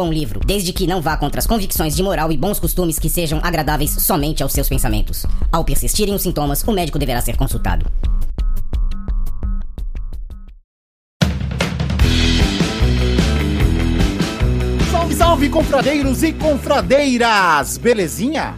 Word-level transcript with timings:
bom 0.00 0.10
livro, 0.10 0.40
desde 0.46 0.72
que 0.72 0.86
não 0.86 1.02
vá 1.02 1.14
contra 1.14 1.40
as 1.40 1.46
convicções 1.46 1.94
de 1.94 2.02
moral 2.02 2.32
e 2.32 2.36
bons 2.36 2.58
costumes 2.58 2.98
que 2.98 3.10
sejam 3.10 3.38
agradáveis 3.42 3.90
somente 3.90 4.42
aos 4.42 4.50
seus 4.50 4.66
pensamentos. 4.66 5.26
Ao 5.52 5.62
persistirem 5.62 6.14
os 6.14 6.22
sintomas, 6.22 6.62
o 6.66 6.72
médico 6.72 6.98
deverá 6.98 7.20
ser 7.20 7.36
consultado. 7.36 7.84
Salve, 14.90 15.14
salve, 15.14 15.50
confradeiros 15.50 16.22
e 16.22 16.32
confradeiras! 16.32 17.76
Belezinha? 17.76 18.54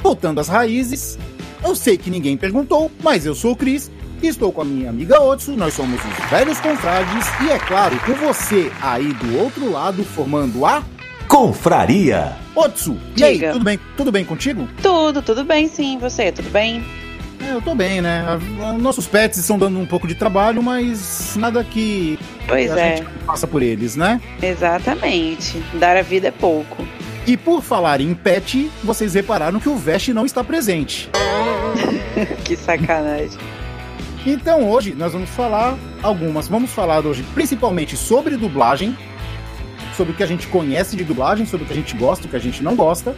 Voltando 0.00 0.40
às 0.40 0.46
raízes, 0.46 1.18
eu 1.64 1.74
sei 1.74 1.98
que 1.98 2.08
ninguém 2.08 2.36
perguntou, 2.36 2.88
mas 3.02 3.26
eu 3.26 3.34
sou 3.34 3.50
o 3.50 3.56
Cris 3.56 3.90
estou 4.26 4.52
com 4.52 4.62
a 4.62 4.64
minha 4.64 4.90
amiga 4.90 5.20
Otsu, 5.20 5.52
nós 5.52 5.74
somos 5.74 6.00
os 6.04 6.30
velhos 6.30 6.58
confrades 6.60 7.26
e 7.44 7.50
é 7.50 7.58
claro, 7.58 7.98
com 8.00 8.12
você 8.14 8.70
aí 8.82 9.12
do 9.14 9.38
outro 9.38 9.70
lado 9.70 10.02
formando 10.04 10.64
a 10.66 10.82
Confraria. 11.28 12.32
Otsu. 12.54 12.96
E 13.16 13.22
aí, 13.22 13.34
Diga. 13.34 13.52
tudo 13.52 13.64
bem? 13.64 13.78
Tudo 13.96 14.10
bem 14.10 14.24
contigo? 14.24 14.66
Tudo, 14.82 15.20
tudo 15.22 15.44
bem 15.44 15.68
sim. 15.68 15.98
Você, 15.98 16.32
tudo 16.32 16.48
bem? 16.50 16.82
É, 17.46 17.52
eu 17.52 17.60
tô 17.62 17.74
bem, 17.74 18.00
né? 18.00 18.24
A- 18.26 18.68
a- 18.70 18.72
Nossos 18.72 19.06
pets 19.06 19.38
estão 19.38 19.58
dando 19.58 19.78
um 19.78 19.86
pouco 19.86 20.08
de 20.08 20.14
trabalho, 20.14 20.62
mas 20.62 21.34
nada 21.36 21.62
que 21.62 22.18
Pois 22.48 22.72
a 22.72 22.80
é, 22.80 22.96
gente 22.96 23.08
passa 23.26 23.46
por 23.46 23.62
eles, 23.62 23.94
né? 23.94 24.20
exatamente. 24.42 25.62
Dar 25.74 25.96
a 25.96 26.02
vida 26.02 26.28
é 26.28 26.32
pouco. 26.32 26.84
E 27.26 27.36
por 27.36 27.62
falar 27.62 28.00
em 28.00 28.14
pet, 28.14 28.70
vocês 28.82 29.14
repararam 29.14 29.60
que 29.60 29.68
o 29.68 29.76
Vest 29.76 30.08
não 30.08 30.24
está 30.26 30.42
presente. 30.42 31.10
que 32.44 32.56
sacanagem. 32.56 33.38
Então 34.26 34.68
hoje 34.68 34.94
nós 34.94 35.12
vamos 35.12 35.30
falar 35.30 35.76
algumas, 36.02 36.48
vamos 36.48 36.70
falar 36.70 37.04
hoje 37.06 37.24
principalmente 37.34 37.96
sobre 37.96 38.36
dublagem, 38.36 38.96
sobre 39.96 40.12
o 40.12 40.16
que 40.16 40.22
a 40.22 40.26
gente 40.26 40.46
conhece 40.48 40.96
de 40.96 41.04
dublagem, 41.04 41.46
sobre 41.46 41.64
o 41.64 41.66
que 41.66 41.72
a 41.72 41.76
gente 41.76 41.96
gosta, 41.96 42.26
o 42.26 42.30
que 42.30 42.36
a 42.36 42.40
gente 42.40 42.62
não 42.62 42.74
gosta, 42.76 43.16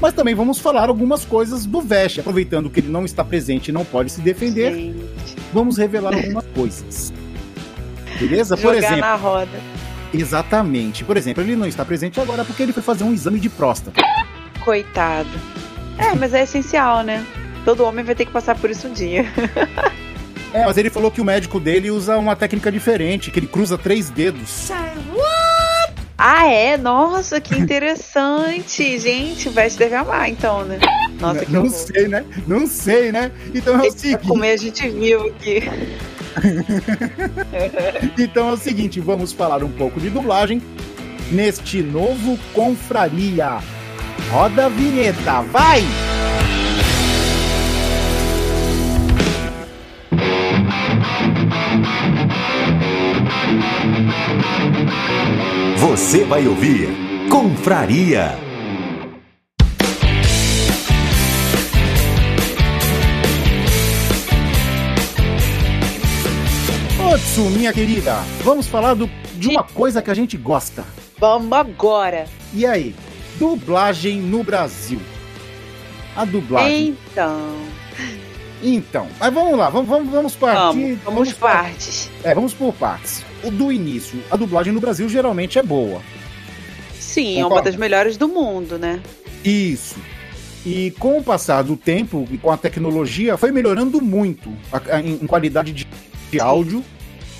mas 0.00 0.14
também 0.14 0.34
vamos 0.34 0.58
falar 0.58 0.88
algumas 0.88 1.24
coisas 1.24 1.66
do 1.66 1.80
Vest, 1.80 2.18
aproveitando 2.18 2.70
que 2.70 2.80
ele 2.80 2.88
não 2.88 3.04
está 3.04 3.24
presente 3.24 3.68
e 3.68 3.72
não 3.72 3.84
pode 3.84 4.10
se 4.12 4.20
defender, 4.20 4.72
Gente, 4.74 5.06
vamos 5.52 5.76
revelar 5.78 6.14
algumas 6.14 6.44
coisas. 6.54 7.12
Beleza? 8.18 8.56
Por 8.56 8.74
jogar 8.74 8.78
exemplo, 8.78 9.00
na 9.00 9.14
roda. 9.14 9.60
exatamente. 10.14 11.04
Por 11.04 11.16
exemplo, 11.18 11.42
ele 11.42 11.54
não 11.54 11.66
está 11.66 11.84
presente 11.84 12.18
agora 12.18 12.44
porque 12.44 12.62
ele 12.62 12.72
foi 12.72 12.82
fazer 12.82 13.04
um 13.04 13.12
exame 13.12 13.38
de 13.38 13.50
próstata. 13.50 14.00
Coitado. 14.64 15.28
É, 15.98 16.14
mas 16.14 16.32
é 16.32 16.42
essencial, 16.44 17.02
né? 17.02 17.26
Todo 17.64 17.84
homem 17.84 18.04
vai 18.04 18.14
ter 18.14 18.24
que 18.24 18.32
passar 18.32 18.56
por 18.56 18.70
isso 18.70 18.88
um 18.88 18.92
dia. 18.92 19.26
É, 20.56 20.64
mas 20.64 20.76
ele 20.78 20.88
falou 20.90 21.10
que 21.10 21.20
o 21.20 21.24
médico 21.24 21.60
dele 21.60 21.90
usa 21.90 22.16
uma 22.16 22.34
técnica 22.34 22.72
diferente, 22.72 23.30
que 23.30 23.38
ele 23.38 23.46
cruza 23.46 23.76
três 23.76 24.08
dedos. 24.10 24.70
Ah, 26.18 26.46
é? 26.46 26.78
Nossa, 26.78 27.40
que 27.40 27.54
interessante. 27.54 28.98
Gente, 28.98 29.48
o 29.48 29.52
Veste 29.52 29.78
deve 29.78 29.94
amar, 29.94 30.30
então, 30.30 30.64
né? 30.64 30.78
Nossa, 31.20 31.44
que 31.44 31.52
não 31.52 31.64
horror. 31.64 31.72
sei, 31.74 32.08
né? 32.08 32.24
Não 32.46 32.66
sei, 32.66 33.12
né? 33.12 33.30
Então 33.54 33.74
é 33.74 33.76
o 33.76 33.80
vai 33.80 33.90
seguinte. 33.90 34.26
comer 34.26 34.52
a 34.52 34.56
gente 34.56 34.88
vivo 34.88 35.26
aqui. 35.26 35.62
Então 38.18 38.50
é 38.50 38.52
o 38.52 38.56
seguinte, 38.56 39.00
vamos 39.00 39.32
falar 39.32 39.64
um 39.64 39.70
pouco 39.70 39.98
de 39.98 40.10
dublagem 40.10 40.60
neste 41.30 41.82
novo 41.82 42.38
Confraria. 42.52 43.58
Roda 44.30 44.66
a 44.66 44.68
vinheta, 44.68 45.40
vai! 45.42 45.82
Você 55.86 56.24
vai 56.24 56.48
ouvir 56.48 56.88
Confraria. 57.30 58.34
Otsu, 67.12 67.42
minha 67.50 67.72
querida, 67.72 68.16
vamos 68.42 68.66
falar 68.66 68.94
do- 68.94 69.08
de 69.34 69.48
uma 69.48 69.62
coisa 69.62 70.02
que 70.02 70.10
a 70.10 70.14
gente 70.14 70.36
gosta. 70.36 70.84
Vamos 71.18 71.52
agora. 71.52 72.26
E 72.52 72.66
aí? 72.66 72.94
Dublagem 73.38 74.20
no 74.20 74.42
Brasil. 74.42 75.00
A 76.16 76.24
dublagem. 76.24 76.96
Então, 77.12 77.38
Então, 78.62 79.06
mas 79.20 79.32
vamos 79.34 79.56
lá, 79.58 79.68
vamos, 79.68 79.88
vamos, 79.88 80.10
vamos 80.12 80.34
partir. 80.36 80.94
vamos, 80.94 80.98
vamos 81.04 81.32
par- 81.34 81.62
partes. 81.64 82.10
É, 82.24 82.34
vamos 82.34 82.54
por 82.54 82.72
partes. 82.74 83.24
O 83.44 83.50
do 83.50 83.70
início, 83.70 84.18
a 84.30 84.36
dublagem 84.36 84.72
no 84.72 84.80
Brasil 84.80 85.08
geralmente 85.08 85.58
é 85.58 85.62
boa. 85.62 86.00
Sim, 86.98 87.34
é 87.34 87.38
uma 87.40 87.48
Concorda? 87.50 87.70
das 87.70 87.78
melhores 87.78 88.16
do 88.16 88.28
mundo, 88.28 88.78
né? 88.78 89.00
Isso. 89.44 89.96
E 90.64 90.90
com 90.98 91.18
o 91.18 91.22
passar 91.22 91.62
do 91.62 91.76
tempo 91.76 92.26
e 92.30 92.38
com 92.38 92.50
a 92.50 92.56
tecnologia, 92.56 93.36
foi 93.36 93.52
melhorando 93.52 94.00
muito 94.02 94.50
a- 94.72 94.96
a- 94.96 95.00
em, 95.00 95.12
em 95.22 95.26
qualidade 95.26 95.72
de, 95.72 95.86
de 96.30 96.40
áudio 96.40 96.82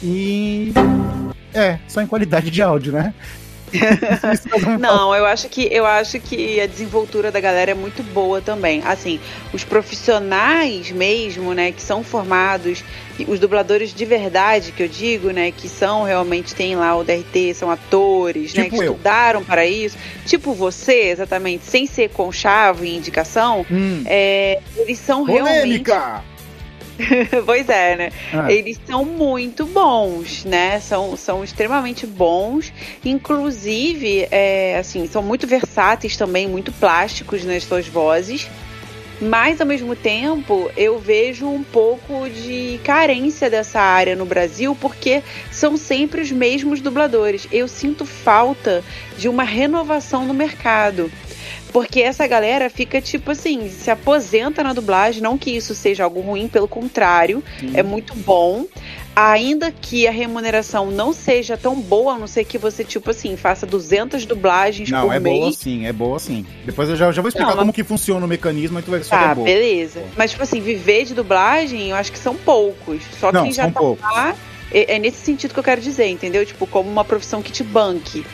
e. 0.02 0.72
É, 1.52 1.78
só 1.88 2.02
em 2.02 2.06
qualidade 2.06 2.50
de 2.50 2.60
áudio, 2.62 2.92
né? 2.92 3.14
Não, 4.78 5.14
eu 5.14 5.26
acho 5.26 5.48
que 5.48 5.68
eu 5.70 5.84
acho 5.86 6.18
que 6.20 6.60
a 6.60 6.66
desenvoltura 6.66 7.30
da 7.30 7.40
galera 7.40 7.70
é 7.70 7.74
muito 7.74 8.02
boa 8.02 8.40
também. 8.40 8.82
Assim, 8.84 9.20
os 9.52 9.64
profissionais 9.64 10.90
mesmo, 10.90 11.52
né, 11.54 11.72
que 11.72 11.82
são 11.82 12.02
formados, 12.04 12.84
os 13.26 13.38
dubladores 13.40 13.94
de 13.94 14.04
verdade, 14.04 14.72
que 14.72 14.82
eu 14.82 14.88
digo, 14.88 15.30
né, 15.30 15.50
que 15.50 15.68
são 15.68 16.02
realmente 16.04 16.54
tem 16.54 16.76
lá 16.76 16.94
o 16.96 17.02
DRT, 17.04 17.54
são 17.54 17.70
atores, 17.70 18.54
né, 18.54 18.64
Tipo 18.64 18.76
que 18.76 18.82
eu. 18.84 18.92
estudaram 18.92 19.44
para 19.44 19.66
isso. 19.66 19.96
Tipo 20.26 20.52
você, 20.52 21.08
exatamente, 21.10 21.64
sem 21.64 21.86
ser 21.86 22.10
conchavo 22.10 22.84
e 22.84 22.94
indicação, 22.96 23.64
Hum, 23.70 24.02
é, 24.06 24.60
eles 24.76 24.98
são 24.98 25.24
realmente 25.24 25.60
polêmica! 25.60 26.22
pois 27.44 27.68
é, 27.68 27.96
né? 27.96 28.12
Ah, 28.32 28.50
Eles 28.50 28.80
são 28.86 29.04
muito 29.04 29.66
bons, 29.66 30.44
né? 30.44 30.80
São, 30.80 31.16
são 31.16 31.44
extremamente 31.44 32.06
bons. 32.06 32.72
Inclusive, 33.04 34.26
é, 34.30 34.78
assim, 34.78 35.06
são 35.06 35.22
muito 35.22 35.46
versáteis 35.46 36.16
também, 36.16 36.48
muito 36.48 36.72
plásticos 36.72 37.44
nas 37.44 37.64
suas 37.64 37.86
vozes. 37.86 38.48
Mas, 39.20 39.60
ao 39.62 39.66
mesmo 39.66 39.96
tempo, 39.96 40.70
eu 40.76 40.98
vejo 40.98 41.48
um 41.48 41.62
pouco 41.62 42.28
de 42.28 42.78
carência 42.84 43.48
dessa 43.48 43.80
área 43.80 44.14
no 44.14 44.26
Brasil, 44.26 44.76
porque 44.78 45.22
são 45.50 45.76
sempre 45.76 46.20
os 46.20 46.30
mesmos 46.30 46.82
dubladores. 46.82 47.48
Eu 47.50 47.66
sinto 47.66 48.04
falta 48.04 48.84
de 49.16 49.26
uma 49.26 49.42
renovação 49.42 50.26
no 50.26 50.34
mercado. 50.34 51.10
Porque 51.76 52.00
essa 52.00 52.26
galera 52.26 52.70
fica, 52.70 53.02
tipo 53.02 53.32
assim, 53.32 53.68
se 53.68 53.90
aposenta 53.90 54.64
na 54.64 54.72
dublagem. 54.72 55.20
Não 55.22 55.36
que 55.36 55.50
isso 55.50 55.74
seja 55.74 56.04
algo 56.04 56.22
ruim, 56.22 56.48
pelo 56.48 56.66
contrário, 56.66 57.44
é 57.74 57.82
muito 57.82 58.14
bom. 58.14 58.64
Ainda 59.14 59.70
que 59.70 60.06
a 60.06 60.10
remuneração 60.10 60.90
não 60.90 61.12
seja 61.12 61.54
tão 61.54 61.78
boa, 61.78 62.14
a 62.14 62.18
não 62.18 62.26
ser 62.26 62.44
que 62.44 62.56
você, 62.56 62.82
tipo 62.82 63.10
assim, 63.10 63.36
faça 63.36 63.66
200 63.66 64.24
dublagens 64.24 64.88
Não, 64.88 65.02
por 65.06 65.14
é 65.14 65.20
mês. 65.20 65.38
boa 65.38 65.52
sim, 65.52 65.84
é 65.86 65.92
boa 65.92 66.18
sim. 66.18 66.46
Depois 66.64 66.88
eu 66.88 66.96
já, 66.96 67.12
já 67.12 67.20
vou 67.20 67.28
explicar 67.28 67.48
Não, 67.50 67.56
mas- 67.56 67.60
como 67.64 67.72
que 67.74 67.84
funciona 67.84 68.24
o 68.24 68.28
mecanismo 68.28 68.78
e 68.78 68.82
tu 68.82 68.90
vai 68.90 69.00
ver 69.00 69.04
que 69.04 69.10
Tá, 69.10 69.32
é 69.32 69.34
boa. 69.34 69.44
beleza. 69.44 70.02
Mas, 70.16 70.30
tipo 70.30 70.42
assim, 70.42 70.62
viver 70.62 71.04
de 71.04 71.12
dublagem, 71.12 71.90
eu 71.90 71.96
acho 71.96 72.10
que 72.10 72.18
são 72.18 72.34
poucos. 72.34 73.02
Só 73.20 73.30
Não, 73.30 73.42
quem 73.42 73.52
já 73.52 73.70
tá 73.70 73.78
poucos. 73.80 74.02
lá. 74.02 74.34
É, 74.70 74.96
é 74.96 74.98
nesse 74.98 75.18
sentido 75.18 75.52
que 75.52 75.60
eu 75.60 75.64
quero 75.64 75.80
dizer, 75.80 76.06
entendeu? 76.06 76.44
Tipo, 76.44 76.66
como 76.66 76.90
uma 76.90 77.04
profissão 77.04 77.42
que 77.42 77.52
te 77.52 77.62
banque. 77.62 78.24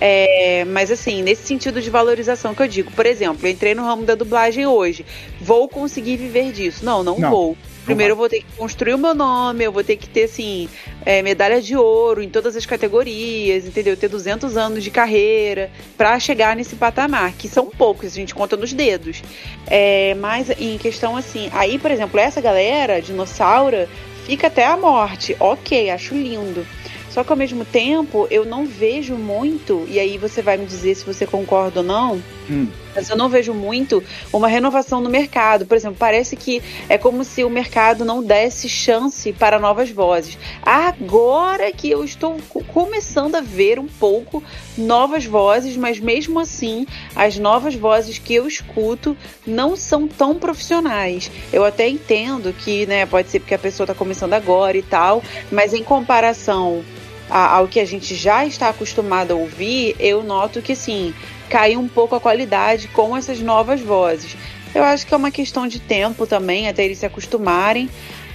É, 0.00 0.64
mas 0.66 0.90
assim, 0.90 1.22
nesse 1.22 1.46
sentido 1.46 1.80
de 1.80 1.90
valorização 1.90 2.54
que 2.54 2.62
eu 2.62 2.68
digo. 2.68 2.90
Por 2.90 3.06
exemplo, 3.06 3.46
eu 3.46 3.50
entrei 3.50 3.74
no 3.74 3.82
ramo 3.82 4.04
da 4.04 4.14
dublagem 4.14 4.66
hoje. 4.66 5.04
Vou 5.40 5.68
conseguir 5.68 6.16
viver 6.16 6.52
disso? 6.52 6.84
Não, 6.84 7.02
não, 7.02 7.18
Não. 7.18 7.30
vou. 7.30 7.56
Primeiro 7.84 8.12
eu 8.12 8.16
vou 8.16 8.28
ter 8.28 8.40
que 8.40 8.56
construir 8.56 8.94
o 8.94 8.98
meu 8.98 9.14
nome, 9.14 9.64
eu 9.64 9.72
vou 9.72 9.82
ter 9.82 9.96
que 9.96 10.08
ter, 10.08 10.24
assim, 10.24 10.68
é, 11.04 11.22
medalha 11.22 11.60
de 11.60 11.74
ouro 11.74 12.22
em 12.22 12.28
todas 12.28 12.54
as 12.54 12.66
categorias, 12.66 13.66
entendeu? 13.66 13.96
Ter 13.96 14.08
200 14.08 14.56
anos 14.56 14.84
de 14.84 14.90
carreira 14.90 15.70
para 15.96 16.18
chegar 16.20 16.54
nesse 16.54 16.76
patamar, 16.76 17.32
que 17.32 17.48
são 17.48 17.66
poucos, 17.66 18.12
a 18.12 18.14
gente 18.14 18.34
conta 18.34 18.56
nos 18.56 18.72
dedos. 18.72 19.22
É, 19.66 20.14
mas 20.20 20.50
em 20.58 20.76
questão 20.78 21.16
assim, 21.16 21.48
aí, 21.52 21.78
por 21.78 21.90
exemplo, 21.90 22.20
essa 22.20 22.40
galera, 22.40 23.00
dinossauro, 23.00 23.88
fica 24.30 24.46
até 24.46 24.64
a 24.64 24.76
morte. 24.76 25.36
Ok, 25.40 25.90
acho 25.90 26.14
lindo. 26.14 26.64
Só 27.10 27.24
que 27.24 27.32
ao 27.32 27.36
mesmo 27.36 27.64
tempo 27.64 28.28
eu 28.30 28.44
não 28.44 28.64
vejo 28.64 29.16
muito, 29.16 29.84
e 29.88 29.98
aí 29.98 30.16
você 30.16 30.40
vai 30.40 30.56
me 30.56 30.64
dizer 30.66 30.94
se 30.94 31.04
você 31.04 31.26
concorda 31.26 31.80
ou 31.80 31.86
não, 31.86 32.22
Hum. 32.48 32.68
Mas 32.94 33.08
eu 33.08 33.16
não 33.16 33.28
vejo 33.28 33.52
muito 33.54 34.02
uma 34.32 34.48
renovação 34.48 35.00
no 35.00 35.10
mercado. 35.10 35.66
Por 35.66 35.76
exemplo, 35.76 35.96
parece 35.98 36.36
que 36.36 36.62
é 36.88 36.96
como 36.98 37.24
se 37.24 37.44
o 37.44 37.50
mercado 37.50 38.04
não 38.04 38.22
desse 38.22 38.68
chance 38.68 39.32
para 39.32 39.58
novas 39.58 39.90
vozes. 39.90 40.38
Agora 40.62 41.70
que 41.72 41.90
eu 41.90 42.04
estou 42.04 42.38
co- 42.48 42.64
começando 42.64 43.34
a 43.36 43.40
ver 43.40 43.78
um 43.78 43.86
pouco 43.86 44.42
novas 44.76 45.24
vozes, 45.24 45.76
mas 45.76 46.00
mesmo 46.00 46.40
assim, 46.40 46.86
as 47.14 47.38
novas 47.38 47.74
vozes 47.74 48.18
que 48.18 48.34
eu 48.34 48.46
escuto 48.46 49.16
não 49.46 49.76
são 49.76 50.08
tão 50.08 50.34
profissionais. 50.38 51.30
Eu 51.52 51.64
até 51.64 51.88
entendo 51.88 52.52
que, 52.52 52.86
né, 52.86 53.06
pode 53.06 53.28
ser 53.30 53.40
porque 53.40 53.54
a 53.54 53.58
pessoa 53.58 53.84
está 53.84 53.94
começando 53.94 54.32
agora 54.34 54.76
e 54.76 54.82
tal, 54.82 55.22
mas 55.50 55.72
em 55.74 55.82
comparação 55.82 56.84
ao 57.28 57.68
que 57.68 57.78
a 57.78 57.84
gente 57.84 58.14
já 58.16 58.44
está 58.44 58.70
acostumado 58.70 59.30
a 59.30 59.36
ouvir, 59.36 59.94
eu 60.00 60.22
noto 60.22 60.60
que 60.60 60.74
sim, 60.74 61.14
caiu 61.50 61.80
um 61.80 61.88
pouco 61.88 62.14
a 62.14 62.20
qualidade 62.20 62.88
com 62.88 63.16
essas 63.16 63.40
novas 63.40 63.80
vozes. 63.80 64.36
Eu 64.74 64.84
acho 64.84 65.06
que 65.06 65.12
é 65.12 65.16
uma 65.16 65.32
questão 65.32 65.66
de 65.66 65.80
tempo 65.80 66.26
também, 66.26 66.68
até 66.68 66.84
eles 66.84 66.98
se 66.98 67.06
acostumarem, 67.06 67.90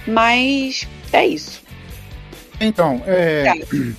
mas 0.06 0.86
é 1.12 1.26
isso. 1.26 1.62
Então, 2.60 3.02
é, 3.06 3.54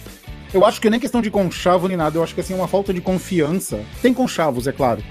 eu 0.53 0.63
acho 0.63 0.79
que 0.79 0.89
nem 0.89 0.99
questão 0.99 1.21
de 1.21 1.31
conchavo 1.31 1.87
nem 1.87 1.97
nada, 1.97 2.17
eu 2.17 2.23
acho 2.23 2.35
que 2.35 2.41
assim, 2.41 2.53
é 2.53 2.57
uma 2.57 2.67
falta 2.67 2.93
de 2.93 3.01
confiança. 3.01 3.83
Tem 4.01 4.13
conchavos, 4.13 4.67
é 4.67 4.71
claro. 4.71 5.03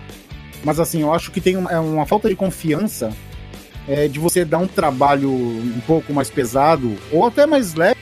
Mas 0.64 0.78
assim, 0.80 1.02
eu 1.02 1.12
acho 1.12 1.30
que 1.32 1.40
tem 1.40 1.56
uma, 1.56 1.70
é 1.70 1.78
uma 1.78 2.06
falta 2.06 2.28
de 2.28 2.36
confiança 2.36 3.12
é, 3.88 4.08
de 4.08 4.18
você 4.18 4.44
dar 4.44 4.58
um 4.58 4.66
trabalho 4.66 5.30
um 5.30 5.80
pouco 5.86 6.12
mais 6.12 6.30
pesado, 6.30 6.96
ou 7.10 7.26
até 7.26 7.44
mais 7.44 7.74
leve, 7.74 7.96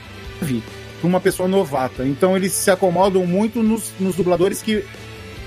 para 0.99 1.07
uma 1.07 1.19
pessoa 1.19 1.47
novata. 1.47 2.05
Então 2.05 2.35
eles 2.35 2.53
se 2.53 2.71
acomodam 2.71 3.25
muito 3.25 3.61
nos, 3.61 3.91
nos 3.99 4.15
dubladores 4.15 4.61
que. 4.61 4.83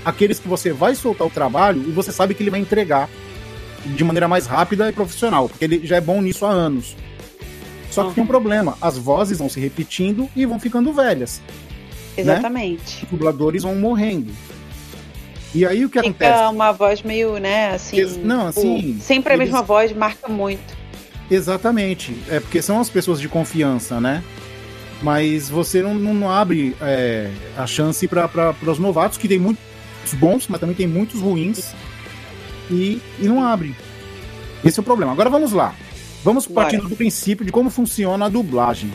Aqueles 0.09 0.39
que 0.39 0.47
você 0.47 0.71
vai 0.73 0.95
soltar 0.95 1.25
o 1.27 1.29
trabalho 1.29 1.81
e 1.87 1.91
você 1.91 2.11
sabe 2.11 2.33
que 2.33 2.43
ele 2.43 2.49
vai 2.49 2.59
entregar 2.59 3.09
de 3.85 4.03
maneira 4.03 4.27
mais 4.27 4.45
rápida 4.45 4.89
e 4.89 4.91
profissional, 4.91 5.47
porque 5.47 5.63
ele 5.63 5.85
já 5.85 5.95
é 5.97 6.01
bom 6.01 6.21
nisso 6.21 6.45
há 6.45 6.49
anos. 6.51 6.95
Só 7.89 8.07
que 8.07 8.15
tem 8.15 8.23
um 8.23 8.27
problema, 8.27 8.77
as 8.81 8.97
vozes 8.97 9.39
vão 9.39 9.49
se 9.49 9.59
repetindo 9.59 10.29
e 10.35 10.45
vão 10.45 10.59
ficando 10.59 10.93
velhas. 10.93 11.41
Exatamente. 12.17 13.03
Os 13.05 13.09
dubladores 13.09 13.63
vão 13.63 13.75
morrendo. 13.75 14.31
E 15.55 15.65
aí 15.65 15.83
o 15.83 15.89
que 15.89 15.99
Fica 16.01 16.09
acontece? 16.27 16.53
uma 16.53 16.71
voz 16.71 17.01
meio, 17.01 17.37
né, 17.39 17.71
assim. 17.71 18.03
Não, 18.23 18.47
assim, 18.47 18.77
tipo, 18.93 19.01
sempre 19.01 19.33
a 19.33 19.35
eles- 19.35 19.47
mesma 19.49 19.63
voz 19.63 19.91
marca 19.93 20.27
muito. 20.27 20.77
Exatamente. 21.31 22.15
É 22.29 22.39
porque 22.39 22.61
são 22.61 22.79
as 22.79 22.89
pessoas 22.89 23.19
de 23.19 23.27
confiança, 23.27 23.99
né? 23.99 24.23
Mas 25.01 25.49
você 25.49 25.81
não, 25.81 25.95
não- 25.95 26.29
abre 26.29 26.75
é, 26.81 27.31
a 27.57 27.65
chance 27.65 28.07
para 28.07 28.53
os 28.67 28.77
novatos, 28.77 29.17
que 29.17 29.27
tem 29.27 29.39
muitos 30.09 30.13
bons, 30.13 30.47
mas 30.47 30.59
também 30.59 30.75
tem 30.75 30.87
muitos 30.87 31.19
ruins. 31.21 31.73
E, 32.71 33.01
e 33.19 33.23
não 33.27 33.43
abre. 33.43 33.75
Esse 34.63 34.79
é 34.79 34.81
o 34.81 34.83
problema. 34.83 35.11
Agora 35.11 35.29
vamos 35.29 35.51
lá. 35.51 35.75
Vamos 36.23 36.45
partindo 36.45 36.87
do 36.87 36.95
princípio 36.95 37.45
de 37.45 37.51
como 37.51 37.69
funciona 37.69 38.25
a 38.25 38.29
dublagem. 38.29 38.91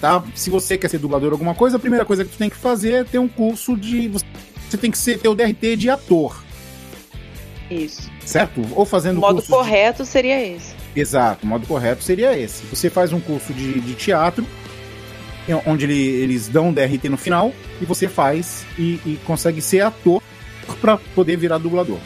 Tá? 0.00 0.22
Se 0.34 0.48
você 0.48 0.78
quer 0.78 0.88
ser 0.88 0.98
dublador 0.98 1.28
ou 1.28 1.34
alguma 1.34 1.54
coisa, 1.54 1.76
a 1.76 1.80
primeira 1.80 2.04
coisa 2.04 2.24
que 2.24 2.30
tu 2.30 2.38
tem 2.38 2.48
que 2.48 2.56
fazer 2.56 2.92
é 2.92 3.04
ter 3.04 3.18
um 3.18 3.28
curso 3.28 3.76
de. 3.76 4.08
Você 4.08 4.76
tem 4.78 4.90
que 4.90 4.98
ser, 4.98 5.18
ter 5.18 5.28
o 5.28 5.34
DRT 5.34 5.76
de 5.76 5.90
ator, 5.90 6.42
Isso. 7.70 8.08
certo? 8.24 8.62
Ou 8.72 8.84
fazendo 8.86 9.18
O 9.18 9.20
modo 9.20 9.34
curso 9.34 9.50
de- 9.50 9.56
correto 9.56 10.04
seria 10.04 10.40
esse. 10.42 10.74
Exato, 10.96 11.44
o 11.44 11.48
modo 11.48 11.66
correto 11.66 12.02
seria 12.02 12.36
esse. 12.38 12.64
Você 12.66 12.88
faz 12.88 13.12
um 13.12 13.20
curso 13.20 13.52
de, 13.52 13.80
de 13.80 13.94
teatro, 13.94 14.46
onde 15.66 15.84
ele- 15.84 16.22
eles 16.22 16.48
dão 16.48 16.72
DRT 16.72 17.08
no 17.08 17.16
final, 17.16 17.52
e 17.80 17.84
você 17.84 18.08
faz 18.08 18.64
e, 18.78 19.00
e 19.06 19.18
consegue 19.24 19.60
ser 19.60 19.80
ator 19.80 20.22
para 20.80 20.96
poder 21.14 21.36
virar 21.36 21.58
dublador. 21.58 21.98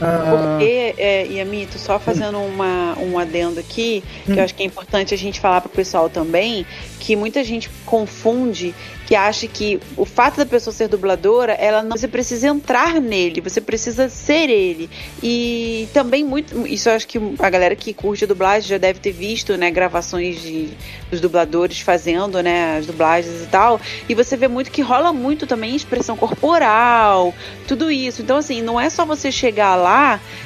Ah, 0.00 0.56
Porque, 0.56 0.94
é, 0.96 1.26
Yamito, 1.26 1.78
só 1.78 1.98
fazendo 1.98 2.38
uma, 2.38 2.96
um 2.98 3.18
adendo 3.18 3.58
aqui, 3.58 4.02
que 4.24 4.32
Hum. 4.32 4.36
eu 4.36 4.44
acho 4.44 4.54
que 4.54 4.62
é 4.62 4.66
importante 4.66 5.12
a 5.12 5.18
gente 5.18 5.40
falar 5.40 5.60
pro 5.60 5.70
pessoal 5.70 6.08
também, 6.08 6.64
que 7.00 7.16
muita 7.16 7.42
gente 7.42 7.68
confunde, 7.84 8.74
que 9.06 9.14
acha 9.14 9.46
que 9.48 9.80
o 9.96 10.04
fato 10.04 10.36
da 10.36 10.44
pessoa 10.44 10.72
ser 10.74 10.86
dubladora, 10.86 11.52
ela 11.54 11.82
não 11.82 11.96
você 11.96 12.06
precisa 12.06 12.46
entrar 12.48 13.00
nele, 13.00 13.40
você 13.40 13.60
precisa 13.60 14.08
ser 14.08 14.50
ele. 14.50 14.90
E 15.22 15.88
também 15.94 16.22
muito, 16.22 16.66
isso 16.66 16.88
eu 16.90 16.92
acho 16.94 17.08
que 17.08 17.18
a 17.38 17.48
galera 17.48 17.74
que 17.74 17.94
curte 17.94 18.26
dublagem 18.26 18.68
já 18.68 18.76
deve 18.78 19.00
ter 19.00 19.12
visto, 19.12 19.56
né, 19.56 19.70
gravações 19.70 20.42
de, 20.42 20.68
dos 21.10 21.20
dubladores 21.20 21.80
fazendo, 21.80 22.42
né, 22.42 22.76
as 22.78 22.86
dublagens 22.86 23.42
e 23.42 23.46
tal, 23.46 23.80
e 24.08 24.14
você 24.14 24.36
vê 24.36 24.46
muito 24.46 24.70
que 24.70 24.82
rola 24.82 25.12
muito 25.12 25.46
também 25.46 25.74
expressão 25.74 26.16
corporal, 26.16 27.32
tudo 27.66 27.90
isso. 27.90 28.20
Então, 28.20 28.36
assim, 28.36 28.60
não 28.60 28.78
é 28.78 28.90
só 28.90 29.06
você 29.06 29.32
chegar 29.32 29.74
lá 29.74 29.87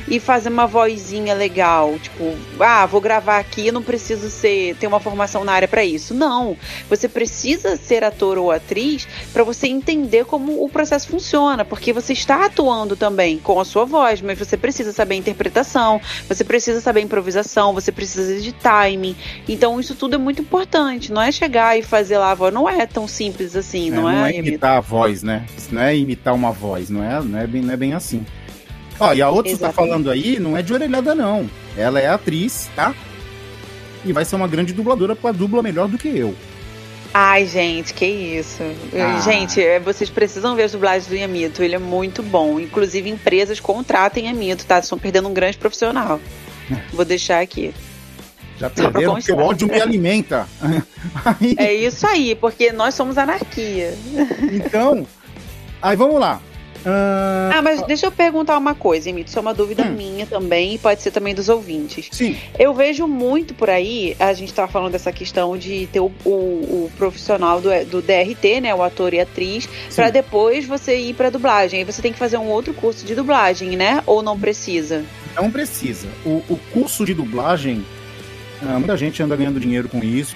e 0.09 0.19
fazer 0.19 0.49
uma 0.49 0.67
vozinha 0.67 1.35
legal, 1.35 1.99
tipo, 1.99 2.35
ah, 2.61 2.85
vou 2.87 3.00
gravar 3.00 3.39
aqui, 3.39 3.71
não 3.71 3.83
preciso 3.83 4.31
ser 4.31 4.77
ter 4.77 4.87
uma 4.87 5.00
formação 5.00 5.44
na 5.44 5.53
área 5.53 5.69
para 5.69 5.85
isso. 5.85 6.15
Não, 6.15 6.56
você 6.89 7.09
precisa 7.09 7.77
ser 7.77 8.05
ator 8.05 8.39
ou 8.39 8.50
atriz 8.50 9.06
para 9.33 9.44
você 9.44 9.69
entender 9.69 10.25
como 10.25 10.65
o 10.65 10.69
processo 10.69 11.09
funciona, 11.09 11.65
porque 11.65 11.93
você 11.93 12.12
está 12.12 12.47
atuando 12.47 12.97
também 12.97 13.39
com 13.39 13.59
a 13.61 13.65
sua 13.65 13.85
voz, 13.85 14.21
mas 14.21 14.39
você 14.39 14.56
precisa 14.56 14.93
saber 14.93 15.15
interpretação, 15.17 16.00
você 16.29 16.45
precisa 16.45 16.81
saber 16.81 17.00
improvisação, 17.00 17.73
você 17.73 17.93
precisa 17.93 18.41
de 18.41 18.53
timing. 18.53 19.17
Então, 19.49 19.79
isso 19.81 19.95
tudo 19.95 20.15
é 20.15 20.19
muito 20.19 20.43
importante. 20.43 21.12
Não 21.12 21.23
é 21.23 21.31
chegar 21.31 21.79
e 21.79 21.83
fazer 21.83 22.19
lá 22.19 22.33
a 22.33 22.35
voz, 22.35 22.53
não 22.53 22.69
é 22.69 22.87
tão 22.87 23.06
simples 23.06 23.55
assim, 23.56 23.88
é, 23.88 23.95
não, 23.95 24.11
é? 24.11 24.31
Yamito? 24.31 24.49
imitar 24.49 24.77
a 24.77 24.81
voz, 24.81 25.23
né? 25.23 25.45
Isso 25.56 25.75
não 25.75 25.83
é 25.83 25.97
imitar 25.97 26.35
uma 26.35 26.53
voz, 26.53 26.91
não 26.91 27.03
é, 27.03 27.23
não 27.23 27.38
é, 27.38 27.47
bem, 27.47 27.62
não 27.62 27.73
é 27.73 27.77
bem 27.77 27.95
assim. 27.95 28.25
Ó, 29.02 29.12
e 29.12 29.20
a 29.20 29.28
outra 29.28 29.52
que 29.52 29.58
tá 29.58 29.66
Exatamente. 29.66 29.90
falando 29.90 30.10
aí 30.12 30.38
não 30.38 30.56
é 30.56 30.62
de 30.62 30.72
orelhada, 30.72 31.12
não. 31.12 31.50
Ela 31.76 31.99
é 31.99 32.06
atriz, 32.06 32.70
tá? 32.76 32.94
E 34.04 34.12
vai 34.12 34.25
ser 34.25 34.37
uma 34.37 34.46
grande 34.46 34.72
dubladora, 34.72 35.16
porque 35.16 35.26
ela 35.26 35.37
dubla 35.37 35.60
melhor 35.60 35.88
do 35.88 35.99
que 35.99 36.06
eu. 36.06 36.37
Ai, 37.12 37.44
gente, 37.44 37.93
que 37.93 38.06
isso. 38.06 38.62
Ah. 38.94 39.20
Gente, 39.20 39.60
é, 39.60 39.81
vocês 39.81 40.08
precisam 40.08 40.54
ver 40.54 40.62
as 40.62 40.72
dublagens 40.72 41.08
do 41.08 41.16
Yamito. 41.16 41.64
Ele 41.64 41.75
é 41.75 41.78
muito 41.81 42.22
bom. 42.22 42.60
Inclusive, 42.60 43.10
empresas 43.10 43.58
contratem 43.58 44.28
Yamito, 44.28 44.64
tá? 44.64 44.78
Estão 44.78 44.97
perdendo 44.97 45.28
um 45.28 45.35
grande 45.35 45.59
profissional. 45.59 46.21
Vou 46.94 47.04
deixar 47.04 47.40
aqui. 47.40 47.75
Já 48.56 48.71
perderam, 48.71 49.14
porque 49.14 49.32
o 49.32 49.38
ódio 49.38 49.66
me 49.66 49.80
alimenta. 49.80 50.47
Aí, 51.25 51.56
É 51.59 51.75
isso 51.75 52.06
aí, 52.06 52.37
porque 52.37 52.71
nós 52.71 52.94
somos 52.94 53.18
anarquia. 53.18 53.94
então, 54.52 55.04
aí 55.82 55.97
vamos 55.97 56.21
lá. 56.21 56.40
Ah, 56.85 57.51
Ah, 57.55 57.62
mas 57.62 57.83
deixa 57.87 58.07
eu 58.07 58.11
perguntar 58.12 58.57
uma 58.59 58.75
coisa, 58.75 59.09
Yamito. 59.09 59.29
Isso 59.29 59.39
é 59.39 59.43
uma 59.43 59.55
dúvida 59.55 59.85
Hum. 59.85 59.93
minha 59.93 60.27
também 60.27 60.75
e 60.75 60.79
pode 60.79 61.01
ser 61.03 61.11
também 61.11 61.35
dos 61.35 61.49
ouvintes. 61.49 62.09
sim, 62.11 62.37
Eu 62.59 62.75
vejo 62.75 63.07
muito 63.07 63.55
por 63.55 63.69
aí, 63.71 64.17
a 64.19 64.33
gente 64.33 64.53
tava 64.53 64.71
falando 64.71 64.93
dessa 64.93 65.12
questão 65.12 65.57
de 65.57 65.87
ter 65.93 66.01
o, 66.01 66.11
o- 66.25 66.29
o 66.87 66.93
profissional 66.97 67.61
do, 67.61 67.69
do 67.87 68.03
DRT, 68.03 68.61
né? 68.61 68.75
O 68.75 68.83
ator 68.83 69.15
e 69.15 69.21
atriz, 69.21 69.69
pra 69.95 70.11
depois 70.11 70.67
você 70.67 70.97
ir 70.97 71.15
pra 71.15 71.31
dublagem. 71.31 71.81
Aí 71.81 71.85
você 71.85 72.01
tem 72.03 72.12
que 72.12 72.19
fazer 72.19 72.37
um 72.39 72.49
outro 72.49 72.73
curso 72.75 73.05
de 73.05 73.15
dublagem, 73.15 73.77
né? 73.77 74.03
Ou 74.07 74.23
não 74.23 74.39
precisa? 74.39 75.05
não 75.37 75.51
precisa. 75.51 76.09
O, 76.27 76.43
o 76.49 76.59
curso 76.73 77.05
de 77.07 77.15
dublagem, 77.15 77.85
ah, 78.62 78.79
muita 78.79 78.97
gente 78.97 79.23
anda 79.23 79.35
ganhando 79.37 79.59
dinheiro 79.59 79.89
com 79.89 79.99
isso, 80.05 80.35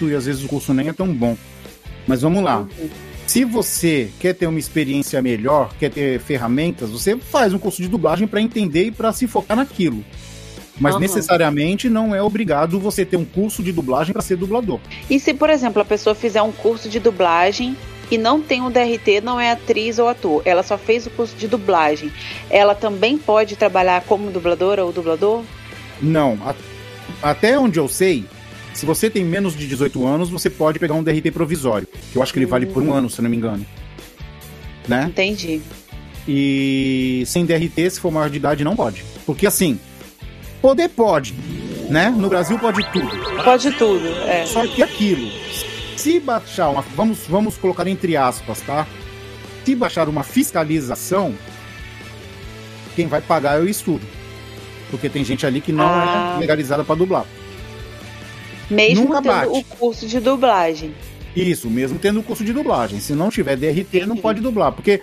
e 0.00 0.14
às 0.14 0.24
vezes 0.26 0.42
o 0.44 0.48
curso 0.48 0.72
nem 0.72 0.88
é 0.88 0.92
tão 0.92 1.06
bom. 1.12 1.36
Mas 2.06 2.22
vamos 2.22 2.42
lá. 2.42 2.66
Se 3.28 3.44
você 3.44 4.08
quer 4.18 4.32
ter 4.34 4.46
uma 4.46 4.58
experiência 4.58 5.20
melhor, 5.20 5.70
quer 5.78 5.90
ter 5.90 6.18
ferramentas, 6.18 6.88
você 6.88 7.14
faz 7.14 7.52
um 7.52 7.58
curso 7.58 7.82
de 7.82 7.86
dublagem 7.86 8.26
para 8.26 8.40
entender 8.40 8.84
e 8.86 8.90
para 8.90 9.12
se 9.12 9.26
focar 9.26 9.54
naquilo. 9.54 10.02
Mas 10.80 10.94
Aham. 10.94 11.00
necessariamente 11.00 11.90
não 11.90 12.14
é 12.14 12.22
obrigado 12.22 12.80
você 12.80 13.04
ter 13.04 13.18
um 13.18 13.26
curso 13.26 13.62
de 13.62 13.70
dublagem 13.70 14.14
para 14.14 14.22
ser 14.22 14.36
dublador. 14.36 14.80
E 15.10 15.20
se, 15.20 15.34
por 15.34 15.50
exemplo, 15.50 15.82
a 15.82 15.84
pessoa 15.84 16.14
fizer 16.14 16.40
um 16.40 16.52
curso 16.52 16.88
de 16.88 16.98
dublagem 16.98 17.76
e 18.10 18.16
não 18.16 18.40
tem 18.40 18.62
um 18.62 18.70
DRT, 18.70 19.20
não 19.22 19.38
é 19.38 19.50
atriz 19.50 19.98
ou 19.98 20.08
ator, 20.08 20.40
ela 20.46 20.62
só 20.62 20.78
fez 20.78 21.06
o 21.06 21.10
curso 21.10 21.36
de 21.36 21.46
dublagem, 21.46 22.10
ela 22.48 22.74
também 22.74 23.18
pode 23.18 23.56
trabalhar 23.56 24.00
como 24.04 24.30
dubladora 24.30 24.82
ou 24.86 24.90
dublador? 24.90 25.42
Não. 26.00 26.38
a- 26.46 26.54
até 27.22 27.58
onde 27.58 27.78
eu 27.78 27.88
sei, 27.88 28.24
se 28.74 28.86
você 28.86 29.10
tem 29.10 29.24
menos 29.24 29.56
de 29.56 29.66
18 29.66 30.06
anos, 30.06 30.30
você 30.30 30.48
pode 30.48 30.78
pegar 30.78 30.94
um 30.94 31.02
DRT 31.02 31.30
provisório. 31.32 31.86
Que 32.12 32.16
eu 32.18 32.22
acho 32.22 32.32
que 32.32 32.38
ele 32.38 32.46
vale 32.46 32.66
por 32.66 32.82
um 32.82 32.92
ano, 32.92 33.08
se 33.10 33.20
não 33.20 33.28
me 33.30 33.36
engano. 33.36 33.64
Né? 34.86 35.04
Entendi. 35.08 35.60
E 36.26 37.22
sem 37.26 37.44
DRT, 37.44 37.90
se 37.90 38.00
for 38.00 38.10
maior 38.10 38.28
de 38.30 38.36
idade, 38.36 38.62
não 38.64 38.76
pode. 38.76 39.04
Porque 39.26 39.46
assim, 39.46 39.78
poder 40.60 40.88
pode. 40.90 41.34
né? 41.88 42.10
No 42.10 42.28
Brasil 42.28 42.58
pode 42.58 42.82
tudo. 42.92 43.10
Pode 43.42 43.70
tudo, 43.72 44.06
é. 44.26 44.44
Só 44.46 44.66
que 44.66 44.82
aquilo, 44.82 45.30
se 45.96 46.20
baixar 46.20 46.68
uma. 46.68 46.82
Vamos, 46.94 47.20
vamos 47.28 47.56
colocar 47.56 47.86
entre 47.88 48.16
aspas, 48.16 48.60
tá? 48.60 48.86
Se 49.64 49.74
baixar 49.74 50.08
uma 50.08 50.22
fiscalização, 50.22 51.34
quem 52.96 53.06
vai 53.06 53.20
pagar 53.20 53.58
é 53.58 53.62
o 53.62 53.68
estudo. 53.68 54.06
Porque 54.90 55.08
tem 55.10 55.22
gente 55.24 55.44
ali 55.44 55.60
que 55.60 55.72
não 55.72 55.84
Ah. 55.86 56.34
é 56.36 56.40
legalizada 56.40 56.82
para 56.84 56.94
dublar. 56.94 57.24
Mesmo 58.70 59.04
Nunca 59.06 59.22
tendo 59.22 59.32
bate. 59.32 59.48
o 59.58 59.64
curso 59.76 60.06
de 60.06 60.20
dublagem. 60.20 60.94
Isso, 61.34 61.68
mesmo 61.70 61.98
tendo 61.98 62.20
o 62.20 62.22
curso 62.22 62.44
de 62.44 62.52
dublagem. 62.52 63.00
Se 63.00 63.12
não 63.14 63.30
tiver 63.30 63.56
DRT, 63.56 64.06
não 64.06 64.16
pode 64.16 64.40
dublar. 64.40 64.72
Porque 64.72 65.02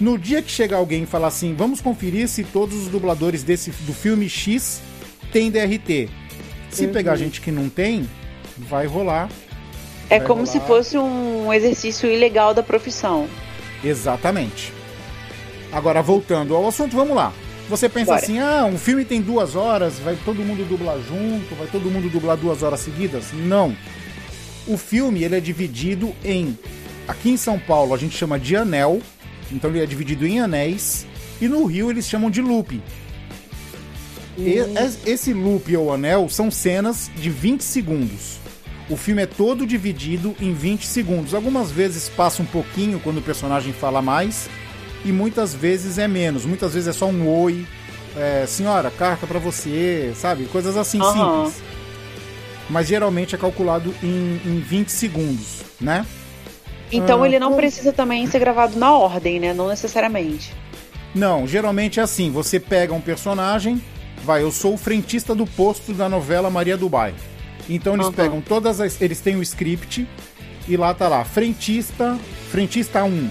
no 0.00 0.18
dia 0.18 0.40
que 0.42 0.50
chegar 0.50 0.78
alguém 0.78 1.02
e 1.02 1.06
falar 1.06 1.28
assim, 1.28 1.54
vamos 1.54 1.80
conferir 1.80 2.26
se 2.28 2.42
todos 2.44 2.74
os 2.76 2.88
dubladores 2.88 3.42
desse, 3.42 3.70
do 3.70 3.92
filme 3.92 4.28
X 4.28 4.80
têm 5.32 5.50
DRT. 5.50 6.08
Se 6.70 6.86
Uhum. 6.86 6.92
pegar 6.92 7.16
gente 7.16 7.40
que 7.40 7.50
não 7.52 7.68
tem, 7.68 8.08
vai 8.56 8.86
rolar. 8.86 9.28
É 10.08 10.18
Vai 10.18 10.26
como 10.26 10.40
rolar. 10.40 10.52
se 10.52 10.60
fosse 10.60 10.96
um 10.98 11.52
exercício 11.52 12.10
ilegal 12.10 12.54
da 12.54 12.62
profissão. 12.62 13.28
Exatamente. 13.84 14.72
Agora, 15.72 16.02
voltando 16.02 16.54
ao 16.54 16.66
assunto, 16.68 16.94
vamos 16.96 17.14
lá. 17.16 17.32
Você 17.72 17.88
pensa 17.88 18.12
Bora. 18.12 18.22
assim, 18.22 18.38
ah, 18.38 18.64
um 18.66 18.76
filme 18.76 19.02
tem 19.04 19.20
duas 19.22 19.56
horas, 19.56 19.98
vai 19.98 20.14
todo 20.26 20.42
mundo 20.44 20.62
dublar 20.68 20.98
junto, 20.98 21.54
vai 21.54 21.66
todo 21.66 21.90
mundo 21.90 22.10
dublar 22.10 22.36
duas 22.36 22.62
horas 22.62 22.80
seguidas? 22.80 23.32
Não. 23.32 23.74
O 24.66 24.76
filme, 24.76 25.24
ele 25.24 25.36
é 25.36 25.40
dividido 25.40 26.14
em... 26.22 26.56
Aqui 27.08 27.30
em 27.30 27.36
São 27.38 27.58
Paulo, 27.58 27.94
a 27.94 27.96
gente 27.98 28.16
chama 28.16 28.38
de 28.38 28.54
anel, 28.54 29.00
então 29.50 29.70
ele 29.70 29.80
é 29.80 29.86
dividido 29.86 30.26
em 30.26 30.38
anéis, 30.38 31.06
e 31.40 31.48
no 31.48 31.64
Rio 31.64 31.90
eles 31.90 32.06
chamam 32.06 32.30
de 32.30 32.40
loop. 32.42 32.80
E- 34.38 34.58
es- 34.58 34.98
Esse 35.06 35.32
loop 35.32 35.74
ou 35.76 35.92
anel 35.92 36.28
são 36.28 36.50
cenas 36.50 37.10
de 37.16 37.28
20 37.30 37.62
segundos. 37.62 38.38
O 38.90 38.96
filme 38.96 39.22
é 39.22 39.26
todo 39.26 39.66
dividido 39.66 40.34
em 40.40 40.52
20 40.52 40.86
segundos. 40.86 41.34
Algumas 41.34 41.70
vezes 41.70 42.08
passa 42.10 42.42
um 42.42 42.46
pouquinho 42.46 43.00
quando 43.00 43.18
o 43.18 43.22
personagem 43.22 43.72
fala 43.72 44.02
mais, 44.02 44.48
e 45.04 45.12
muitas 45.12 45.54
vezes 45.54 45.98
é 45.98 46.06
menos. 46.08 46.44
Muitas 46.44 46.74
vezes 46.74 46.88
é 46.88 46.92
só 46.92 47.06
um 47.06 47.28
oi, 47.28 47.66
é, 48.16 48.44
senhora, 48.46 48.90
carta 48.90 49.26
pra 49.26 49.38
você, 49.38 50.12
sabe? 50.16 50.44
Coisas 50.46 50.76
assim 50.76 51.00
Aham. 51.00 51.46
simples. 51.46 51.62
Mas 52.70 52.86
geralmente 52.86 53.34
é 53.34 53.38
calculado 53.38 53.94
em, 54.02 54.40
em 54.44 54.60
20 54.60 54.88
segundos, 54.90 55.62
né? 55.80 56.06
Então 56.90 57.22
Ah, 57.22 57.26
ele 57.26 57.38
não 57.38 57.48
como- 57.48 57.56
precisa 57.60 57.92
também 57.92 58.26
ser 58.26 58.38
gravado 58.38 58.78
na 58.78 58.92
ordem, 58.96 59.40
né? 59.40 59.52
Não 59.52 59.68
necessariamente. 59.68 60.52
Não, 61.14 61.46
geralmente 61.46 61.98
é 62.00 62.02
assim: 62.02 62.30
você 62.30 62.60
pega 62.60 62.92
um 62.94 63.00
personagem, 63.00 63.82
vai, 64.24 64.42
eu 64.42 64.50
sou 64.52 64.74
o 64.74 64.78
frentista 64.78 65.34
do 65.34 65.46
posto 65.46 65.92
da 65.92 66.08
novela 66.08 66.48
Maria 66.50 66.76
do 66.76 66.88
Bairro. 66.88 67.16
Então 67.68 67.94
eles 67.94 68.06
Aham. 68.06 68.14
pegam 68.14 68.40
todas 68.40 68.80
as. 68.80 69.00
Eles 69.00 69.20
têm 69.20 69.36
o 69.36 69.42
script 69.42 70.06
e 70.68 70.76
lá 70.76 70.94
tá 70.94 71.08
lá, 71.08 71.24
frentista, 71.24 72.18
frentista 72.50 73.02
1. 73.04 73.28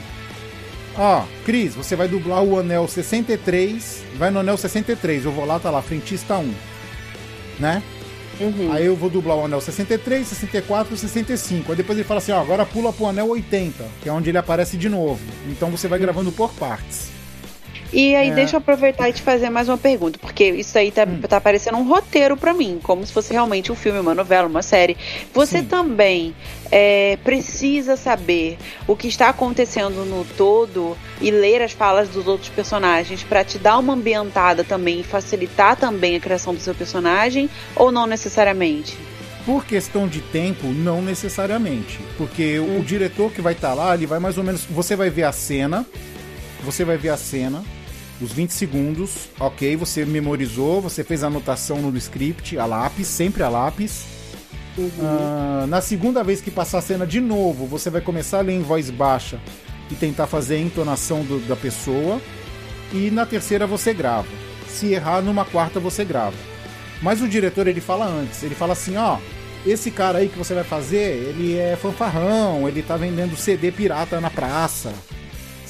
Ó, 0.98 1.24
Cris, 1.46 1.74
você 1.74 1.96
vai 1.96 2.08
dublar 2.08 2.44
o 2.44 2.60
anel 2.60 2.88
63, 2.88 4.04
vai 4.16 4.30
no 4.30 4.40
anel 4.40 4.58
63, 4.58 5.26
eu 5.26 5.32
vou 5.32 5.46
lá, 5.46 5.60
tá 5.60 5.70
lá, 5.70 5.82
frentista 5.82 6.36
1. 6.38 6.54
Né? 7.60 7.82
Uhum. 8.40 8.72
Aí 8.72 8.86
eu 8.86 8.96
vou 8.96 9.10
dublar 9.10 9.38
o 9.38 9.46
anel 9.46 9.62
63, 9.62 10.28
64 10.28 10.94
e 10.94 10.98
65. 10.98 11.72
Aí 11.72 11.78
depois 11.78 11.98
ele 11.98 12.08
fala 12.08 12.18
assim, 12.18 12.32
ó, 12.32 12.42
agora 12.42 12.66
pula 12.66 12.92
pro 12.92 13.08
anel 13.08 13.30
80, 13.30 13.86
que 14.02 14.10
é 14.10 14.12
onde 14.12 14.30
ele 14.30 14.38
aparece 14.38 14.78
de 14.78 14.90
novo. 14.90 15.22
Então 15.48 15.70
você 15.70 15.88
vai 15.88 16.00
gravando 16.00 16.32
por 16.32 16.52
partes. 16.54 17.10
E 17.94 18.16
aí, 18.16 18.30
É. 18.30 18.34
deixa 18.34 18.56
eu 18.56 18.60
aproveitar 18.60 19.10
e 19.10 19.14
te 19.14 19.22
fazer 19.22 19.50
mais 19.50 19.68
uma 19.68 19.78
pergunta, 19.78 20.18
porque 20.18 20.46
isso 20.46 20.78
aí 20.78 20.92
tá, 20.92 21.04
Hum. 21.04 21.20
tá 21.28 21.42
parecendo 21.42 21.78
um 21.78 21.84
roteiro 21.88 22.38
pra 22.38 22.54
mim, 22.54 22.80
como 22.82 23.06
se 23.06 23.12
fosse 23.12 23.34
realmente 23.34 23.70
um 23.70 23.76
filme, 23.76 24.00
uma 24.00 24.16
novela, 24.16 24.48
uma 24.48 24.62
série. 24.62 24.96
Você 25.34 25.60
Sim. 25.60 25.66
também 25.66 26.34
é, 26.72 27.18
precisa 27.22 27.98
saber 27.98 28.58
o 28.88 28.96
que 28.96 29.10
está 29.10 29.28
acontecendo 29.28 30.06
no 30.06 30.24
todo 30.38 30.96
e 31.20 31.30
ler 31.30 31.62
as 31.62 31.74
falas 31.74 32.08
dos 32.08 32.28
outros 32.28 32.48
personagens 32.50 33.24
pra 33.24 33.44
te 33.44 33.60
dar 33.60 33.78
uma 33.78 33.92
ambientada 33.94 34.64
também 34.64 35.02
e 35.02 35.04
facilitar 35.04 35.76
também 35.76 36.16
a 36.16 36.20
criação 36.22 36.54
do 36.56 36.62
seu 36.62 36.74
personagem, 36.74 37.50
ou 37.76 37.92
não 37.92 38.08
necessariamente? 38.08 38.98
Por 39.46 39.66
questão 39.66 40.08
de 40.08 40.22
tempo, 40.22 40.68
não 40.68 41.02
necessariamente. 41.02 42.00
Porque 42.18 42.58
o- 42.60 42.80
o 42.80 42.84
diretor 42.84 43.32
que 43.34 43.42
vai 43.42 43.52
estar 43.52 43.74
lá, 43.74 43.94
ele 43.94 44.06
vai 44.06 44.20
mais 44.20 44.38
ou 44.38 44.44
menos. 44.46 44.64
Você 44.70 44.96
vai 44.96 45.10
ver 45.10 45.24
a 45.24 45.32
cena. 45.34 45.86
Você 46.64 46.86
vai 46.86 46.96
ver 46.96 47.10
a 47.10 47.18
cena. 47.18 47.64
Os 48.22 48.32
20 48.32 48.52
segundos, 48.52 49.30
ok, 49.40 49.76
você 49.76 50.06
memorizou, 50.06 50.80
você 50.80 51.04
fez 51.04 51.24
a 51.24 51.28
anotação 51.28 51.78
no 51.82 51.98
script, 51.98 52.58
a 52.58 52.66
lápis, 52.66 53.08
sempre 53.08 53.42
a 53.42 53.50
lápis. 53.50 54.06
Ah, 55.02 55.66
na 55.68 55.82
segunda 55.82 56.24
vez 56.24 56.40
que 56.40 56.52
passar 56.52 56.78
a 56.78 56.82
cena 56.82 57.06
de 57.08 57.20
novo, 57.20 57.66
você 57.66 57.90
vai 57.90 58.00
começar 58.02 58.38
a 58.40 58.42
ler 58.42 58.54
em 58.54 58.62
voz 58.62 58.90
baixa 58.92 59.40
e 59.90 59.96
tentar 59.96 60.28
fazer 60.28 60.56
a 60.56 60.60
entonação 60.60 61.24
do- 61.24 61.40
da 61.48 61.56
pessoa. 61.56 62.22
E 62.94 63.10
na 63.10 63.26
terceira 63.26 63.66
você 63.66 63.94
grava. 63.94 64.28
Se 64.68 64.94
errar, 64.94 65.22
numa 65.22 65.44
quarta 65.44 65.80
você 65.80 66.06
grava. 66.06 66.36
Mas 67.02 67.22
o 67.22 67.28
diretor 67.28 67.68
ele 67.68 67.82
fala 67.82 68.06
antes, 68.06 68.44
ele 68.44 68.54
fala 68.54 68.74
assim, 68.74 68.96
ó, 68.98 69.18
esse 69.66 69.90
cara 69.90 70.20
aí 70.20 70.30
que 70.30 70.38
você 70.38 70.54
vai 70.54 70.64
fazer, 70.64 71.16
ele 71.30 71.58
é 71.58 71.76
fanfarrão, 71.76 72.68
ele 72.68 72.84
tá 72.84 72.96
vendendo 72.98 73.36
CD 73.36 73.72
pirata 73.72 74.22
na 74.22 74.30
praça. 74.30 74.94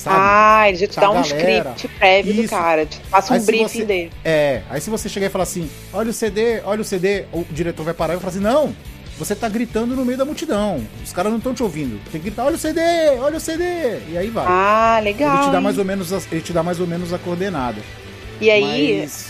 Sabe? 0.03 0.15
Ah, 0.19 0.67
ele 0.69 0.77
já 0.77 0.87
te 0.87 0.99
dá 0.99 1.09
um 1.11 1.21
galera. 1.21 1.73
script 1.75 1.87
prévio 1.99 2.33
do 2.33 2.41
Isso. 2.41 2.49
cara, 2.49 2.85
te 2.85 2.99
passa 3.09 3.33
um 3.33 3.37
Aí 3.37 3.43
briefing 3.45 3.67
você- 3.79 3.85
dele. 3.85 4.11
É, 4.25 4.61
aí 4.69 4.81
se 4.81 4.89
você 4.89 5.07
chegar 5.07 5.27
e 5.27 5.29
falar 5.29 5.43
assim, 5.43 5.69
olha 5.93 6.09
o 6.09 6.13
CD, 6.13 6.61
olha 6.63 6.81
o 6.81 6.83
CD, 6.83 7.25
o 7.31 7.45
diretor 7.51 7.83
vai 7.83 7.93
parar 7.93 8.13
e 8.13 8.17
vai 8.17 8.21
falar 8.31 8.31
assim, 8.31 8.39
não, 8.57 8.75
você 9.19 9.35
tá 9.35 9.47
gritando 9.47 9.95
no 9.95 10.03
meio 10.03 10.17
da 10.17 10.25
multidão, 10.25 10.81
os 11.03 11.13
caras 11.13 11.31
não 11.31 11.37
estão 11.37 11.53
te 11.53 11.61
ouvindo, 11.61 12.01
tem 12.11 12.19
que 12.19 12.27
gritar, 12.29 12.45
olha 12.45 12.55
o 12.55 12.59
CD, 12.59 12.79
olha 13.19 13.37
o 13.37 13.39
CD, 13.39 13.63
e 14.11 14.17
aí 14.17 14.29
vai. 14.31 14.45
Ah, 14.47 14.99
legal. 15.03 15.35
ele 15.37 15.45
te 15.45 15.51
dá 15.51 15.61
mais 15.61 15.77
ou 15.77 15.85
menos, 15.85 16.11
a, 16.11 16.19
ele 16.31 16.41
te 16.41 16.51
dá 16.53 16.63
mais 16.63 16.79
ou 16.79 16.87
menos 16.87 17.13
a 17.13 17.19
coordenada. 17.19 17.79
E 18.39 18.49
aí, 18.49 19.01
Mas 19.01 19.27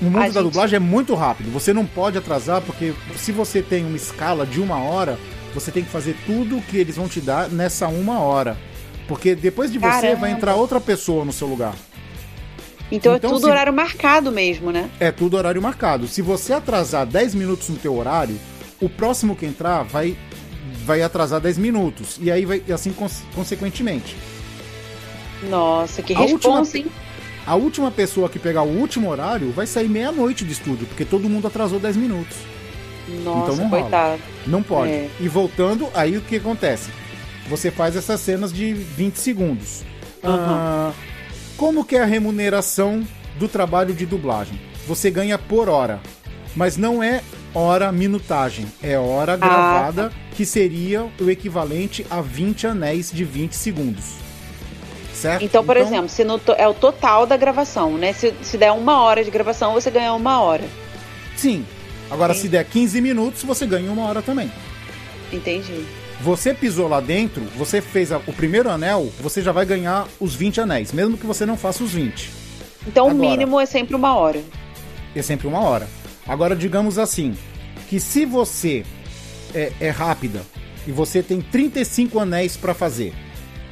o 0.00 0.04
mundo 0.06 0.14
da 0.18 0.24
gente- 0.28 0.42
dublagem 0.42 0.76
é 0.76 0.80
muito 0.80 1.14
rápido. 1.14 1.50
Você 1.52 1.74
não 1.74 1.84
pode 1.84 2.16
atrasar, 2.16 2.62
porque 2.62 2.94
se 3.16 3.30
você 3.30 3.60
tem 3.60 3.84
uma 3.84 3.96
escala 3.96 4.46
de 4.46 4.58
uma 4.60 4.78
hora, 4.78 5.18
você 5.54 5.70
tem 5.70 5.84
que 5.84 5.90
fazer 5.90 6.16
tudo 6.24 6.62
que 6.62 6.78
eles 6.78 6.96
vão 6.96 7.06
te 7.06 7.20
dar 7.20 7.50
nessa 7.50 7.86
uma 7.88 8.20
hora. 8.20 8.56
Porque 9.08 9.34
depois 9.34 9.70
de 9.70 9.78
você 9.78 9.88
Caramba. 9.88 10.16
vai 10.16 10.30
entrar 10.32 10.54
outra 10.54 10.80
pessoa 10.80 11.24
no 11.24 11.32
seu 11.32 11.46
lugar. 11.46 11.74
então, 12.90 13.14
então, 13.16 13.30
é 13.30 13.32
tudo 13.34 13.44
se- 13.44 13.50
horário 13.50 13.72
marcado 13.72 14.30
mesmo, 14.32 14.70
né? 14.70 14.88
É 15.00 15.10
tudo 15.10 15.36
horário 15.36 15.60
marcado. 15.60 16.06
Se 16.08 16.22
você 16.22 16.52
atrasar 16.52 17.04
10 17.06 17.34
minutos 17.34 17.68
no 17.68 17.76
teu 17.76 17.94
horário, 17.96 18.38
o 18.80 18.88
próximo 18.88 19.36
que 19.36 19.44
entrar 19.46 19.82
vai 19.82 20.16
vai 20.84 21.02
atrasar 21.02 21.40
10 21.40 21.56
minutos. 21.58 22.18
E 22.20 22.30
aí 22.30 22.44
vai 22.44 22.62
assim 22.72 22.92
cons- 22.92 23.22
consequentemente. 23.34 24.16
Nossa, 25.48 26.02
que 26.02 26.14
A 26.14 26.20
última 26.20 26.34
responsa, 26.58 26.78
hein? 26.78 26.86
A 27.46 27.54
última 27.54 27.90
pessoa 27.90 28.28
que 28.28 28.38
pegar 28.38 28.62
o 28.62 28.68
último 28.78 29.10
horário 29.10 29.50
vai 29.52 29.66
sair 29.66 29.88
meia-noite 29.88 30.44
do 30.44 30.52
estúdio, 30.52 30.86
porque 30.86 31.04
todo 31.04 31.28
mundo 31.28 31.46
atrasou 31.46 31.78
10 31.78 31.96
minutos. 31.96 32.36
Nossa, 33.22 33.52
então 33.52 33.56
não 33.56 33.68
rola. 33.68 33.82
coitado. 33.82 34.22
Não 34.46 34.62
pode. 34.62 34.90
É. 34.92 35.10
E 35.20 35.28
voltando, 35.28 35.88
aí 35.94 36.16
o 36.16 36.22
que 36.22 36.36
acontece? 36.36 36.88
Você 37.48 37.70
faz 37.70 37.96
essas 37.96 38.20
cenas 38.20 38.52
de 38.52 38.72
20 38.72 39.16
segundos. 39.16 39.82
Ah, 40.22 40.92
como 41.56 41.84
que 41.84 41.96
é 41.96 42.02
a 42.02 42.06
remuneração 42.06 43.06
do 43.38 43.48
trabalho 43.48 43.94
de 43.94 44.06
dublagem? 44.06 44.60
Você 44.86 45.10
ganha 45.10 45.38
por 45.38 45.68
hora, 45.68 46.00
mas 46.56 46.76
não 46.76 47.02
é 47.02 47.22
hora 47.54 47.92
minutagem, 47.92 48.66
é 48.82 48.98
hora 48.98 49.36
gravada, 49.36 50.12
que 50.34 50.44
seria 50.44 51.06
o 51.20 51.30
equivalente 51.30 52.04
a 52.10 52.20
20 52.20 52.66
anéis 52.66 53.10
de 53.12 53.24
20 53.24 53.52
segundos. 53.52 54.04
Certo? 55.14 55.44
Então, 55.44 55.64
por 55.64 55.76
exemplo, 55.76 56.08
se 56.08 56.24
no 56.24 56.40
é 56.58 56.66
o 56.66 56.74
total 56.74 57.26
da 57.26 57.36
gravação, 57.36 57.96
né? 57.96 58.12
Se, 58.12 58.34
se 58.42 58.58
der 58.58 58.72
uma 58.72 59.00
hora 59.02 59.22
de 59.22 59.30
gravação, 59.30 59.72
você 59.72 59.90
ganha 59.90 60.12
uma 60.12 60.40
hora. 60.40 60.64
Sim. 61.36 61.64
Agora, 62.10 62.34
Sim. 62.34 62.40
se 62.40 62.48
der 62.48 62.64
15 62.64 63.00
minutos, 63.00 63.42
você 63.42 63.64
ganha 63.64 63.90
uma 63.90 64.06
hora 64.06 64.20
também. 64.20 64.50
Entendi. 65.32 65.86
Você 66.24 66.54
pisou 66.54 66.88
lá 66.88 67.00
dentro, 67.02 67.42
você 67.54 67.82
fez 67.82 68.10
a- 68.10 68.16
o 68.26 68.32
primeiro 68.32 68.70
anel, 68.70 69.12
você 69.20 69.42
já 69.42 69.52
vai 69.52 69.66
ganhar 69.66 70.08
os 70.18 70.34
20 70.34 70.58
anéis, 70.58 70.90
mesmo 70.90 71.18
que 71.18 71.26
você 71.26 71.44
não 71.44 71.54
faça 71.54 71.84
os 71.84 71.92
20. 71.92 72.30
Então, 72.86 73.08
o 73.08 73.10
Agora. 73.10 73.28
mínimo 73.28 73.60
é 73.60 73.66
sempre 73.66 73.94
uma 73.94 74.14
hora. 74.16 74.42
É 75.14 75.20
sempre 75.20 75.46
uma 75.46 75.60
hora. 75.60 75.86
Agora, 76.26 76.56
digamos 76.56 76.98
assim, 76.98 77.36
que 77.90 78.00
se 78.00 78.24
você 78.24 78.84
é, 79.54 79.70
é 79.78 79.90
rápida 79.90 80.40
e 80.86 80.92
você 80.92 81.22
tem 81.22 81.42
35 81.42 82.18
anéis 82.18 82.56
pra 82.56 82.72
fazer, 82.72 83.12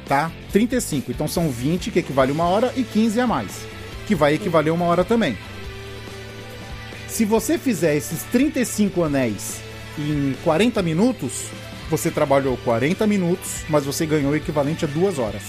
tá? 0.07 0.31
35. 0.51 1.11
Então 1.11 1.27
são 1.27 1.49
20, 1.49 1.89
que 1.89 1.99
equivale 1.99 2.29
a 2.29 2.33
uma 2.35 2.45
hora, 2.45 2.71
e 2.77 2.83
15 2.83 3.19
a 3.19 3.25
mais, 3.25 3.51
que 4.05 4.13
vai 4.13 4.35
equivaler 4.35 4.69
a 4.71 4.75
uma 4.75 4.85
hora 4.85 5.03
também. 5.03 5.35
Se 7.07 7.25
você 7.25 7.57
fizer 7.57 7.95
esses 7.95 8.21
35 8.31 9.03
anéis 9.03 9.57
em 9.97 10.35
40 10.43 10.81
minutos, 10.83 11.45
você 11.89 12.09
trabalhou 12.11 12.57
40 12.57 13.05
minutos, 13.07 13.63
mas 13.69 13.85
você 13.85 14.05
ganhou 14.05 14.31
o 14.31 14.35
equivalente 14.35 14.85
a 14.85 14.87
duas 14.87 15.19
horas. 15.19 15.43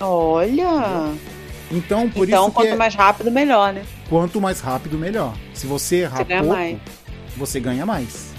Olha! 0.00 1.12
Então, 1.70 2.08
por 2.10 2.28
então, 2.28 2.42
isso 2.42 2.50
que 2.50 2.54
quanto 2.56 2.68
é- 2.72 2.76
mais 2.76 2.94
rápido, 2.94 3.30
melhor, 3.30 3.72
né? 3.72 3.84
quanto 4.08 4.40
mais 4.40 4.60
rápido, 4.60 4.98
melhor. 4.98 5.34
Se 5.54 5.66
você 5.66 5.96
errar 6.02 6.18
Você 6.18 6.24
ganha 6.24 6.40
pouco, 6.42 6.54
mais. 6.56 6.78
você 7.36 7.60
ganha 7.60 7.86
mais. 7.86 8.32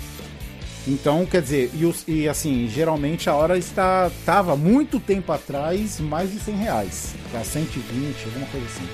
Então, 0.85 1.25
quer 1.25 1.41
dizer, 1.41 1.71
e, 1.73 2.11
e 2.11 2.27
assim, 2.29 2.67
geralmente 2.67 3.29
a 3.29 3.33
hora 3.35 3.57
está 3.57 4.11
tava 4.25 4.55
muito 4.57 4.99
tempo 4.99 5.31
atrás 5.31 5.99
mais 5.99 6.31
de 6.31 6.39
100 6.39 6.55
reais. 6.57 7.15
Tá 7.31 7.43
120, 7.43 8.25
alguma 8.25 8.45
coisa 8.47 8.65
assim. 8.67 8.87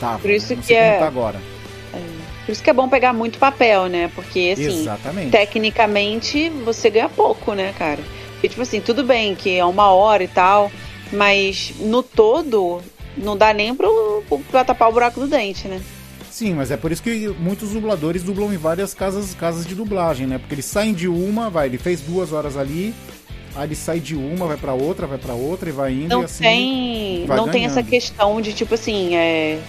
Tava. 0.00 0.18
Por 0.18 0.30
isso 0.30 0.54
não 0.56 0.62
que 0.62 0.74
é- 0.74 0.98
tá 0.98 1.06
agora. 1.06 1.40
Por 2.44 2.52
isso 2.52 2.62
que 2.62 2.68
é 2.70 2.72
bom 2.74 2.88
pegar 2.88 3.12
muito 3.12 3.38
papel, 3.38 3.86
né? 3.86 4.10
Porque, 4.14 4.50
assim, 4.52 4.80
Exatamente. 4.82 5.30
tecnicamente 5.30 6.50
você 6.64 6.90
ganha 6.90 7.08
pouco, 7.08 7.54
né, 7.54 7.72
cara? 7.78 8.00
E, 8.42 8.48
tipo 8.48 8.60
assim, 8.60 8.80
tudo 8.80 9.02
bem 9.02 9.34
que 9.34 9.56
é 9.56 9.64
uma 9.64 9.90
hora 9.90 10.22
e 10.22 10.28
tal, 10.28 10.70
mas 11.12 11.72
no 11.80 12.02
todo 12.02 12.82
não 13.16 13.36
dá 13.36 13.54
nem 13.54 13.74
pro, 13.74 14.22
pra 14.50 14.64
tapar 14.64 14.90
o 14.90 14.92
buraco 14.92 15.20
do 15.20 15.26
dente, 15.26 15.66
né? 15.68 15.80
Sim, 16.30 16.52
mas 16.54 16.70
é 16.70 16.76
por 16.76 16.90
isso 16.92 17.02
que 17.02 17.28
muitos 17.38 17.70
dubladores 17.70 18.22
dublam 18.22 18.52
em 18.52 18.56
várias 18.58 18.92
casas, 18.92 19.34
casas 19.34 19.64
de 19.64 19.74
dublagem, 19.74 20.26
né? 20.26 20.36
Porque 20.38 20.54
eles 20.56 20.64
saem 20.64 20.92
de 20.92 21.08
uma, 21.08 21.48
vai, 21.48 21.68
ele 21.68 21.78
fez 21.78 22.00
duas 22.00 22.32
horas 22.32 22.56
ali, 22.56 22.92
aí 23.54 23.68
ele 23.68 23.76
sai 23.76 24.00
de 24.00 24.16
uma, 24.16 24.46
vai 24.46 24.56
pra 24.56 24.74
outra, 24.74 25.06
vai 25.06 25.16
pra 25.16 25.32
outra 25.32 25.68
e 25.68 25.72
vai 25.72 25.92
indo 25.92 26.08
Não 26.08 26.22
e 26.22 26.24
assim. 26.24 26.42
tem, 26.42 27.26
não 27.28 27.48
tem 27.48 27.64
essa 27.64 27.76
ganhando. 27.76 27.90
questão 27.90 28.40
de 28.40 28.52
tipo 28.52 28.74
assim, 28.74 29.14
é, 29.14 29.60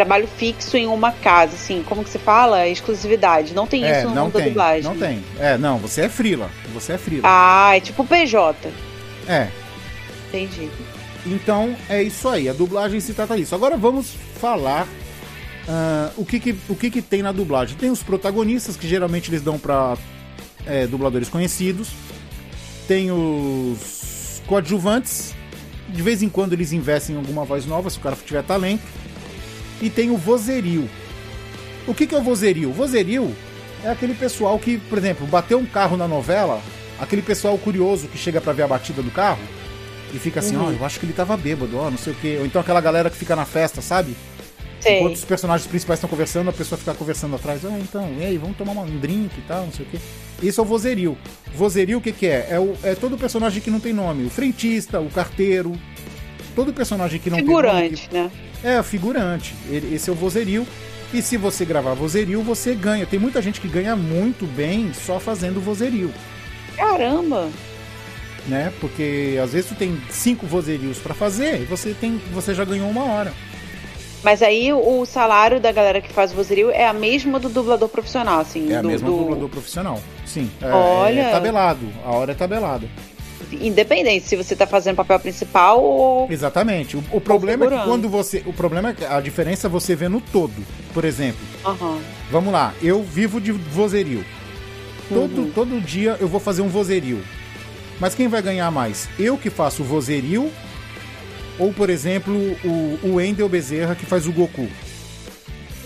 trabalho 0.00 0.26
fixo 0.26 0.76
em 0.78 0.86
uma 0.86 1.12
casa, 1.12 1.54
assim, 1.54 1.84
como 1.86 2.02
que 2.02 2.08
se 2.10 2.18
fala? 2.18 2.66
Exclusividade. 2.66 3.52
Não 3.54 3.66
tem 3.66 3.84
É, 3.84 3.98
isso 3.98 4.08
no 4.08 4.14
não 4.14 4.24
mundo 4.24 4.32
da 4.32 4.38
tem, 4.38 4.48
dublagem. 4.48 4.82
não 4.84 4.96
tem. 4.96 5.22
É, 5.38 5.58
não, 5.58 5.78
você 5.78 6.02
é 6.02 6.08
frila, 6.08 6.50
você 6.72 6.94
é 6.94 6.98
frila. 6.98 7.22
Ah, 7.24 7.76
é 7.76 7.80
tipo 7.80 8.04
PJ. 8.04 8.70
É, 9.28 9.48
Entendi. 10.28 10.70
Então 11.26 11.76
é 11.88 12.02
isso 12.02 12.26
aí, 12.28 12.48
a 12.48 12.52
dublagem 12.54 12.98
se 13.00 13.12
trata 13.12 13.36
disso. 13.36 13.54
Agora 13.54 13.76
vamos 13.76 14.14
falar 14.40 14.86
ah, 15.68 16.10
o, 16.16 16.24
que, 16.24 16.40
que, 16.40 16.56
o 16.68 16.74
que, 16.74 16.90
que 16.90 17.02
tem 17.02 17.20
na 17.20 17.30
dublagem. 17.32 17.76
Tem 17.76 17.90
os 17.90 18.02
protagonistas, 18.02 18.76
que 18.76 18.88
geralmente 18.88 19.28
eles 19.30 19.42
dão 19.42 19.58
para 19.58 19.98
dubladores 20.88 21.28
conhecidos. 21.28 21.90
Tem 22.88 23.10
os 23.12 24.40
coadjuvantes, 24.46 25.34
de 25.88 26.00
vez 26.02 26.22
em 26.22 26.28
quando 26.28 26.54
eles 26.54 26.72
investem 26.72 27.14
em 27.14 27.18
alguma 27.18 27.44
voz 27.44 27.66
nova, 27.66 27.90
se 27.90 27.98
o 27.98 28.00
cara 28.00 28.16
tiver 28.24 28.42
talento. 28.42 28.82
E 29.80 29.88
tem 29.90 30.10
o 30.10 30.16
vozerio. 30.16 30.88
O 31.86 31.94
que, 31.94 32.06
que 32.06 32.14
é 32.14 32.18
o 32.18 32.22
vozerio? 32.22 32.70
O 32.70 32.72
vozerio 32.72 33.34
é 33.82 33.88
aquele 33.90 34.14
pessoal 34.14 34.58
que, 34.58 34.78
por 34.78 34.98
exemplo, 34.98 35.26
bateu 35.26 35.58
um 35.58 35.64
carro 35.66 35.96
na 35.96 36.06
novela, 36.06 36.60
aquele 36.98 37.22
pessoal 37.22 37.56
curioso 37.58 38.06
que 38.08 38.18
chega 38.18 38.40
pra 38.40 38.52
ver 38.52 38.62
a 38.64 38.68
batida 38.68 39.02
do 39.02 39.10
carro 39.10 39.40
e 40.14 40.18
fica 40.18 40.40
assim, 40.40 40.56
ó, 40.56 40.64
Uhum. 40.64 40.72
eu 40.78 40.84
acho 40.84 41.00
que 41.00 41.06
ele 41.06 41.12
tava 41.12 41.36
bêbado, 41.36 41.76
ó, 41.78 41.90
não 41.90 41.96
sei 41.98 42.12
o 42.12 42.16
quê. 42.16 42.36
Ou 42.40 42.46
então 42.46 42.60
aquela 42.60 42.80
galera 42.80 43.08
que 43.08 43.16
fica 43.16 43.34
na 43.34 43.46
festa, 43.46 43.80
sabe? 43.80 44.14
Sei. 44.80 44.98
Enquanto 44.98 45.14
os 45.16 45.24
personagens 45.24 45.66
principais 45.68 45.98
estão 45.98 46.08
conversando, 46.08 46.48
a 46.50 46.52
pessoa 46.52 46.78
fica 46.78 46.94
conversando 46.94 47.36
atrás, 47.36 47.64
ah, 47.64 47.78
então, 47.78 48.10
e 48.18 48.24
aí, 48.24 48.38
vamos 48.38 48.56
tomar 48.56 48.72
um 48.72 48.98
drink 48.98 49.30
e 49.38 49.42
tal, 49.42 49.64
não 49.66 49.72
sei 49.72 49.84
o 49.84 49.88
quê. 49.90 49.98
Isso 50.42 50.60
é 50.60 50.64
o 50.64 50.66
vozerio. 50.66 51.18
Vozerio, 51.54 51.98
o 51.98 52.00
que 52.00 52.12
que 52.12 52.26
é? 52.26 52.48
É, 52.50 52.58
o- 52.58 52.74
é 52.82 52.94
todo 52.94 53.16
personagem 53.18 53.60
que 53.60 53.70
não 53.70 53.78
tem 53.80 53.92
nome. 53.92 54.24
O 54.26 54.30
frentista, 54.30 54.98
o 54.98 55.10
carteiro, 55.10 55.72
todo 56.60 56.74
personagem 56.74 57.18
que 57.18 57.30
não 57.30 57.38
tem 57.38 57.46
nome. 57.46 57.56
Figurante, 57.62 58.08
né? 58.12 58.30
É, 58.62 58.82
figurante. 58.82 59.54
Ele- 59.70 59.94
Esse 59.94 60.10
é 60.10 60.12
o 60.12 60.16
vozerio. 60.16 60.66
E 61.12 61.22
se 61.22 61.36
você 61.38 61.64
gravar 61.64 61.94
vozerio, 61.94 62.42
você 62.42 62.74
ganha. 62.74 63.06
Tem 63.06 63.18
muita 63.18 63.40
gente 63.40 63.60
que 63.62 63.66
ganha 63.66 63.96
muito 63.96 64.44
bem 64.46 64.92
só 64.92 65.18
fazendo 65.18 65.58
vozerio, 65.60 66.12
Caramba! 66.76 67.48
né? 68.46 68.72
Porque 68.80 69.38
às 69.42 69.52
vezes 69.52 69.70
tu 69.70 69.74
tem 69.74 69.98
cinco 70.10 70.46
vozerios 70.46 70.98
pra 70.98 71.14
fazer 71.14 71.62
e 71.62 71.64
você 71.64 71.94
tem, 71.98 72.20
você 72.32 72.54
já 72.54 72.64
ganhou 72.64 72.88
uma 72.90 73.04
hora. 73.04 73.32
Mas 74.22 74.42
aí 74.42 74.70
o 74.70 75.06
salário 75.06 75.58
da 75.58 75.72
galera 75.72 76.00
que 76.00 76.12
faz 76.12 76.30
vozerio 76.30 76.70
é 76.70 76.86
a 76.86 76.92
mesma 76.92 77.40
do 77.40 77.48
dublador 77.48 77.88
profissional, 77.88 78.38
assim. 78.40 78.70
É 78.70 78.76
a 78.76 78.82
do, 78.82 78.88
mesma 78.88 79.08
do- 79.08 79.16
dublador 79.16 79.48
profissional. 79.48 79.98
Sim. 80.26 80.50
É, 80.60 80.70
Olha. 80.70 81.20
é 81.22 81.30
tabelado. 81.30 81.88
A 82.04 82.10
hora 82.12 82.32
é 82.32 82.34
tabelada. 82.34 82.86
Independente 83.52 84.26
se 84.26 84.36
você 84.36 84.54
tá 84.54 84.66
fazendo 84.66 84.96
papel 84.96 85.18
principal 85.20 85.82
ou. 85.82 86.30
Exatamente. 86.30 86.96
O, 86.96 87.04
o 87.12 87.20
problema 87.20 87.66
é 87.66 87.68
que 87.78 87.84
quando 87.84 88.08
você. 88.08 88.42
O 88.46 88.52
problema 88.52 88.90
é 88.90 88.92
que 88.94 89.04
a 89.04 89.20
diferença 89.20 89.66
é 89.66 89.70
você 89.70 89.94
ver 89.96 90.08
no 90.10 90.20
todo. 90.20 90.54
Por 90.94 91.04
exemplo, 91.04 91.40
Aham. 91.64 91.98
vamos 92.30 92.52
lá, 92.52 92.74
eu 92.82 93.02
vivo 93.02 93.40
de 93.40 93.52
vozerio. 93.52 94.24
Todo, 95.08 95.40
Uhum. 95.42 95.50
todo 95.52 95.80
dia 95.80 96.16
eu 96.20 96.28
vou 96.28 96.38
fazer 96.40 96.62
um 96.62 96.68
vozerio. 96.68 97.20
Mas 97.98 98.14
quem 98.14 98.28
vai 98.28 98.40
ganhar 98.40 98.70
mais? 98.70 99.08
Eu 99.18 99.36
que 99.36 99.50
faço 99.50 99.82
o 99.82 99.84
vozerio? 99.84 100.50
Ou, 101.58 101.72
por 101.72 101.90
exemplo, 101.90 102.34
o, 102.64 102.98
o 103.02 103.14
Wendel 103.16 103.48
Bezerra 103.48 103.94
que 103.94 104.06
faz 104.06 104.26
o 104.26 104.32
Goku? 104.32 104.66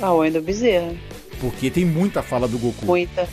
Ah, 0.00 0.12
o 0.12 0.18
Wendel 0.18 0.42
Bezerra. 0.42 0.92
Porque 1.40 1.70
tem 1.70 1.84
muita 1.84 2.22
fala 2.22 2.46
do 2.46 2.58
Goku. 2.58 2.86
Muita. 2.86 3.26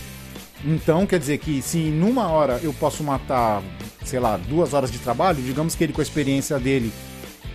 Então 0.66 1.06
quer 1.06 1.20
dizer 1.20 1.38
que 1.40 1.62
se 1.62 1.78
numa 1.78 2.28
hora 2.30 2.60
eu 2.64 2.74
posso 2.74 3.04
matar, 3.04 3.62
sei 4.04 4.20
lá, 4.20 4.38
duas 4.38 4.74
horas 4.74 4.92
de 4.92 5.00
trabalho, 5.00 5.42
digamos 5.42 5.76
que 5.76 5.84
ele 5.84 5.94
com 5.94 6.02
a 6.02 6.04
experiência 6.04 6.60
dele 6.60 6.92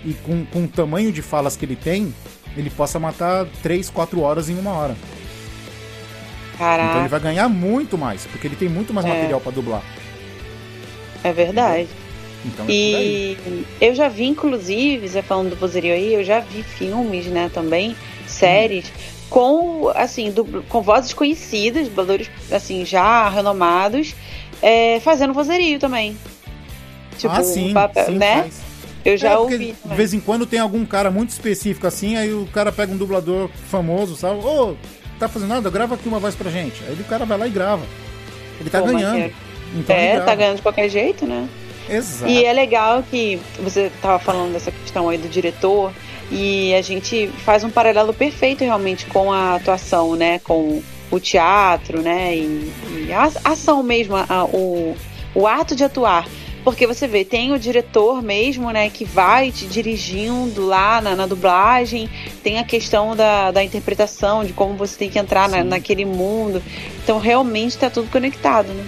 e 0.05 0.13
com, 0.15 0.45
com 0.47 0.65
o 0.65 0.69
tamanho 0.69 1.13
de 1.13 1.23
falas 1.23 1.57
que 1.57 1.65
ele 1.65 1.77
tem, 1.77 2.15
ele 2.57 2.71
possa 2.71 2.99
matar 2.99 3.47
três, 3.63 3.91
quatro 3.91 4.21
horas 4.21 4.49
em 4.49 4.59
uma 4.59 4.73
hora. 4.73 4.97
Então 6.55 6.67
ele 6.69 6.79
Caraca, 6.79 7.09
vai 7.09 7.21
ganhar 7.21 7.49
muito 7.49 7.99
mais, 7.99 8.25
porque 8.27 8.47
ele 8.47 8.57
tem 8.57 8.69
muito 8.69 8.95
mais 8.95 9.07
É. 9.07 9.11
material 9.11 9.41
pra 9.41 9.53
dublar. 9.53 9.83
é 11.25 11.33
verdade. 11.33 11.89
Então 12.45 12.65
é. 12.67 12.71
E 12.71 13.67
eu 13.81 13.95
já 13.95 14.09
vi, 14.09 14.27
inclusive, 14.27 15.09
você 15.09 15.21
falando 15.23 15.51
do 15.51 15.57
vozerio 15.57 15.93
aí, 15.93 16.15
eu 16.15 16.23
já 16.25 16.39
vi 16.41 16.63
filmes, 16.63 17.27
né, 17.27 17.51
também, 17.53 17.97
séries, 18.27 18.93
com, 19.29 19.89
assim, 19.95 20.33
com 20.69 20.81
vozes 20.83 21.13
conhecidas, 21.13 21.89
dubladores, 21.89 22.31
assim, 22.51 22.85
já 22.85 23.29
renomados, 23.29 24.15
é, 24.63 25.01
fazendo 25.01 25.33
vozerio 25.35 25.79
também. 25.81 26.17
Tipo, 27.19 27.35
ah, 27.35 27.43
sim, 27.43 27.71
um 27.71 27.75
papel, 27.75 28.07
sim, 28.07 28.15
né? 28.17 28.43
faz. 28.43 28.55
Eu 29.05 29.17
já 29.17 29.31
É, 29.33 29.39
ouvi 29.39 29.75
De 29.85 29.95
vez 29.95 30.13
em 30.13 30.19
quando 30.21 30.45
tem 30.47 30.59
algum 30.59 30.85
cara 30.85 31.11
muito 31.11 31.31
específico 31.31 31.87
assim, 31.87 32.17
aí 32.17 32.33
o 32.35 32.47
cara 32.53 32.73
pega 32.73 32.93
um 32.93 32.97
dublador 32.97 33.49
famoso, 33.71 34.17
sabe? 34.17 34.45
Ô, 34.45 34.75
tá 35.19 35.29
fazendo 35.29 35.49
nada? 35.51 35.71
Grava 35.71 35.95
aqui 35.95 36.09
uma 36.09 36.19
voz 36.19 36.35
pra 36.35 36.51
gente. 36.51 36.83
Aí 36.89 36.95
o 36.95 37.05
cara 37.05 37.25
vai 37.25 37.39
lá 37.39 37.47
e 37.47 37.51
grava. 37.51 37.85
Ele 38.61 38.69
tá 38.69 38.81
Pô, 38.81 38.87
ganhando. 38.87 39.13
maneiro. 39.13 39.35
Então 39.77 39.95
É, 39.95 40.21
tá 40.21 40.35
ganhando 40.35 40.57
de 40.57 40.63
qualquer 40.63 40.89
jeito, 40.89 41.25
né? 41.27 41.49
Exato. 41.89 42.31
E 42.31 42.45
é 42.45 42.53
legal 42.53 43.05
que 43.09 43.41
você 43.61 43.93
tava 44.03 44.19
falando 44.19 44.53
dessa 44.53 44.73
questão 44.73 45.09
aí 45.09 45.19
do 45.19 45.29
diretor 45.29 45.93
e 46.33 46.75
a 46.75 46.83
gente 46.83 47.29
faz 47.45 47.63
um 47.63 47.71
paralelo 47.71 48.13
perfeito 48.13 48.65
realmente 48.65 49.07
com 49.07 49.33
a 49.33 49.55
atuação, 49.55 50.17
né? 50.17 50.41
Com 50.41 50.83
o 51.13 51.21
teatro, 51.21 52.03
né? 52.03 52.35
E, 52.35 52.73
e 53.07 53.13
a 53.13 53.31
a 53.45 53.51
ação 53.53 53.85
mesmo, 53.85 54.17
a- 54.17 54.45
o, 54.47 54.97
o 55.33 55.47
ato 55.47 55.77
de 55.77 55.85
atuar. 55.85 56.27
Porque 56.67 56.85
você 56.85 57.07
vê, 57.07 57.25
tem 57.25 57.53
o 57.53 57.61
diretor 57.61 58.21
mesmo, 58.21 58.73
né, 58.73 58.91
que 58.91 59.05
vai 59.05 59.53
te 59.53 59.67
dirigindo 59.67 60.67
lá 60.67 61.01
na, 61.01 61.15
na 61.15 61.25
dublagem, 61.25 62.11
tem 62.43 62.59
a 62.59 62.65
questão 62.65 63.15
da, 63.15 63.53
da 63.53 63.63
interpretação, 63.63 64.45
de 64.45 64.53
como 64.53 64.75
você 64.75 64.99
tem 64.99 65.09
que 65.09 65.17
entrar 65.17 65.49
na, 65.49 65.63
naquele 65.63 66.05
mundo. 66.05 66.61
Então 67.05 67.21
realmente 67.21 67.79
tá 67.79 67.89
tudo 67.89 68.11
conectado, 68.11 68.67
né? 68.75 68.85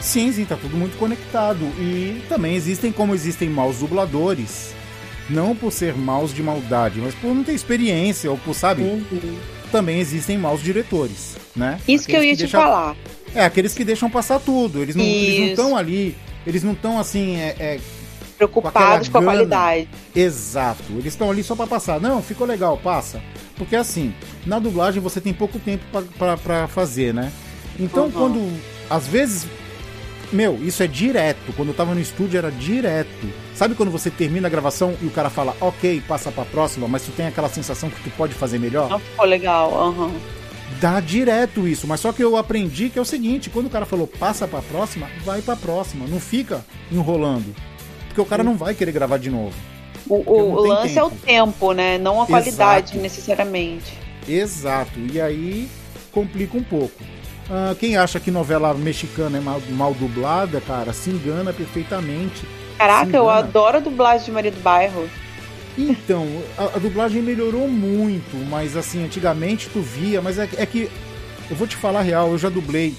Sim, 0.00 0.32
sim, 0.32 0.46
tá 0.46 0.56
tudo 0.56 0.78
muito 0.78 0.96
conectado. 0.96 1.58
E 1.78 2.22
também 2.26 2.54
existem 2.54 2.90
como 2.90 3.14
existem 3.14 3.50
maus 3.50 3.80
dubladores. 3.80 4.72
Não 5.28 5.54
por 5.54 5.70
ser 5.70 5.94
maus 5.94 6.32
de 6.32 6.42
maldade, 6.42 7.00
mas 7.02 7.14
por 7.16 7.34
não 7.34 7.44
ter 7.44 7.52
experiência, 7.52 8.30
ou 8.30 8.38
por, 8.38 8.54
sabe? 8.54 8.80
Uhum. 8.80 9.36
Também 9.70 10.00
existem 10.00 10.38
maus 10.38 10.62
diretores, 10.62 11.36
né? 11.54 11.78
Isso 11.86 12.06
que 12.06 12.12
eu 12.16 12.24
ia 12.24 12.32
Aqueles 12.32 12.38
te 12.38 12.42
deixam- 12.44 12.62
falar. 12.62 12.96
É, 13.34 13.44
aqueles 13.44 13.74
que 13.74 13.84
deixam 13.84 14.08
passar 14.08 14.40
tudo. 14.40 14.80
Eles 14.80 14.96
não 14.96 15.04
estão 15.04 15.76
ali. 15.76 16.16
Eles 16.48 16.62
não 16.64 16.72
estão 16.72 16.98
assim. 16.98 17.36
É, 17.36 17.54
é, 17.60 17.80
Preocupados 18.38 19.08
com, 19.08 19.18
aquela 19.18 19.32
a 19.32 19.36
qualidade. 19.36 19.88
Exato. 20.14 20.84
Eles 20.92 21.06
estão 21.12 21.30
ali 21.30 21.42
só 21.42 21.54
pra 21.54 21.66
passar. 21.66 22.00
Não, 22.00 22.22
ficou 22.22 22.46
legal, 22.46 22.78
passa. 22.78 23.20
Porque 23.56 23.76
assim, 23.76 24.14
na 24.46 24.58
dublagem 24.58 25.02
você 25.02 25.20
tem 25.20 25.34
pouco 25.34 25.58
tempo 25.58 25.84
pra 26.18 26.66
fazer, 26.68 27.12
né? 27.12 27.30
Então 27.78 28.04
Uhum. 28.06 28.10
quando. 28.12 28.60
Às 28.88 29.06
vezes. 29.06 29.46
Meu, 30.32 30.58
isso 30.62 30.82
é 30.82 30.86
direto. 30.86 31.52
Quando 31.56 31.68
eu 31.68 31.74
tava 31.74 31.94
no 31.94 32.00
estúdio 32.00 32.38
era 32.38 32.50
direto. 32.50 33.08
Sabe 33.54 33.74
quando 33.74 33.90
você 33.90 34.10
termina 34.10 34.46
a 34.46 34.50
gravação 34.50 34.94
e 35.02 35.06
o 35.06 35.10
cara 35.10 35.30
fala, 35.30 35.56
ok, 35.60 36.02
passa 36.06 36.30
pra 36.30 36.44
próxima, 36.44 36.86
mas 36.86 37.02
tu 37.02 37.10
tem 37.12 37.26
aquela 37.26 37.48
sensação 37.48 37.88
que 37.90 38.00
tu 38.02 38.10
pode 38.10 38.34
fazer 38.34 38.58
melhor? 38.58 38.88
Não 38.90 38.98
ficou 38.98 39.24
legal. 39.24 39.74
aham. 39.88 40.10
Dá 40.80 41.00
direto 41.00 41.66
isso, 41.66 41.86
mas 41.86 41.98
só 42.00 42.12
que 42.12 42.22
eu 42.22 42.36
aprendi 42.36 42.88
que 42.88 42.98
é 42.98 43.02
o 43.02 43.04
seguinte, 43.04 43.50
quando 43.50 43.66
o 43.66 43.70
cara 43.70 43.86
falou 43.86 44.06
passa 44.06 44.46
pra 44.46 44.60
próxima, 44.62 45.08
vai 45.24 45.40
pra 45.42 45.56
próxima, 45.56 46.06
não 46.06 46.20
fica 46.20 46.64
enrolando. 46.92 47.54
Porque 48.06 48.20
o 48.20 48.24
cara 48.26 48.44
não 48.44 48.56
vai 48.56 48.74
querer 48.74 48.92
gravar 48.92 49.18
de 49.18 49.30
novo. 49.30 49.54
O, 50.08 50.16
o- 50.16 50.52
o 50.54 50.66
lance 50.66 50.96
é 50.98 51.02
o 51.02 51.10
tempo. 51.10 51.26
tempo, 51.26 51.72
né? 51.72 51.98
Não 51.98 52.22
a 52.22 52.26
qualidade, 52.26 52.92
Exato. 52.92 53.02
necessariamente. 53.02 53.92
Exato. 54.28 54.98
E 55.12 55.20
aí 55.20 55.68
complica 56.12 56.56
um 56.56 56.62
pouco. 56.62 57.02
Ah, 57.50 57.74
quem 57.78 57.96
acha 57.96 58.20
que 58.20 58.30
novela 58.30 58.72
mexicana 58.74 59.38
é 59.38 59.40
mal, 59.40 59.60
mal 59.70 59.94
dublada, 59.94 60.60
cara, 60.60 60.92
se 60.92 61.10
engana 61.10 61.52
perfeitamente. 61.52 62.46
Caraca, 62.76 63.10
Se 63.10 63.16
eu 63.16 63.24
engana. 63.24 63.38
adoro 63.38 63.76
a 63.78 63.80
dublagem 63.80 64.26
de 64.26 64.32
Maria 64.32 64.50
do 64.52 64.60
Bairro. 64.60 65.08
Então, 65.78 66.26
a, 66.56 66.64
a 66.76 66.78
dublagem 66.78 67.22
melhorou 67.22 67.68
muito, 67.68 68.36
mas 68.50 68.76
assim, 68.76 69.04
antigamente 69.04 69.68
tu 69.72 69.80
via, 69.80 70.20
mas 70.20 70.38
é, 70.38 70.48
é 70.56 70.66
que 70.66 70.90
eu 71.48 71.56
vou 71.56 71.66
te 71.68 71.76
falar 71.76 72.00
a 72.00 72.02
real, 72.02 72.30
eu 72.32 72.38
já 72.38 72.48
dublei 72.48 72.94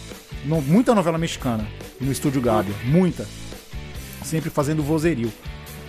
no- 0.46 0.62
muita 0.62 0.96
novela 0.96 1.18
mexicana 1.18 1.68
no 2.00 2.10
estúdio 2.12 2.42
Gávea, 2.42 2.74
muita. 2.86 3.28
Sempre 4.24 4.50
fazendo 4.50 4.82
vozerio. 4.82 5.32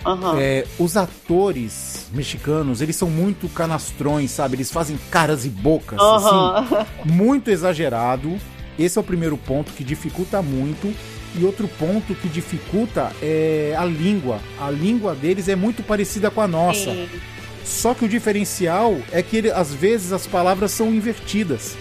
Aham. 0.05 0.35
É, 0.39 0.65
os 0.79 0.97
atores 0.97 2.07
mexicanos, 2.11 2.81
eles 2.81 2.95
são 2.95 3.09
muito 3.09 3.47
canastrões, 3.49 4.31
sabe? 4.31 4.55
Eles 4.57 4.71
fazem 4.71 4.99
caras 5.09 5.45
e 5.45 5.49
bocas, 5.49 5.99
assim, 5.99 6.25
Aham. 6.35 6.85
muito 7.05 7.49
exagerado. 7.49 8.35
Esse 8.79 8.97
é 8.97 9.01
o 9.01 9.03
primeiro 9.03 9.37
ponto 9.37 9.71
que 9.73 9.83
dificulta 9.83 10.41
muito. 10.41 10.93
E 11.35 11.45
outro 11.45 11.67
ponto 11.67 12.13
que 12.15 12.27
dificulta 12.27 13.11
é 13.21 13.73
a 13.77 13.85
língua. 13.85 14.39
A 14.59 14.69
língua 14.69 15.15
deles 15.15 15.47
é 15.47 15.55
muito 15.55 15.81
parecida 15.81 16.29
com 16.29 16.41
a 16.41 16.47
nossa. 16.47 16.91
Sim. 16.91 17.07
Só 17.63 17.93
que 17.93 18.03
o 18.03 18.09
diferencial 18.09 18.97
é 19.11 19.21
que 19.23 19.37
ele- 19.37 19.51
às 19.51 19.73
vezes 19.73 20.11
as 20.11 20.27
palavras 20.27 20.71
são 20.71 20.93
invertidas. 20.93 21.75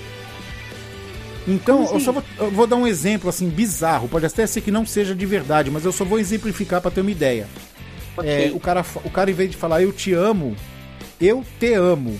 Então, 1.48 1.80
eu 1.80 1.84
assim? 1.96 2.00
só 2.00 2.12
vou, 2.12 2.22
eu 2.38 2.50
vou 2.50 2.66
dar 2.66 2.76
um 2.76 2.86
exemplo 2.86 3.28
assim 3.28 3.48
bizarro. 3.48 4.08
Pode 4.08 4.26
até 4.26 4.46
ser 4.46 4.60
que 4.60 4.70
não 4.70 4.86
seja 4.86 5.14
de 5.14 5.26
verdade, 5.26 5.70
mas 5.70 5.84
eu 5.84 5.90
só 5.92 6.04
vou 6.04 6.18
exemplificar 6.18 6.80
para 6.80 6.90
ter 6.90 7.00
uma 7.00 7.10
ideia. 7.10 7.48
Ok. 8.16 8.30
É, 8.30 8.52
o, 8.54 8.60
cara, 8.60 8.84
o 9.04 9.10
cara, 9.10 9.30
em 9.30 9.34
vez 9.34 9.50
de 9.50 9.56
falar 9.56 9.82
eu 9.82 9.92
te 9.92 10.12
amo, 10.12 10.54
eu 11.20 11.44
te 11.58 11.72
amo. 11.72 12.18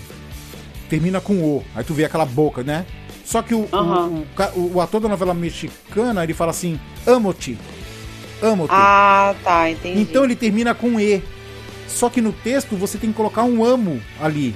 Termina 0.89 1.21
com 1.21 1.35
o. 1.35 1.63
Aí 1.75 1.83
tu 1.83 1.93
vê 1.93 2.03
aquela 2.03 2.25
boca, 2.25 2.63
né? 2.63 2.85
Só 3.31 3.41
que 3.41 3.55
o, 3.55 3.65
Aham. 3.71 4.25
o, 4.55 4.59
o- 4.59 4.71
o 4.75 4.81
ator 4.81 4.99
da 4.99 5.07
novela 5.07 5.33
mexicana, 5.33 6.21
ele 6.21 6.33
fala 6.33 6.51
assim, 6.51 6.77
amo-te. 7.07 7.57
Amo-te. 8.41 8.73
Ah, 8.73 9.33
tá, 9.41 9.69
entendi. 9.69 10.01
então 10.01 10.25
ele 10.25 10.35
termina 10.35 10.75
com 10.75 10.99
E. 10.99 11.23
Só 11.87 12.09
que 12.09 12.19
no 12.19 12.33
texto 12.33 12.75
você 12.75 12.97
tem 12.97 13.09
que 13.09 13.15
colocar 13.15 13.43
um 13.43 13.63
amo 13.63 14.01
ali. 14.21 14.53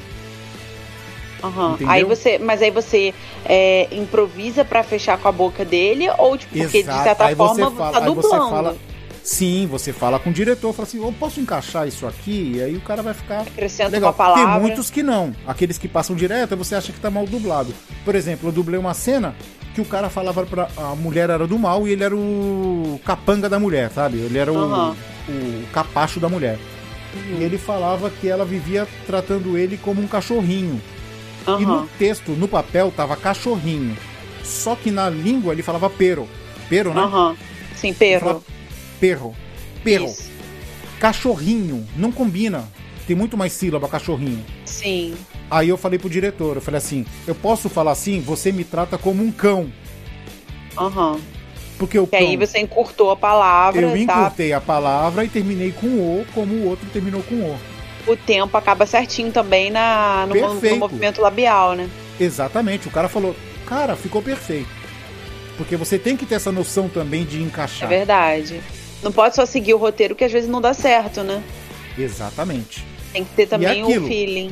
Aham. 1.41 1.75
entendeu? 1.75 1.89
Aí 1.93 2.03
você, 2.03 2.37
mas 2.37 2.61
aí 2.61 2.69
você 2.71 3.13
é, 3.45 3.87
improvisa 3.93 4.65
pra 4.65 4.83
fechar 4.83 5.17
com 5.19 5.29
a 5.29 5.31
boca 5.31 5.63
dele 5.63 6.09
ou 6.17 6.37
tipo 6.37 6.51
porque 6.53 6.67
de 6.67 6.77
Exato. 6.79 7.03
certa 7.03 7.25
Aí 7.27 7.35
você 7.35 7.61
forma 7.61 7.77
fala- 7.77 7.91
tá 7.93 7.97
aí 7.99 8.05
você 8.13 8.21
dublando. 8.29 8.49
fala- 8.49 8.75
Sim, 9.25 9.65
você 9.65 9.91
fala 9.91 10.19
com 10.19 10.29
o 10.29 10.33
diretor, 10.33 10.71
fala 10.71 10.87
assim, 10.87 11.03
eu 11.03 11.11
posso 11.11 11.39
encaixar 11.39 11.87
isso 11.87 12.05
aqui? 12.05 12.53
E 12.57 12.61
aí 12.61 12.77
o 12.77 12.81
cara 12.81 13.01
vai 13.01 13.15
ficar 13.15 13.41
Acrescenta 13.41 13.89
Legal. 13.89 14.09
uma 14.11 14.13
palavra. 14.15 14.51
Tem 14.51 14.61
muitos 14.61 14.91
que 14.91 15.01
não. 15.01 15.33
Aqueles 15.47 15.79
que 15.79 15.87
passam 15.87 16.15
direto, 16.15 16.55
você 16.55 16.75
acha 16.75 16.93
que 16.93 16.99
tá 16.99 17.09
mal 17.09 17.25
dublado. 17.25 17.73
Por 18.05 18.13
exemplo, 18.13 18.49
eu 18.49 18.53
dublei 18.53 18.79
uma 18.79 18.93
cena 18.93 19.35
que 19.73 19.81
o 19.81 19.85
cara 19.85 20.11
falava 20.11 20.45
pra. 20.45 20.67
A 20.77 20.93
mulher 20.95 21.31
era 21.31 21.47
do 21.47 21.57
mal 21.57 21.87
e 21.87 21.91
ele 21.91 22.03
era 22.03 22.15
o 22.15 23.01
capanga 23.03 23.49
da 23.49 23.57
mulher, 23.57 23.89
sabe? 23.89 24.17
Ele 24.19 24.37
era 24.37 24.53
o, 24.53 24.57
Aham. 24.57 24.95
o 25.27 25.67
capacho 25.73 26.19
da 26.19 26.29
mulher. 26.29 26.59
E 27.39 27.43
ele 27.43 27.57
falava 27.57 28.11
que 28.11 28.27
ela 28.29 28.45
vivia 28.45 28.87
tratando 29.07 29.57
ele 29.57 29.75
como 29.75 30.03
um 30.03 30.07
cachorrinho. 30.07 30.79
Aham. 31.47 31.61
E 31.61 31.65
no 31.65 31.87
texto, 31.97 32.33
no 32.33 32.47
papel, 32.47 32.93
tava 32.95 33.15
cachorrinho. 33.15 33.97
Só 34.43 34.75
que 34.75 34.91
na 34.91 35.09
língua 35.09 35.51
ele 35.51 35.63
falava 35.63 35.89
pero. 35.89 36.27
Pero, 36.69 36.93
né? 36.93 37.01
Aham. 37.01 37.35
Sim, 37.75 37.87
Ele 37.99 38.19
perro. 38.99 39.35
perro. 39.83 40.05
Isso. 40.05 40.29
Cachorrinho. 40.99 41.85
Não 41.95 42.11
combina. 42.11 42.67
Tem 43.07 43.15
muito 43.15 43.37
mais 43.37 43.53
sílaba 43.53 43.87
cachorrinho. 43.87 44.43
Sim. 44.65 45.15
Aí 45.49 45.69
eu 45.69 45.77
falei 45.77 45.99
pro 45.99 46.09
diretor, 46.09 46.55
eu 46.55 46.61
falei 46.61 46.79
assim, 46.79 47.05
eu 47.27 47.35
posso 47.35 47.69
falar 47.69 47.91
assim, 47.91 48.19
você 48.19 48.51
me 48.51 48.63
trata 48.63 48.97
como 48.97 49.21
um 49.23 49.31
cão. 49.31 49.71
Aham. 50.77 51.19
Porque 51.77 51.99
o 51.99 52.03
E 52.05 52.07
cão, 52.07 52.19
aí 52.19 52.37
você 52.37 52.59
encurtou 52.59 53.11
a 53.11 53.15
palavra, 53.15 53.81
eu 53.81 53.91
tá? 53.91 53.97
encurtei 53.97 54.53
a 54.53 54.61
palavra 54.61 55.23
e 55.23 55.29
terminei 55.29 55.71
com 55.71 55.87
o, 55.87 56.25
como 56.33 56.53
o 56.53 56.65
outro 56.67 56.89
terminou 56.89 57.21
com 57.23 57.35
o. 57.35 57.59
O 58.07 58.15
tempo 58.15 58.55
acaba 58.57 58.85
certinho 58.85 59.31
também 59.31 59.69
na, 59.69 60.25
no, 60.27 60.35
no 60.35 60.77
movimento 60.77 61.21
labial, 61.21 61.73
né? 61.73 61.89
Exatamente, 62.19 62.87
o 62.87 62.91
cara 62.91 63.09
falou, 63.09 63.35
cara, 63.65 63.95
ficou 63.95 64.21
perfeito. 64.21 64.69
Porque 65.57 65.75
você 65.75 65.97
tem 65.99 66.15
que 66.17 66.25
ter 66.25 66.35
essa 66.35 66.51
noção 66.51 66.87
também 66.89 67.23
de 67.25 67.37
É 67.39 67.41
encaixar. 67.41 67.89
verdade. 67.89 68.61
Não 69.05 69.11
pode 69.11 69.35
só 69.35 69.45
seguir 69.45 69.75
o 69.75 69.77
roteiro 69.77 70.15
que 70.15 70.23
às 70.23 70.31
vezes 70.31 70.49
não 70.49 70.59
dá 70.59 70.73
certo, 70.73 71.21
né? 71.21 71.43
Exatamente. 71.95 72.83
Tem 73.13 73.23
que 73.23 73.35
ter 73.35 73.45
também 73.45 73.83
o 73.83 74.07
feeling. 74.07 74.51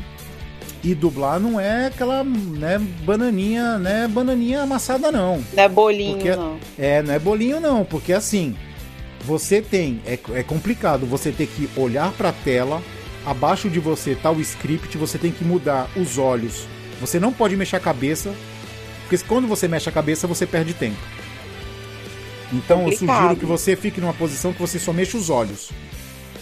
E 0.83 0.93
dublar 0.93 1.39
não 1.39 1.59
é 1.59 1.87
aquela, 1.87 2.23
né, 2.23 2.77
bananinha, 3.03 3.79
né, 3.79 4.07
bananinha 4.07 4.61
amassada 4.61 5.11
não. 5.11 5.43
Não 5.53 5.63
é 5.63 5.67
bolinho, 5.67 6.17
Porque- 6.17 6.35
não. 6.35 6.59
É, 6.77 7.01
não 7.01 7.13
é 7.15 7.17
bolinho 7.17 7.59
não, 7.59 7.83
porque 7.83 8.13
assim, 8.13 8.55
você 9.25 9.59
tem, 9.59 10.01
é, 10.05 10.19
é 10.35 10.43
complicado, 10.43 11.07
você 11.07 11.31
ter 11.31 11.47
que 11.47 11.67
olhar 11.75 12.11
pra 12.11 12.31
tela, 12.31 12.79
abaixo 13.25 13.69
de 13.69 13.79
você 13.79 14.13
tá 14.13 14.29
o 14.29 14.39
script, 14.39 14.95
você 14.99 15.17
tem 15.17 15.31
que 15.31 15.43
mudar 15.43 15.89
os 15.95 16.19
olhos. 16.19 16.67
Você 17.01 17.19
não 17.19 17.33
pode 17.33 17.55
mexer 17.55 17.77
a 17.77 17.79
cabeça, 17.79 18.31
porque 19.01 19.25
quando 19.25 19.47
você 19.47 19.67
mexe 19.67 19.89
a 19.89 19.91
cabeça, 19.91 20.27
você 20.27 20.45
perde 20.45 20.75
tempo. 20.75 20.97
Então 22.53 22.87
eu 22.87 22.91
sugiro 22.95 23.35
que 23.35 23.45
você 23.45 23.75
fique 23.75 23.99
numa 23.99 24.13
posição 24.13 24.53
que 24.53 24.59
você 24.61 24.77
só 24.79 24.93
mexa 24.93 25.17
os 25.17 25.29
olhos. 25.29 25.69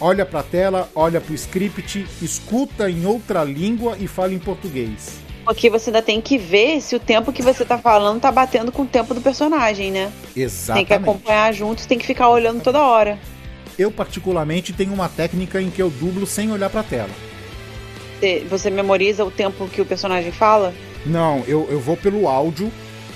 Olha 0.00 0.26
pra 0.26 0.42
tela, 0.42 0.90
olha 0.94 1.20
pro 1.20 1.34
script, 1.34 2.06
escuta 2.20 2.90
em 2.90 3.06
outra 3.06 3.44
língua 3.44 3.96
e 3.98 4.06
fala 4.06 4.32
em 4.34 4.38
português. 4.38 5.20
Porque 5.44 5.70
você 5.70 5.90
ainda 5.90 6.02
tem 6.02 6.20
que 6.20 6.36
ver 6.38 6.80
se 6.80 6.94
o 6.94 7.00
tempo 7.00 7.32
que 7.32 7.42
você 7.42 7.64
tá 7.64 7.78
falando 7.78 8.20
tá 8.20 8.30
batendo 8.30 8.70
com 8.70 8.82
o 8.82 8.86
tempo 8.86 9.14
do 9.14 9.20
personagem, 9.20 9.90
né? 9.90 10.06
Tem 10.06 10.32
que 10.34 10.40
Exatamente. 10.42 10.92
acompanhar 10.94 11.52
junto, 11.52 11.86
tem 11.86 11.98
que 11.98 12.06
ficar 12.06 12.28
olhando 12.28 12.62
toda 12.62 12.80
hora. 12.80 13.18
Eu 13.78 13.90
particularmente 13.90 14.72
tenho 14.72 14.92
uma 14.92 15.08
técnica 15.08 15.60
em 15.60 15.70
que 15.70 15.80
eu 15.82 15.88
dublo 15.90 16.26
sem 16.26 16.52
olhar 16.52 16.68
pra 16.70 16.82
tela. 16.82 17.10
Você- 18.20 18.44
Você 18.48 18.70
memoriza 18.70 19.24
o 19.24 19.30
tempo 19.30 19.66
que 19.68 19.80
o 19.80 19.84
personagem 19.86 20.30
fala? 20.30 20.72
Não, 21.04 21.42
eu, 21.48 21.66
eu 21.70 21.80
vou 21.80 21.96
pelo 21.96 22.28
áudio. 22.28 22.70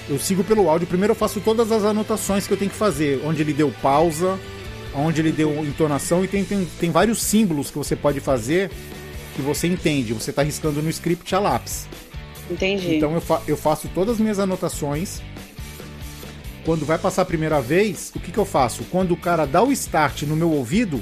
Eu 0.08 0.18
sigo 0.18 0.44
pelo 0.44 0.68
áudio. 0.68 0.86
Primeiro 0.86 1.12
eu 1.12 1.16
faço 1.16 1.40
todas 1.40 1.72
as 1.72 1.84
anotações 1.84 2.46
que 2.46 2.52
eu 2.52 2.56
tenho 2.56 2.70
que 2.70 2.76
fazer. 2.76 3.20
Onde 3.24 3.42
ele 3.42 3.52
deu 3.52 3.72
pausa, 3.82 4.38
onde 4.94 5.20
ele 5.20 5.32
deu 5.32 5.64
entonação. 5.64 6.24
E 6.24 6.28
tem, 6.28 6.44
tem, 6.44 6.66
tem 6.78 6.90
vários 6.90 7.22
símbolos 7.22 7.70
que 7.70 7.78
você 7.78 7.96
pode 7.96 8.20
fazer 8.20 8.70
que 9.34 9.42
você 9.42 9.66
entende. 9.66 10.14
Você 10.14 10.32
tá 10.32 10.42
riscando 10.42 10.82
no 10.82 10.88
script 10.88 11.34
a 11.34 11.38
lápis. 11.38 11.86
Entendi. 12.50 12.96
Então 12.96 13.12
eu, 13.12 13.20
fa 13.20 13.42
eu 13.46 13.56
faço 13.56 13.88
todas 13.94 14.14
as 14.14 14.20
minhas 14.20 14.38
anotações. 14.38 15.20
Quando 16.64 16.84
vai 16.84 16.98
passar 16.98 17.22
a 17.22 17.26
primeira 17.26 17.60
vez, 17.60 18.10
o 18.14 18.18
que, 18.18 18.32
que 18.32 18.38
eu 18.38 18.44
faço? 18.44 18.84
Quando 18.90 19.12
o 19.12 19.16
cara 19.16 19.46
dá 19.46 19.62
o 19.62 19.70
start 19.70 20.22
no 20.22 20.34
meu 20.34 20.50
ouvido, 20.50 21.00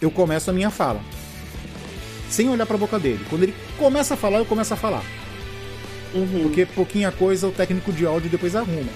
eu 0.00 0.10
começo 0.10 0.48
a 0.48 0.52
minha 0.54 0.70
fala. 0.70 1.02
Sem 2.30 2.48
olhar 2.48 2.64
pra 2.64 2.78
boca 2.78 2.98
dele. 2.98 3.22
Quando 3.28 3.42
ele 3.42 3.54
começa 3.76 4.14
a 4.14 4.16
falar, 4.16 4.38
eu 4.38 4.46
começo 4.46 4.72
a 4.72 4.76
falar. 4.76 5.02
Uhum. 6.14 6.42
Porque 6.42 6.66
pouquinha 6.66 7.10
coisa 7.10 7.46
o 7.48 7.52
técnico 7.52 7.92
de 7.92 8.04
áudio 8.06 8.28
depois 8.30 8.54
arruma. 8.54 8.90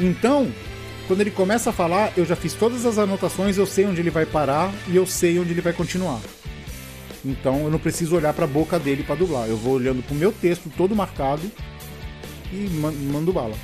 Então, 0.00 0.50
quando 1.06 1.20
ele 1.20 1.30
começa 1.30 1.70
a 1.70 1.72
falar, 1.72 2.12
eu 2.16 2.24
já 2.24 2.34
fiz 2.34 2.54
todas 2.54 2.84
as 2.86 2.98
anotações, 2.98 3.56
eu 3.58 3.66
sei 3.66 3.84
onde 3.86 4.00
ele 4.00 4.10
vai 4.10 4.24
parar 4.26 4.72
e 4.88 4.96
eu 4.96 5.06
sei 5.06 5.38
onde 5.38 5.50
ele 5.52 5.60
vai 5.60 5.72
continuar. 5.72 6.20
Então 7.24 7.60
eu 7.64 7.70
não 7.70 7.78
preciso 7.78 8.16
olhar 8.16 8.32
pra 8.34 8.46
boca 8.46 8.78
dele 8.78 9.02
pra 9.02 9.14
dublar. 9.14 9.48
Eu 9.48 9.56
vou 9.56 9.74
olhando 9.74 10.02
pro 10.02 10.14
meu 10.14 10.30
texto 10.32 10.70
todo 10.76 10.94
marcado 10.94 11.42
e 12.52 12.68
man- 12.80 12.92
mando 13.12 13.32
bala. 13.32 13.54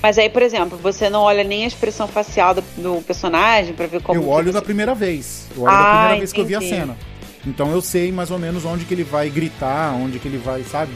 Mas 0.00 0.16
aí, 0.16 0.30
por 0.30 0.42
exemplo, 0.42 0.78
você 0.80 1.10
não 1.10 1.22
olha 1.22 1.42
nem 1.42 1.64
a 1.64 1.66
expressão 1.66 2.06
facial 2.06 2.54
do, 2.54 2.62
do 2.76 3.02
personagem 3.02 3.74
pra 3.74 3.86
ver 3.88 4.00
como. 4.00 4.16
eu 4.18 4.22
que 4.22 4.28
olho 4.28 4.46
você... 4.46 4.52
na 4.52 4.62
primeira 4.62 4.94
vez. 4.94 5.48
Eu 5.56 5.62
olho 5.64 5.72
Ah, 5.72 5.82
na 5.82 5.90
primeira 5.98 6.16
vez 6.18 6.32
que 6.32 6.40
eu 6.40 6.44
vi 6.46 6.54
a 6.54 6.58
entendi. 6.58 6.74
cena. 6.74 6.96
Então 7.44 7.72
eu 7.72 7.80
sei 7.80 8.12
mais 8.12 8.30
ou 8.30 8.38
menos 8.38 8.64
onde 8.64 8.84
que 8.84 8.94
ele 8.94 9.02
vai 9.04 9.28
gritar, 9.28 9.92
onde 9.94 10.18
que 10.20 10.28
ele 10.28 10.38
vai, 10.38 10.62
sabe? 10.62 10.92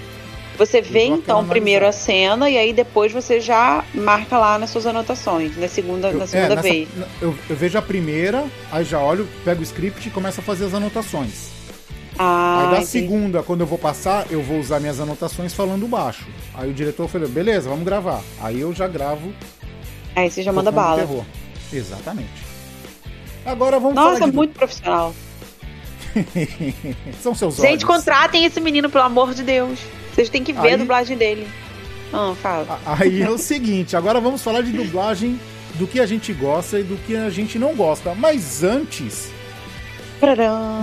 Você 0.58 0.80
vê 0.82 1.04
então 1.06 1.46
primeiro 1.46 1.86
a 1.86 1.92
cena 1.92 2.48
e 2.50 2.56
aí 2.58 2.72
depois 2.72 3.10
você 3.10 3.40
já 3.40 3.84
marca 3.94 4.38
lá 4.38 4.58
nas 4.58 4.70
suas 4.70 4.86
anotações, 4.86 5.56
na 5.56 5.66
segunda, 5.66 6.08
Eu, 6.10 6.18
na 6.18 6.24
é, 6.24 6.26
segunda 6.26 6.48
nessa- 6.56 6.62
vez. 6.68 6.88
eu, 7.20 7.34
eu 7.48 7.56
vejo 7.56 7.78
a 7.78 7.82
primeira, 7.82 8.44
aí 8.70 8.84
já 8.84 9.00
olho, 9.00 9.26
pego 9.44 9.60
o 9.60 9.62
script 9.64 10.06
e 10.06 10.10
começo 10.10 10.40
a 10.40 10.42
fazer 10.42 10.66
as 10.66 10.74
anotações. 10.74 11.48
Ah, 12.18 12.58
Aí 12.60 12.66
da 12.66 12.72
entendi. 12.82 12.86
segunda, 12.90 13.42
quando 13.42 13.62
eu 13.62 13.66
vou 13.66 13.78
passar, 13.78 14.26
eu 14.30 14.42
vou 14.42 14.58
usar 14.60 14.78
minhas 14.78 15.00
anotações 15.00 15.54
falando 15.54 15.88
baixo. 15.88 16.26
Aí 16.54 16.70
o 16.70 16.74
diretor 16.74 17.08
falou, 17.08 17.26
beleza, 17.26 17.70
vamos 17.70 17.84
gravar. 17.86 18.20
Aí 18.40 18.60
eu 18.60 18.72
já 18.74 18.86
gravo. 18.86 19.32
Aí 20.14 20.30
você 20.30 20.42
já 20.42 20.52
manda 20.52 20.70
bala. 20.70 20.98
terror. 21.00 21.24
Exatamente. 21.72 22.28
Agora 23.46 23.80
vamos 23.80 23.94
Nossa, 23.94 24.18
falar 24.18 24.30
de... 24.30 24.36
muito 24.36 24.52
profissional. 24.52 25.14
São 27.22 27.34
seus 27.34 27.58
olhos. 27.58 27.70
Gente, 27.70 27.86
contratem 27.86 28.44
esse 28.44 28.60
menino, 28.60 28.90
pelo 28.90 29.04
amor 29.04 29.32
de 29.34 29.42
Deus. 29.42 29.78
Vocês 30.12 30.28
têm 30.28 30.44
que 30.44 30.52
ver 30.52 30.68
Aí- 30.68 30.74
a 30.74 30.76
dublagem 30.76 31.16
dele. 31.16 31.48
Ah, 32.12 32.34
fala. 32.42 32.78
Aí 32.84 33.22
é 33.22 33.30
o 33.30 33.38
seguinte, 33.38 33.96
agora 33.96 34.20
vamos 34.20 34.42
falar 34.42 34.62
de 34.62 34.70
dublagem 34.70 35.40
do 35.74 35.86
que 35.86 35.98
a 35.98 36.04
gente 36.04 36.32
gosta 36.32 36.78
e 36.78 36.82
do 36.82 36.96
que 36.96 37.16
a 37.16 37.30
gente 37.30 37.58
não 37.58 37.74
gosta. 37.74 38.14
Mas 38.14 38.62
antes, 38.62 39.30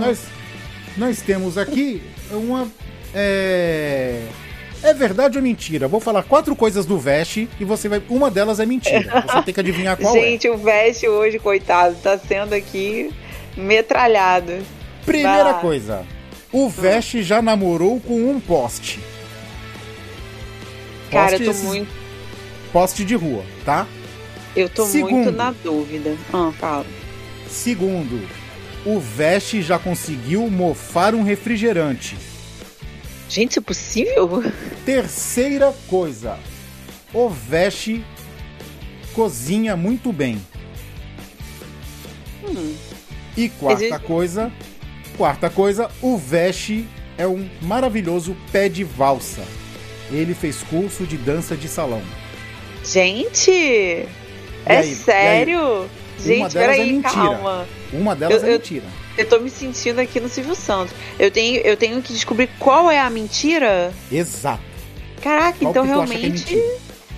nós, 0.00 0.24
nós 0.96 1.20
temos 1.22 1.56
aqui 1.56 2.02
uma. 2.32 2.68
É... 3.14 4.22
é 4.82 4.94
verdade 4.94 5.38
ou 5.38 5.42
mentira? 5.42 5.86
Vou 5.86 6.00
falar 6.00 6.24
quatro 6.24 6.54
coisas 6.56 6.84
do 6.84 6.98
Vest 6.98 7.46
e 7.58 7.64
você 7.64 7.88
vai. 7.88 8.02
Uma 8.08 8.30
delas 8.30 8.58
é 8.58 8.66
mentira. 8.66 9.22
Você 9.26 9.42
tem 9.42 9.54
que 9.54 9.60
adivinhar 9.60 9.96
qual 9.96 10.16
é. 10.16 10.20
Gente, 10.20 10.48
o 10.48 10.56
Veste 10.56 11.06
hoje, 11.08 11.38
coitado, 11.38 11.94
tá 12.02 12.18
sendo 12.18 12.54
aqui 12.54 13.12
metralhado. 13.56 14.58
Primeira 15.06 15.54
coisa. 15.54 16.04
O 16.52 16.68
Veste 16.68 17.22
já 17.22 17.40
namorou 17.40 18.00
com 18.00 18.30
um 18.30 18.40
poste. 18.40 18.98
Cara, 21.10 21.36
eu 21.36 21.52
tô 21.52 21.58
muito. 21.64 21.90
Poste 22.72 23.04
de 23.04 23.14
rua, 23.14 23.44
tá? 23.64 23.86
Eu 24.54 24.68
tô 24.68 24.86
Segundo. 24.86 25.12
muito 25.12 25.32
na 25.32 25.50
dúvida. 25.52 26.16
Ah, 26.32 26.52
fala. 26.58 26.86
Segundo, 27.48 28.26
o 28.84 28.98
Veste 29.00 29.60
já 29.62 29.78
conseguiu 29.78 30.48
mofar 30.48 31.14
um 31.14 31.22
refrigerante. 31.22 32.16
Gente, 33.28 33.50
isso 33.52 33.58
é 33.58 33.62
possível? 33.62 34.42
Terceira 34.84 35.72
coisa, 35.88 36.38
o 37.12 37.28
Veste 37.28 38.04
cozinha 39.12 39.76
muito 39.76 40.12
bem. 40.12 40.40
Hum. 42.44 42.74
E 43.36 43.48
quarta 43.48 43.84
Existe- 43.84 44.04
coisa, 44.06 44.52
quarta 45.16 45.48
coisa, 45.50 45.90
o 46.02 46.16
Veste 46.16 46.86
é 47.16 47.26
um 47.26 47.48
maravilhoso 47.62 48.36
pé 48.50 48.68
de 48.68 48.82
valsa. 48.82 49.42
Ele 50.12 50.34
fez 50.34 50.62
curso 50.62 51.04
de 51.06 51.16
dança 51.16 51.56
de 51.56 51.68
salão. 51.68 52.02
Gente! 52.84 53.50
E 53.50 54.06
é 54.66 54.76
aí? 54.78 54.94
Sério? 54.94 55.88
Gente, 56.18 56.52
peraí, 56.52 56.98
é 56.98 57.02
calma. 57.02 57.66
Uma 57.92 58.14
delas 58.14 58.42
Eu- 58.42 58.48
é 58.48 58.52
eu- 58.52 58.58
mentira. 58.58 58.84
Eu 59.18 59.26
tô 59.28 59.38
me 59.38 59.50
sentindo 59.50 60.00
aqui 60.00 60.18
no 60.20 60.28
Silvio 60.28 60.54
Santos. 60.54 60.94
Eu 61.18 61.30
tenho, 61.30 61.60
eu 61.60 61.76
tenho 61.76 62.00
que 62.00 62.12
descobrir 62.12 62.48
qual 62.58 62.90
é 62.90 62.98
a 62.98 63.10
mentira. 63.10 63.92
Exato. 64.10 64.62
Caraca, 65.22 65.58
Qual 65.58 65.70
então 65.70 65.84
é 65.84 65.88
realmente 65.88 66.56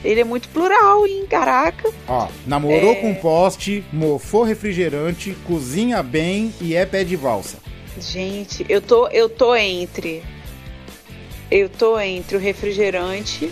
ele 0.05 0.21
é 0.21 0.25
muito 0.25 0.49
plural, 0.49 1.07
hein? 1.07 1.25
Caraca. 1.31 1.91
Ó, 2.09 2.27
namorou 2.47 2.93
É. 2.93 2.95
com 2.97 3.15
poste, 3.15 3.85
mofou 3.93 4.43
refrigerante, 4.43 5.37
cozinha 5.47 6.03
bem 6.03 6.53
e 6.61 6.75
é 6.75 6.85
pé 6.85 7.05
de 7.05 7.15
valsa. 7.15 7.59
Gente, 8.01 8.65
eu 8.69 8.81
tô, 8.81 9.07
eu 9.09 9.29
tô 9.29 9.55
entre. 9.55 10.23
Eu 11.55 11.69
tô 11.69 12.01
entre 12.01 12.35
o 12.37 12.41
refrigerante, 12.41 13.51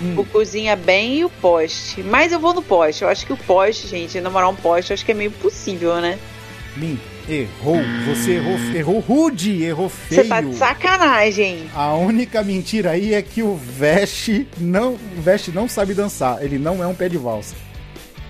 Hum. 0.00 0.14
o 0.18 0.24
cozinha 0.24 0.76
bem 0.76 1.16
e 1.16 1.24
o 1.24 1.28
poste. 1.28 2.00
Mas 2.04 2.30
eu 2.30 2.38
vou 2.38 2.54
no 2.54 2.62
poste. 2.62 3.02
Eu 3.02 3.08
acho 3.08 3.26
que 3.26 3.32
o 3.32 3.36
poste, 3.36 3.88
gente, 3.88 4.20
namorar 4.20 4.48
um 4.48 4.54
poste, 4.54 4.92
eu 4.92 4.94
acho 4.94 5.04
que 5.04 5.10
é 5.10 5.14
meio 5.14 5.32
possível, 5.32 5.96
né? 6.00 6.16
Errou. 7.28 7.80
Você 8.06 8.34
errou, 8.36 8.56
errou 8.74 9.00
rude, 9.00 9.64
errou 9.64 9.88
Você 9.88 10.14
feio. 10.14 10.28
tá 10.28 10.40
de 10.40 10.54
sacanagem. 10.54 11.68
A 11.74 11.94
única 11.94 12.42
mentira 12.44 12.92
aí 12.92 13.12
é 13.12 13.20
que 13.20 13.42
o 13.42 13.56
Veste 13.56 14.46
não, 14.56 14.94
o 14.94 15.20
Veste 15.20 15.50
não 15.50 15.68
sabe 15.68 15.94
dançar. 15.94 16.40
Ele 16.42 16.56
não 16.58 16.80
é 16.82 16.86
um 16.86 16.94
pé 16.94 17.08
de 17.08 17.18
valsa. 17.18 17.56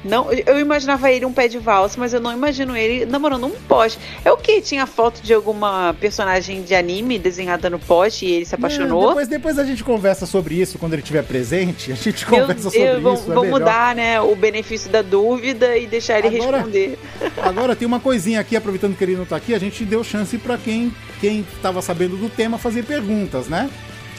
Não, 0.05 0.33
eu 0.33 0.61
imaginava 0.61 1.11
ele 1.11 1.25
um 1.27 1.33
pé 1.33 1.49
de 1.49 1.59
valsa, 1.59 1.97
mas 1.99 2.13
eu 2.15 2.21
não 2.21 2.33
imagino 2.33 2.77
ele 2.77 3.05
namorando 3.05 3.47
um 3.47 3.51
poste. 3.51 3.99
É 4.25 4.31
o 4.31 4.37
que? 4.37 4.61
Tinha 4.61 4.87
foto 4.87 5.21
de 5.21 5.35
alguma 5.35 5.95
personagem 6.01 6.63
de 6.63 6.75
anime 6.75 7.19
desenhada 7.19 7.69
no 7.69 7.79
poste 7.81 8.25
e 8.25 8.31
ele 8.33 8.45
se 8.45 8.53
Não, 8.53 8.59
apaixonou? 8.59 9.09
depois, 9.09 9.29
depois 9.29 9.59
a 9.59 9.65
gente 9.65 9.83
conversa 9.83 10.25
sobre 10.25 10.55
isso 10.55 10.79
quando 10.79 10.93
ele 10.93 11.03
estiver 11.03 11.25
presente. 11.25 11.91
A 11.91 11.97
gente 11.97 12.25
conversa 12.25 12.63
sobre 12.71 12.79
Deus, 12.79 13.03
vamos, 13.03 13.21
isso. 13.23 13.31
é 13.33 13.35
vamos 13.35 13.53
melhor. 13.53 13.65
dar, 13.65 13.95
né, 13.97 14.21
o 14.21 14.37
benefício 14.37 14.89
da 14.91 15.03
dúvida 15.03 15.77
e 15.77 15.87
deixar 15.87 16.19
ele 16.21 16.37
Agora- 16.41 16.59
responder. 16.59 16.99
Agora 17.43 17.75
tem 17.77 17.87
uma 17.87 17.99
coisinha 18.01 18.39
aqui, 18.41 18.55
aproveitando 18.57 18.97
que 18.97 19.03
ele 19.05 19.17
não 19.17 19.25
tá 19.25 19.37
aqui, 19.37 19.53
a 19.53 19.59
gente 19.59 19.85
deu 19.85 20.05
chance 20.05 20.39
pra 20.39 20.57
quem 20.57 20.93
quem 21.21 21.45
tava 21.61 21.83
sabendo 21.83 22.17
do 22.17 22.29
tema 22.31 22.57
fazer 22.59 22.85
perguntas, 22.85 23.49
né? 23.49 23.69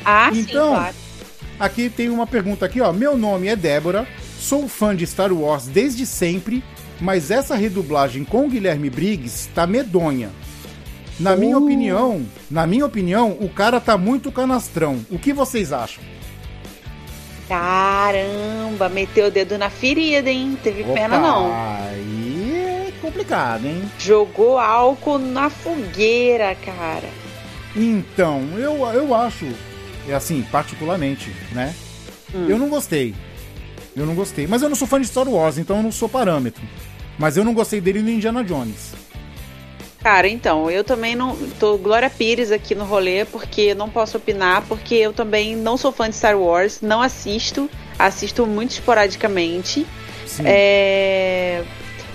Ah, 0.03 0.29
sim, 0.33 0.39
Então, 0.41 0.69
claro. 0.75 0.95
Aqui 1.57 1.89
tem 1.89 2.09
uma 2.09 2.25
pergunta 2.25 2.65
aqui, 2.65 2.79
ó. 2.81 2.91
Meu 2.93 3.17
nome 3.17 3.47
é 3.47 3.55
Débora, 3.55 4.07
sou 4.39 4.67
fã 4.67 4.95
de 4.95 5.05
Star 5.05 5.31
Wars 5.31 5.67
desde 5.67 6.05
sempre, 6.05 6.63
mas 6.99 7.29
essa 7.29 7.55
redublagem 7.55 8.23
com 8.23 8.45
o 8.45 8.49
Guilherme 8.49 8.89
Briggs 8.89 9.49
tá 9.53 9.67
medonha. 9.67 10.31
Na 11.19 11.35
minha 11.35 11.57
Uh. 11.57 11.63
opinião, 11.63 12.25
na 12.49 12.65
minha 12.65 12.85
opinião, 12.85 13.37
o 13.41 13.49
cara 13.49 13.79
tá 13.79 13.97
muito 13.97 14.31
canastrão. 14.31 15.05
O 15.11 15.19
que 15.19 15.33
vocês 15.33 15.73
acham? 15.73 16.01
Caramba, 17.49 18.87
meteu 18.89 19.27
o 19.27 19.31
dedo 19.31 19.57
na 19.57 19.69
ferida, 19.69 20.29
hein? 20.29 20.57
Teve 20.63 20.83
pena 20.83 21.17
Opa, 21.17 21.27
não. 21.27 21.51
Aí 21.51 22.53
é 22.55 22.93
complicado, 23.01 23.65
hein? 23.65 23.81
Jogou 23.99 24.57
álcool 24.57 25.17
na 25.17 25.49
fogueira, 25.49 26.55
cara. 26.55 27.09
Então, 27.75 28.41
eu, 28.57 28.77
eu 28.93 29.13
acho, 29.15 29.47
é 30.07 30.13
assim, 30.13 30.45
particularmente, 30.51 31.31
né? 31.51 31.73
Hum. 32.33 32.45
Eu 32.47 32.57
não 32.57 32.69
gostei. 32.69 33.13
Eu 33.95 34.05
não 34.05 34.15
gostei. 34.15 34.47
Mas 34.47 34.61
eu 34.61 34.69
não 34.69 34.75
sou 34.75 34.87
fã 34.87 34.99
de 34.99 35.07
Star 35.07 35.27
Wars, 35.27 35.57
então 35.57 35.77
eu 35.77 35.83
não 35.83 35.91
sou 35.91 36.07
parâmetro. 36.07 36.61
Mas 37.17 37.37
eu 37.37 37.43
não 37.43 37.53
gostei 37.53 37.81
dele 37.81 38.01
no 38.01 38.09
Indiana 38.09 38.43
Jones. 38.43 38.93
Cara, 40.01 40.29
então, 40.29 40.71
eu 40.71 40.83
também 40.83 41.15
não. 41.15 41.35
Tô 41.59 41.77
Glória 41.77 42.09
Pires 42.09 42.51
aqui 42.51 42.73
no 42.73 42.85
rolê, 42.85 43.25
porque 43.25 43.61
eu 43.61 43.75
não 43.75 43.89
posso 43.89 44.17
opinar, 44.17 44.63
porque 44.67 44.95
eu 44.95 45.11
também 45.11 45.55
não 45.55 45.75
sou 45.75 45.91
fã 45.91 46.09
de 46.09 46.15
Star 46.15 46.39
Wars, 46.39 46.79
não 46.81 47.01
assisto, 47.01 47.69
assisto 47.97 48.45
muito 48.45 48.71
esporadicamente. 48.71 49.85
Sim. 50.25 50.43
É. 50.45 51.63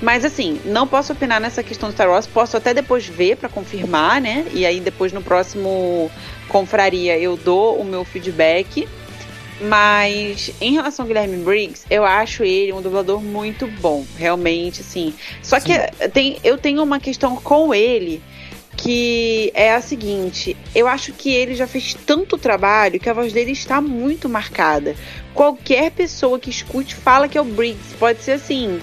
Mas 0.00 0.24
assim, 0.24 0.60
não 0.64 0.86
posso 0.86 1.12
opinar 1.12 1.40
nessa 1.40 1.62
questão 1.62 1.88
do 1.90 1.92
Star 1.92 2.08
Wars, 2.08 2.26
posso 2.26 2.56
até 2.56 2.74
depois 2.74 3.06
ver 3.06 3.36
pra 3.36 3.48
confirmar, 3.48 4.20
né? 4.20 4.46
E 4.52 4.64
aí 4.64 4.80
depois 4.80 5.12
no 5.12 5.22
próximo 5.22 6.10
confraria 6.48 7.18
eu 7.18 7.36
dou 7.36 7.78
o 7.78 7.84
meu 7.84 8.04
feedback. 8.04 8.88
Mas 9.60 10.50
em 10.60 10.72
relação 10.72 11.04
ao 11.04 11.06
Guilherme 11.06 11.36
Briggs, 11.38 11.86
eu 11.88 12.04
acho 12.04 12.42
ele 12.42 12.72
um 12.72 12.82
dublador 12.82 13.22
muito 13.22 13.66
bom, 13.66 14.04
realmente, 14.16 14.80
assim. 14.80 15.14
Só 15.42 15.60
que 15.60 15.72
tem, 16.12 16.38
eu 16.42 16.58
tenho 16.58 16.82
uma 16.82 16.98
questão 16.98 17.36
com 17.36 17.72
ele 17.72 18.20
que 18.76 19.52
é 19.54 19.74
a 19.74 19.80
seguinte: 19.80 20.56
eu 20.74 20.86
acho 20.86 21.12
que 21.12 21.30
ele 21.32 21.54
já 21.54 21.66
fez 21.66 21.94
tanto 22.06 22.36
trabalho 22.36 22.98
que 22.98 23.08
a 23.08 23.12
voz 23.12 23.32
dele 23.32 23.52
está 23.52 23.80
muito 23.80 24.28
marcada. 24.28 24.96
Qualquer 25.32 25.90
pessoa 25.90 26.38
que 26.38 26.50
escute 26.50 26.94
fala 26.94 27.28
que 27.28 27.38
é 27.38 27.40
o 27.40 27.44
Briggs. 27.44 27.94
Pode 27.98 28.22
ser 28.22 28.32
assim. 28.32 28.80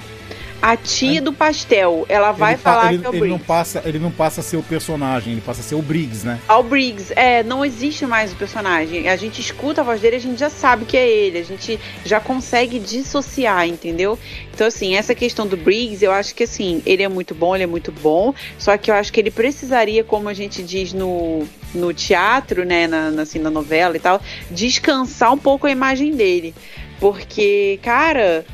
A 0.62 0.78
tia 0.78 1.22
do 1.22 1.34
pastel, 1.34 2.06
ela 2.08 2.32
vai 2.32 2.54
Ele 2.54 2.62
falar 2.62 2.94
ele, 2.94 3.02
que 3.02 3.08
é 3.08 3.10
o 3.10 3.14
ele 3.14 3.20
Briggs. 3.22 3.40
não 3.40 3.46
passa, 3.46 3.82
ele 3.84 4.00
não 4.00 4.12
passa 4.12 4.42
a 4.42 4.44
ser 4.44 4.58
o 4.58 4.64
personagem, 4.64 5.34
ele 5.34 5.42
passa 5.42 5.62
a 5.62 5.64
ser 5.64 5.76
o 5.76 5.82
Briggs, 5.82 6.26
né? 6.26 6.40
Ao 6.48 6.62
Briggs, 6.62 7.12
é, 7.16 7.42
não 7.42 7.66
existe 7.66 8.06
mais 8.06 8.32
o 8.32 8.36
personagem. 8.36 9.10
A 9.10 9.16
gente 9.16 9.42
escuta 9.42 9.82
a 9.82 9.84
voz 9.84 10.00
dele, 10.00 10.18
a 10.18 10.20
gente 10.20 10.40
já 10.40 10.50
sabe 10.50 10.86
que 10.86 10.96
é 10.96 11.10
ele, 11.10 11.40
a 11.40 11.44
gente 11.44 11.80
já 12.06 12.20
consegue 12.20 12.78
dissociar, 12.78 13.68
entendeu? 13.68 14.20
Então, 14.54 14.68
assim, 14.68 14.96
essa 14.96 15.16
questão 15.16 15.48
do 15.48 15.58
Briggs, 15.58 16.04
eu 16.06 16.12
acho 16.12 16.36
que 16.36 16.44
assim, 16.44 16.82
ele 16.86 17.02
é 17.02 17.10
muito 17.10 17.34
bom, 17.34 17.56
ele 17.56 17.64
é 17.64 17.68
muito 17.68 17.92
bom, 17.92 18.34
só 18.60 18.78
que 18.78 18.92
eu 18.92 18.96
acho 18.96 19.12
que 19.12 19.20
ele 19.20 19.32
precisaria, 19.32 20.04
como 20.04 20.30
a 20.30 20.34
gente 20.34 20.62
diz 20.62 20.94
no, 20.94 21.44
no 21.74 21.92
teatro, 21.92 22.64
né, 22.64 22.86
na, 22.86 23.10
na, 23.10 23.24
assim, 23.24 23.40
na 23.40 23.50
novela 23.50 23.96
e 23.98 24.00
tal, 24.00 24.22
descansar 24.52 25.34
um 25.34 25.38
pouco 25.38 25.66
a 25.66 25.72
imagem 25.72 26.12
dele. 26.16 26.54
Porque, 27.00 27.80
cara, 27.82 28.46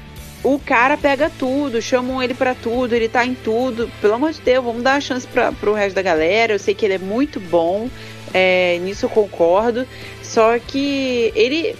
o 0.44 0.60
cara 0.60 0.96
pega 0.98 1.32
tudo, 1.38 1.82
chamam 1.82 2.22
ele 2.22 2.34
pra 2.34 2.54
tudo, 2.54 2.94
ele 2.94 3.10
tá 3.10 3.26
em 3.26 3.34
tudo. 3.34 3.92
Pelo 4.02 4.14
amor 4.14 4.32
de 4.32 4.42
Deus, 4.42 4.64
vamos 4.64 4.84
dar 4.84 4.96
uma 4.96 5.02
chance 5.02 5.28
pra, 5.28 5.52
pro 5.52 5.74
resto 5.74 5.96
da 5.96 6.02
galera. 6.02 6.54
Eu 6.54 6.60
sei 6.60 6.74
que 6.74 6.86
ele 6.86 6.94
é 6.94 7.00
muito 7.00 7.40
bom, 7.40 7.90
é, 8.34 8.78
nisso 8.80 9.06
eu 9.06 9.10
concordo. 9.10 9.88
Só 10.22 10.58
que 10.60 11.32
ele 11.36 11.76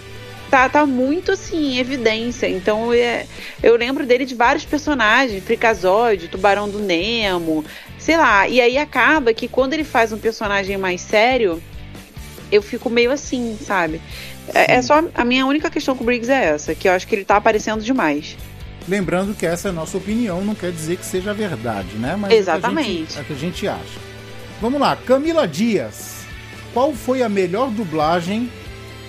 tá, 0.50 0.68
tá 0.68 0.84
muito 0.84 1.32
assim 1.32 1.74
em 1.74 1.78
evidência. 1.78 2.48
Então 2.48 2.92
é, 2.92 3.26
eu 3.62 3.76
lembro 3.76 4.04
dele 4.04 4.24
de 4.24 4.34
vários 4.34 4.64
personagens, 4.64 5.42
Fricazóide, 5.44 6.28
Tubarão 6.28 6.68
do 6.68 6.78
Nemo, 6.78 7.64
sei 7.98 8.16
lá. 8.16 8.48
E 8.48 8.60
aí 8.60 8.76
acaba 8.76 9.32
que 9.32 9.48
quando 9.48 9.74
ele 9.74 9.84
faz 9.84 10.12
um 10.12 10.18
personagem 10.18 10.76
mais 10.76 11.00
sério, 11.00 11.62
eu 12.50 12.62
fico 12.62 12.90
meio 12.90 13.10
assim, 13.12 13.56
sabe? 13.60 14.00
É, 14.54 14.74
é 14.76 14.82
só 14.82 15.02
a 15.14 15.24
minha 15.24 15.44
única 15.46 15.70
questão 15.70 15.96
com 15.96 16.02
o 16.02 16.06
Briggs 16.06 16.30
é 16.30 16.46
essa, 16.46 16.74
que 16.74 16.88
eu 16.88 16.92
acho 16.92 17.06
que 17.06 17.14
ele 17.14 17.24
tá 17.24 17.36
aparecendo 17.36 17.82
demais. 17.82 18.36
Lembrando 18.88 19.34
que 19.34 19.44
essa 19.44 19.68
é 19.68 19.70
a 19.70 19.74
nossa 19.74 19.96
opinião, 19.98 20.42
não 20.42 20.54
quer 20.54 20.72
dizer 20.72 20.96
que 20.96 21.04
seja 21.04 21.34
verdade, 21.34 21.94
né? 21.96 22.16
Mas 22.16 22.22
é 22.22 22.26
o 22.26 22.28
que 22.28 22.34
a 22.34 22.38
Exatamente. 22.38 22.88
gente- 22.88 23.18
É 23.18 23.20
o 23.20 23.24
que 23.24 23.32
a 23.32 23.36
gente 23.36 23.68
acha. 23.68 23.98
Vamos 24.60 24.80
lá, 24.80 24.96
Camila 24.96 25.46
Dias. 25.46 26.16
Qual 26.72 26.92
foi 26.92 27.22
a 27.22 27.28
melhor 27.28 27.70
dublagem, 27.70 28.50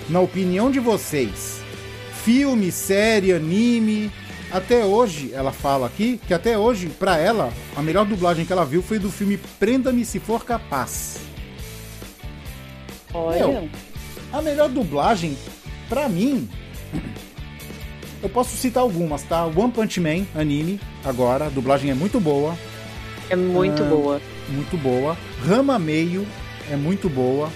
na 0.08 0.20
opinião 0.20 0.70
de 0.70 0.78
vocês? 0.80 1.60
Filme, 2.24 2.70
série, 2.70 3.32
anime. 3.32 4.10
Até 4.52 4.84
hoje, 4.84 5.30
ela 5.32 5.52
fala 5.52 5.86
aqui 5.86 6.20
que 6.26 6.34
até 6.34 6.58
hoje, 6.58 6.88
pra 6.88 7.16
ela, 7.16 7.52
a 7.76 7.80
melhor 7.82 8.04
dublagem 8.04 8.44
que 8.44 8.52
ela 8.52 8.64
viu 8.64 8.82
foi 8.82 8.98
do 8.98 9.10
filme 9.10 9.38
Prenda-me 9.58 10.04
se 10.04 10.18
for 10.18 10.44
capaz. 10.44 11.18
Meu, 13.12 13.68
a 14.32 14.40
melhor 14.42 14.68
dublagem, 14.68 15.36
pra 15.88 16.08
mim, 16.08 16.48
eu 18.22 18.28
posso 18.28 18.56
citar 18.56 18.82
algumas, 18.82 19.22
tá? 19.22 19.44
One 19.46 19.72
Punch 19.72 20.00
Man, 20.00 20.24
anime, 20.34 20.80
agora, 21.04 21.46
a 21.46 21.48
dublagem 21.48 21.90
é 21.90 21.94
muito 21.94 22.20
boa, 22.20 22.56
É 23.28 23.36
muito 23.36 23.82
Ah, 23.84 23.86
boa. 23.86 24.20
muito 24.48 24.76
boa. 24.76 25.16
Rama 25.46 25.78
Meio 25.78 26.26
é 26.68 26.74
muito 26.74 27.08
boa. 27.08 27.48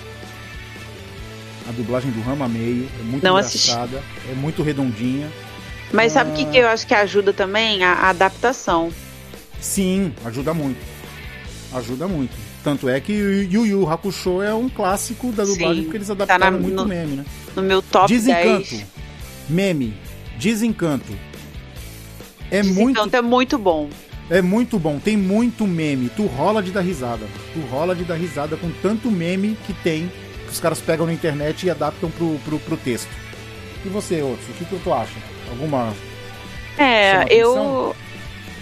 A 1.68 1.72
dublagem 1.72 2.12
do 2.12 2.20
Rama 2.20 2.48
Meio 2.48 2.88
é 3.00 3.02
muito 3.02 3.24
Não 3.24 3.36
assisti. 3.36 3.70
engraçada, 3.72 4.00
é 4.30 4.34
muito 4.34 4.62
redondinha. 4.62 5.28
Mas 5.92 6.12
sabe 6.12 6.30
o 6.30 6.34
que, 6.34 6.44
Ah. 6.44 6.48
que 6.50 6.56
eu 6.58 6.68
acho 6.68 6.86
que 6.86 6.94
ajuda 6.94 7.32
também? 7.32 7.82
A, 7.82 7.92
a 7.92 8.10
adaptação. 8.10 8.92
Sim, 9.60 10.12
ajuda 10.24 10.54
muito. 10.54 10.78
Ajuda 11.72 12.06
muito. 12.06 12.32
Tanto 12.64 12.88
é 12.88 12.98
que 12.98 13.12
Yu 13.12 13.66
Yu 13.66 13.88
Hakusho 13.90 14.40
é 14.42 14.52
um 14.54 14.68
clássico 14.70 15.30
da 15.30 15.44
dublagem 15.44 15.76
Sim, 15.76 15.82
porque 15.84 15.98
eles 15.98 16.06
tá 16.08 16.14
adaptaram 16.14 16.50
na- 16.52 16.58
muito 16.58 16.74
no- 16.76 16.86
meme, 16.86 17.16
né? 17.16 17.24
No 17.54 17.62
meu 17.62 17.82
top 17.82 18.08
Desencanto. 18.08 18.70
10. 18.70 18.84
Meme. 19.50 19.94
Desencanto. 20.38 21.12
É 22.50 22.62
Desencanto 22.62 22.82
muito, 22.82 23.16
é 23.16 23.20
muito 23.22 23.58
bom. 23.58 23.88
é 24.30 24.40
muito 24.40 24.78
bom. 24.78 24.98
Tem 24.98 25.14
muito 25.16 25.66
meme. 25.66 26.08
Tu 26.16 26.24
rola 26.24 26.62
de 26.62 26.70
dar 26.70 26.80
risada. 26.80 27.26
Tu 27.52 27.60
rola 27.70 27.94
de 27.94 28.02
dar 28.04 28.14
risada 28.14 28.56
com 28.56 28.70
tanto 28.82 29.10
meme 29.10 29.56
que 29.66 29.74
tem 29.74 30.10
que 30.46 30.50
os 30.50 30.58
caras 30.60 30.80
pegam 30.80 31.04
na 31.04 31.12
internet 31.12 31.66
e 31.66 31.70
adaptam 31.70 32.10
pro, 32.10 32.38
pro, 32.46 32.58
pro 32.60 32.76
texto. 32.78 33.08
E 33.84 33.88
você, 33.90 34.22
Otso, 34.22 34.50
o 34.50 34.54
que, 34.54 34.64
que 34.64 34.76
tu 34.82 34.92
acha? 34.92 35.12
Alguma. 35.50 35.92
É, 36.78 37.26
eu. 37.30 37.94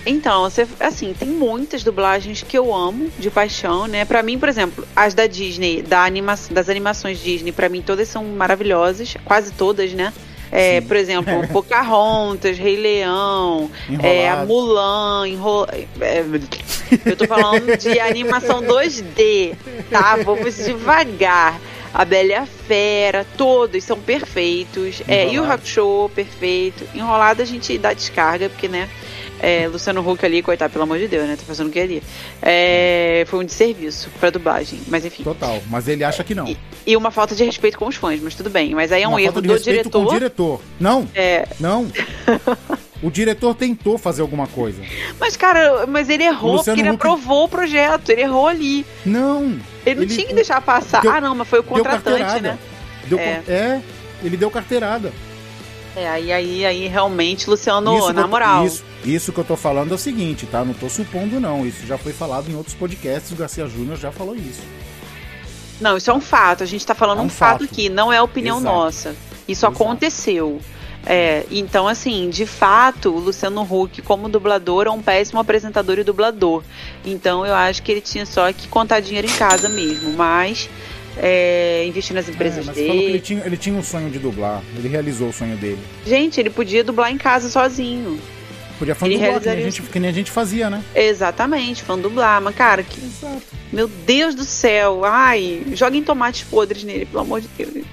Então, 0.05 0.43
você, 0.43 0.67
assim, 0.81 1.15
tem 1.17 1.29
muitas 1.29 1.85
dublagens 1.85 2.43
que 2.43 2.59
eu 2.59 2.75
amo 2.75 3.11
de 3.19 3.31
paixão, 3.31 3.87
né? 3.87 4.05
Pra 4.05 4.23
mim, 4.23 4.39
por 4.39 4.49
exemplo, 4.49 4.87
as 4.97 5.15
da 5.15 5.27
Disney, 5.27 5.83
da 5.83 6.05
anima 6.05 6.35
das 6.51 6.69
animações 6.69 7.21
Disney, 7.21 7.53
pra 7.53 7.69
mim 7.69 7.83
todas 7.83 8.09
são 8.09 8.25
maravilhosas, 8.25 9.15
quase 9.25 9.53
todas, 9.53 9.93
né? 9.93 10.13
É, 10.51 10.83
por 10.83 10.97
exemplo, 10.97 11.33
Pocahontas, 11.49 12.59
Rei 12.59 12.77
Leão, 12.77 13.71
é, 14.03 14.29
a? 14.29 14.45
Mulan, 14.45 15.27
enro... 15.27 15.67
é, 15.99 16.25
eu 17.07 17.17
tô 17.17 17.27
falando 17.27 17.75
de 17.79 17.99
animação 17.99 18.61
2D, 18.61 19.57
tá? 19.91 20.17
Vamos 20.17 20.57
devagar. 20.57 21.59
A 21.95 22.07
Bela 22.07 22.29
e 22.29 22.35
a 22.35 22.47
Fera, 22.47 23.27
todos 23.37 23.85
são 23.85 24.01
perfeitos. 24.01 25.03
É, 25.07 25.31
e 25.31 25.39
o. 25.39 25.45
Hakusho, 25.45 26.11
perfeito. 26.15 26.89
Enrolado 26.95 27.43
a 27.43 27.45
gente 27.45 27.77
dá 27.77 27.93
descarga, 27.93 28.49
porque, 28.49 28.67
né? 28.67 28.89
É, 29.43 29.67
Luciano 29.67 30.09
Huck 30.09 30.25
ali, 30.25 30.41
coitado, 30.41 30.73
pelo 30.73 30.85
amor 30.85 30.99
de 31.01 31.09
Deus, 31.09 31.27
né? 31.27 31.35
Tá 31.37 31.43
fazendo 31.45 31.67
o 31.67 31.71
que 31.71 31.81
ali? 31.81 32.03
É, 32.41 33.25
foi 33.27 33.41
um 33.41 33.45
desserviço 33.45 34.09
pra 34.21 34.31
dublagem, 34.31 34.81
mas 34.87 35.05
enfim. 35.05 35.25
Total. 35.25 35.61
Mas 35.69 35.89
ele 35.89 36.05
acha 36.05 36.23
que 36.23 36.33
não. 36.35 36.47
E, 36.47 36.57
e 36.87 36.97
uma 36.97 37.11
falta 37.11 37.35
de 37.35 37.43
respeito 37.43 37.77
com 37.77 37.87
os 37.89 37.97
fãs, 37.97 38.21
mas 38.23 38.37
tudo 38.37 38.49
bem. 38.49 38.73
Mas 38.75 38.93
aí 38.93 39.03
é 39.03 39.09
um 39.09 39.13
Uma 39.13 39.21
erro 39.21 39.33
falta 39.33 39.43
de 39.43 39.49
do 39.49 39.55
respeito 39.55 39.91
com 39.91 40.05
diretor. 40.05 40.07
o 40.07 40.19
diretor. 40.19 40.61
Não, 40.79 41.09
É, 41.15 41.49
não. 41.59 41.91
o 43.03 43.11
diretor 43.11 43.55
tentou 43.57 43.99
fazer 43.99 44.23
alguma 44.23 44.47
coisa. 44.47 44.81
mas, 45.19 45.37
cara, 45.37 45.87
mas 45.89 46.09
ele 46.09 46.23
errou 46.23 46.63
porque 46.63 46.71
ele 46.71 46.83
Huck- 46.91 46.95
aprovou 46.95 47.45
o 47.45 47.49
projeto. 47.49 48.11
Ele 48.11 48.23
errou 48.23 48.47
ali. 48.47 48.87
Não. 49.05 49.59
Ele 49.85 49.97
não 49.97 50.03
Ele- 50.05 50.15
tinha 50.15 50.27
que 50.27 50.35
deixar 50.35 50.61
passar. 50.61 51.03
deu- 51.03 51.11
ah, 51.11 51.21
não, 51.21 51.35
mas 51.35 51.49
foi 51.49 51.59
o 51.59 51.65
contratante, 51.65 52.41
né? 52.41 52.57
Deu 53.07 53.19
É. 53.19 53.43
é. 53.49 53.81
ele 54.23 54.37
deu 54.37 54.51
carteirada. 54.53 55.13
É, 55.97 56.09
aí, 56.09 56.33
aí, 56.33 56.65
aí 56.65 56.87
realmente, 56.89 57.51
Luciano, 57.51 57.99
Isso 57.99 58.13
na 58.15 58.27
moral. 58.27 58.65
Isso, 58.65 58.83
isso 59.05 59.33
que 59.33 59.39
eu 59.39 59.45
tô 59.45 59.57
falando 59.57 59.93
é 59.93 59.95
o 59.95 59.99
seguinte, 59.99 60.47
tá? 60.47 60.65
Não 60.65 60.75
tô 60.75 60.89
supondo, 60.89 61.41
não. 61.41 61.67
Isso 61.67 61.87
já 61.87 61.99
foi 61.99 62.13
falado 62.13 62.51
em 62.51 62.55
outros 62.55 62.75
podcasts. 62.75 63.33
O 63.33 63.37
Garcia 63.37 63.67
Júnior 63.67 63.97
já 63.99 64.13
falou 64.13 64.35
isso. 64.37 64.61
Não, 65.81 65.97
isso 65.97 66.11
é 66.11 66.15
um 66.15 66.21
fato. 66.21 66.63
A 66.63 66.67
gente 66.67 66.87
tá 66.87 66.95
falando 66.95 67.19
É 67.19 67.23
um 67.23 67.27
um 67.27 67.29
fato, 67.29 67.61
fato. 67.61 67.65
aqui, 67.65 67.89
não 67.89 68.13
é 68.13 68.23
opinião 68.23 68.59
Exato. 68.59 68.75
nossa. 68.75 69.17
Isso 69.49 69.67
Exato. 69.67 69.83
aconteceu. 69.83 70.61
É, 71.05 71.45
então, 71.51 71.89
assim, 71.89 72.31
de 72.31 72.47
fato, 72.47 73.11
o 73.11 73.19
Luciano 73.19 73.63
Huck, 73.69 74.01
como 74.03 74.29
dublador, 74.29 74.87
é 74.87 74.91
um 74.91 75.03
péssimo 75.03 75.41
apresentador 75.41 75.99
e 75.99 76.05
dublador. 76.05 76.63
Então, 77.05 77.45
eu 77.45 77.55
acho 77.55 77.83
que 77.83 77.91
ele 77.91 78.01
tinha 78.01 78.25
só 78.25 78.53
que 78.53 78.69
contar 78.69 79.01
dinheiro 79.01 79.27
em 79.27 79.33
casa 79.33 79.69
mesmo. 79.69 80.13
Mas, 80.13 80.71
é, 81.17 81.85
investir 81.89 82.15
nas 82.15 82.29
É, 82.29 82.31
empresas 82.31 82.65
falou 82.65 82.75
que 82.75 82.81
ele 82.89 83.07
dele. 83.07 83.21
tinha, 83.21 83.45
ele 83.45 83.57
tinha 83.57 83.75
um 83.77 83.83
sonho 83.83 84.09
de 84.11 84.21
dublar. 84.21 84.63
Ele 84.77 84.87
realizou 84.87 85.31
o 85.31 85.33
sonho 85.33 85.57
dele. 85.57 85.81
Gente, 86.07 86.39
ele 86.39 86.51
podia 86.51 86.85
dublar 86.85 87.11
em 87.11 87.19
casa 87.19 87.51
sozinho. 87.51 88.21
Podia 88.83 88.97
Ele 89.03 89.15
dublar, 89.17 89.41
que 89.41 89.49
nem, 89.49 89.71
gente, 89.71 89.83
que 89.83 90.01
nem 90.01 90.11
a 90.11 90.13
gente 90.13 90.31
fazia, 90.31 90.69
né? 90.69 90.83
Exatamente, 90.93 91.85
fã 91.85 91.97
dublar. 91.97 92.43
Mas, 92.43 92.55
cara, 92.55 92.83
que 92.83 92.99
Exato. 93.01 93.43
Meu 93.73 93.87
Deus 93.87 94.35
do 94.35 94.45
céu. 94.45 95.05
Ai, 95.05 95.63
joguem 95.73 96.03
tomates 96.03 96.43
podres 96.43 96.83
nele, 96.83 97.07
pelo 97.07 97.21
amor 97.21 97.41
de 97.41 97.49
Deus. 97.57 97.85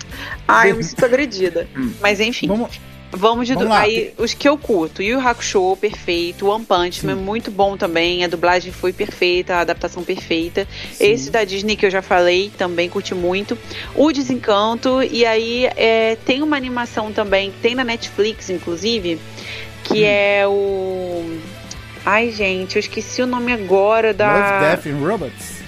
Ai, 0.47 0.71
eu 0.71 0.75
me 0.75 0.83
sinto 0.83 1.05
agredida. 1.05 1.67
Mas 2.01 2.19
enfim, 2.19 2.47
vamos, 2.47 2.79
Vamos, 3.11 3.47
de 3.47 3.55
vamos 3.55 3.71
aí 3.71 4.13
os 4.17 4.33
que 4.33 4.47
eu 4.47 4.57
curto. 4.57 5.01
Yu 5.01 5.19
Hakusho, 5.19 5.75
perfeito. 5.77 6.47
One 6.47 6.63
Punch 6.63 7.05
Man, 7.05 7.15
Sim. 7.15 7.21
muito 7.21 7.49
bom 7.49 7.75
também. 7.75 8.23
A 8.23 8.27
dublagem 8.27 8.71
foi 8.71 8.93
perfeita, 8.93 9.55
a 9.55 9.61
adaptação 9.61 10.03
perfeita. 10.03 10.67
Sim. 10.93 11.11
Esse 11.11 11.31
da 11.31 11.43
Disney 11.43 11.75
que 11.75 11.85
eu 11.85 11.89
já 11.89 12.03
falei, 12.03 12.51
também 12.55 12.87
curti 12.87 13.15
muito. 13.15 13.57
O 13.95 14.11
Desencanto, 14.11 15.01
e 15.01 15.25
aí 15.25 15.65
é, 15.75 16.17
tem 16.23 16.43
uma 16.43 16.55
animação 16.55 17.11
também, 17.11 17.51
tem 17.61 17.73
na 17.73 17.83
Netflix, 17.83 18.49
inclusive, 18.49 19.19
que 19.91 20.01
Hum. 20.03 20.05
é 20.05 20.47
o. 20.47 21.39
Ai, 22.05 22.31
gente, 22.31 22.75
eu 22.75 22.79
esqueci 22.79 23.21
o 23.21 23.27
nome 23.27 23.51
agora 23.51 24.13
da. 24.13 24.33
Love, 24.33 24.65
Death 24.65 24.85
and 24.87 25.05
Robots. 25.07 25.59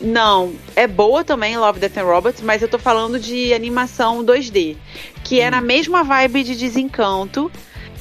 Não, 0.00 0.52
é 0.74 0.86
boa 0.86 1.22
também 1.22 1.56
Love, 1.58 1.78
Death 1.78 1.98
and 1.98 2.04
Robots, 2.04 2.42
mas 2.42 2.62
eu 2.62 2.68
tô 2.68 2.78
falando 2.78 3.18
de 3.20 3.52
animação 3.52 4.24
2D, 4.24 4.76
que 5.22 5.40
é 5.40 5.50
na 5.50 5.60
mesma 5.60 6.02
vibe 6.02 6.42
de 6.42 6.56
Desencanto, 6.56 7.52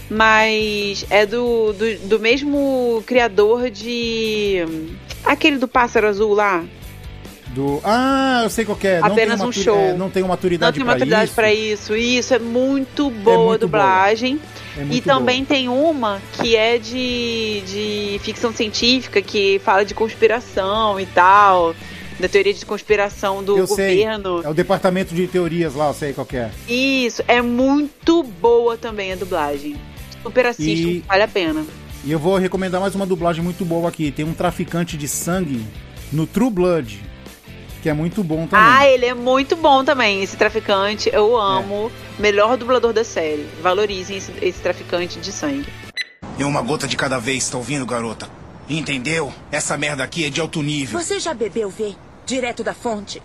mas 0.09 1.05
é 1.09 1.25
do, 1.25 1.73
do, 1.73 1.97
do 2.07 2.19
mesmo 2.19 3.03
criador 3.05 3.69
de 3.69 4.63
aquele 5.25 5.57
do 5.57 5.67
pássaro 5.67 6.07
azul 6.07 6.33
lá. 6.33 6.63
Do... 7.47 7.79
Ah, 7.83 8.41
eu 8.43 8.49
sei 8.49 8.63
qual 8.65 8.77
é. 8.83 8.99
Não 8.99 9.07
Apenas 9.07 9.35
tem 9.39 9.43
um 9.43 9.47
maturi- 9.47 9.63
show. 9.65 9.77
é, 9.77 9.93
não 9.93 10.09
tem 10.09 10.23
uma 10.23 10.27
Não 10.29 10.33
maturidade 10.35 10.75
tem 10.77 10.85
pra 10.85 10.93
maturidade 10.93 11.25
isso. 11.25 11.35
pra 11.35 11.53
isso. 11.53 11.95
Isso 11.95 12.33
é 12.33 12.39
muito 12.39 13.09
boa 13.11 13.35
a 13.35 13.47
muito 13.49 13.61
dublagem. 13.61 14.39
É 14.77 14.83
E 14.89 15.01
também 15.01 15.45
tem 15.45 15.69
uma 15.69 16.21
que 16.33 16.55
é 16.55 16.77
de, 16.79 17.61
de 17.67 18.19
ficção 18.23 18.51
científica, 18.53 19.21
que 19.21 19.59
fala 19.63 19.83
de 19.85 19.93
conspiração 19.93 20.99
e 20.99 21.05
tal. 21.05 21.75
Da 22.19 22.29
teoria 22.29 22.53
de 22.53 22.63
conspiração 22.65 23.43
do 23.43 23.57
Eu 23.57 23.65
sei. 23.67 23.97
governo. 23.97 24.23
boa. 24.35 24.43
É 24.45 24.49
o 24.49 24.53
departamento 24.53 25.13
de 25.15 25.27
teorias 25.27 25.73
lá, 25.73 25.87
eu 25.87 25.93
sei 25.93 26.13
qual 26.13 26.27
é. 26.33 26.51
Isso, 26.69 27.23
é 27.27 27.41
muito 27.41 28.21
boa 28.23 28.77
também 28.77 29.11
a 29.11 29.15
dublagem. 29.15 29.75
Super 30.21 30.45
assistam, 30.45 30.89
E- 30.89 31.03
vale 31.07 31.23
a 31.23 31.27
pena. 31.27 31.65
E 32.05 32.11
eu 32.11 32.19
vou 32.19 32.37
recomendar 32.37 32.79
mais 32.79 32.93
uma 32.95 33.05
dublagem 33.05 33.43
muito 33.43 33.65
boa 33.65 33.89
aqui. 33.89 34.11
Tem 34.11 34.23
um 34.25 34.33
traficante 34.33 34.95
de 34.95 35.07
sangue 35.07 35.65
no 36.11 36.27
True 36.27 36.49
Blood, 36.51 37.01
que 37.83 37.89
é 37.89 37.93
muito 37.93 38.23
bom 38.23 38.47
também. 38.47 38.65
Ah, 38.65 38.87
ele 38.87 39.05
é 39.05 39.13
muito 39.13 39.57
bom 39.57 39.83
também, 39.83 40.23
esse 40.23 40.37
traficante. 40.37 41.09
Eu 41.11 41.35
amo. 41.37 41.91
Melhor 42.17 42.55
dublador 42.55 42.93
da 42.93 43.03
série. 43.03 43.45
Valorizem 43.61 44.15
esse, 44.15 44.31
esse 44.41 44.59
traficante 44.61 45.19
de 45.19 45.33
sangue. 45.33 45.67
E 46.39 46.45
uma 46.45 46.61
gota 46.61 46.87
de 46.87 46.95
cada 46.95 47.19
vez, 47.19 47.49
tá 47.49 47.57
ouvindo, 47.57 47.85
garota? 47.85 48.29
Entendeu? 48.69 49.33
Essa 49.51 49.77
merda 49.77 50.01
aqui 50.01 50.25
é 50.25 50.29
de 50.29 50.39
alto 50.39 50.61
nível. 50.63 50.97
Você 50.97 51.19
já 51.19 51.33
bebeu 51.33 51.69
V? 51.69 51.93
Direto 52.25 52.63
da 52.63 52.73
fonte? 52.73 53.21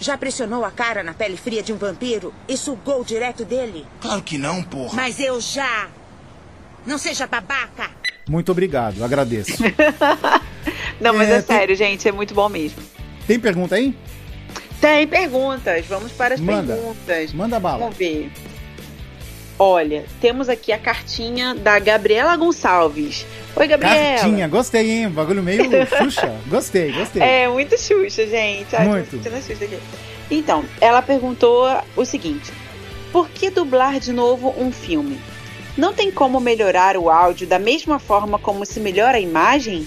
Já 0.00 0.16
pressionou 0.16 0.64
a 0.64 0.70
cara 0.70 1.02
na 1.02 1.12
pele 1.12 1.36
fria 1.36 1.62
de 1.62 1.70
um 1.70 1.76
vampiro 1.76 2.32
e 2.48 2.56
sugou 2.56 3.04
direto 3.04 3.44
dele? 3.44 3.84
Claro 4.00 4.22
que 4.22 4.38
não, 4.38 4.62
porra. 4.62 4.94
Mas 4.94 5.20
eu 5.20 5.38
já! 5.42 5.88
Não 6.86 6.96
seja 6.96 7.26
babaca! 7.26 7.90
Muito 8.26 8.50
obrigado, 8.50 9.04
agradeço. 9.04 9.62
Não, 11.00 11.14
mas 11.14 11.28
É, 11.28 11.32
é, 11.36 11.42
tem- 11.42 11.56
sério, 11.56 11.74
gente, 11.76 12.06
é 12.08 12.12
muito 12.12 12.32
bom 12.34 12.48
mesmo. 12.48 12.78
Tem 13.30 13.38
pergunta 13.38 13.76
aí? 13.76 13.94
Tem 14.80 15.06
perguntas, 15.06 15.86
vamos 15.86 16.10
para 16.10 16.34
as 16.34 16.40
Manda. 16.40 16.74
perguntas. 16.74 17.32
Manda 17.32 17.60
bala. 17.60 17.78
Vamos 17.78 17.96
ver. 17.96 18.28
Olha, 19.56 20.04
temos 20.20 20.48
aqui 20.48 20.72
a 20.72 20.78
cartinha 20.78 21.54
da 21.54 21.78
Gabriela 21.78 22.36
Gonçalves. 22.36 23.24
Oi, 23.54 23.68
Gabriela. 23.68 24.18
Cartinha, 24.18 24.48
gostei, 24.48 24.90
hein? 24.90 25.08
Bagulho 25.10 25.44
meio 25.44 25.62
Xuxa. 25.96 26.34
Gostei, 26.48 26.90
gostei. 26.90 27.22
É, 27.22 27.48
muito 27.48 27.78
Xuxa, 27.78 28.26
gente. 28.26 28.74
Ai, 28.74 28.88
Muito. 28.88 29.22
Xuxa 29.22 29.64
aqui. 29.64 29.78
Então, 30.28 30.64
ela 30.80 31.00
perguntou 31.00 31.68
o 31.94 32.04
seguinte: 32.04 32.50
Por 33.12 33.28
que 33.28 33.48
dublar 33.48 34.00
de 34.00 34.12
novo 34.12 34.52
um 34.58 34.72
filme? 34.72 35.20
Não 35.78 35.92
tem 35.94 36.10
como 36.10 36.40
melhorar 36.40 36.96
o 36.96 37.08
áudio 37.08 37.46
da 37.46 37.60
mesma 37.60 38.00
forma 38.00 38.40
como 38.40 38.66
se 38.66 38.80
melhora 38.80 39.18
a 39.18 39.20
imagem? 39.20 39.86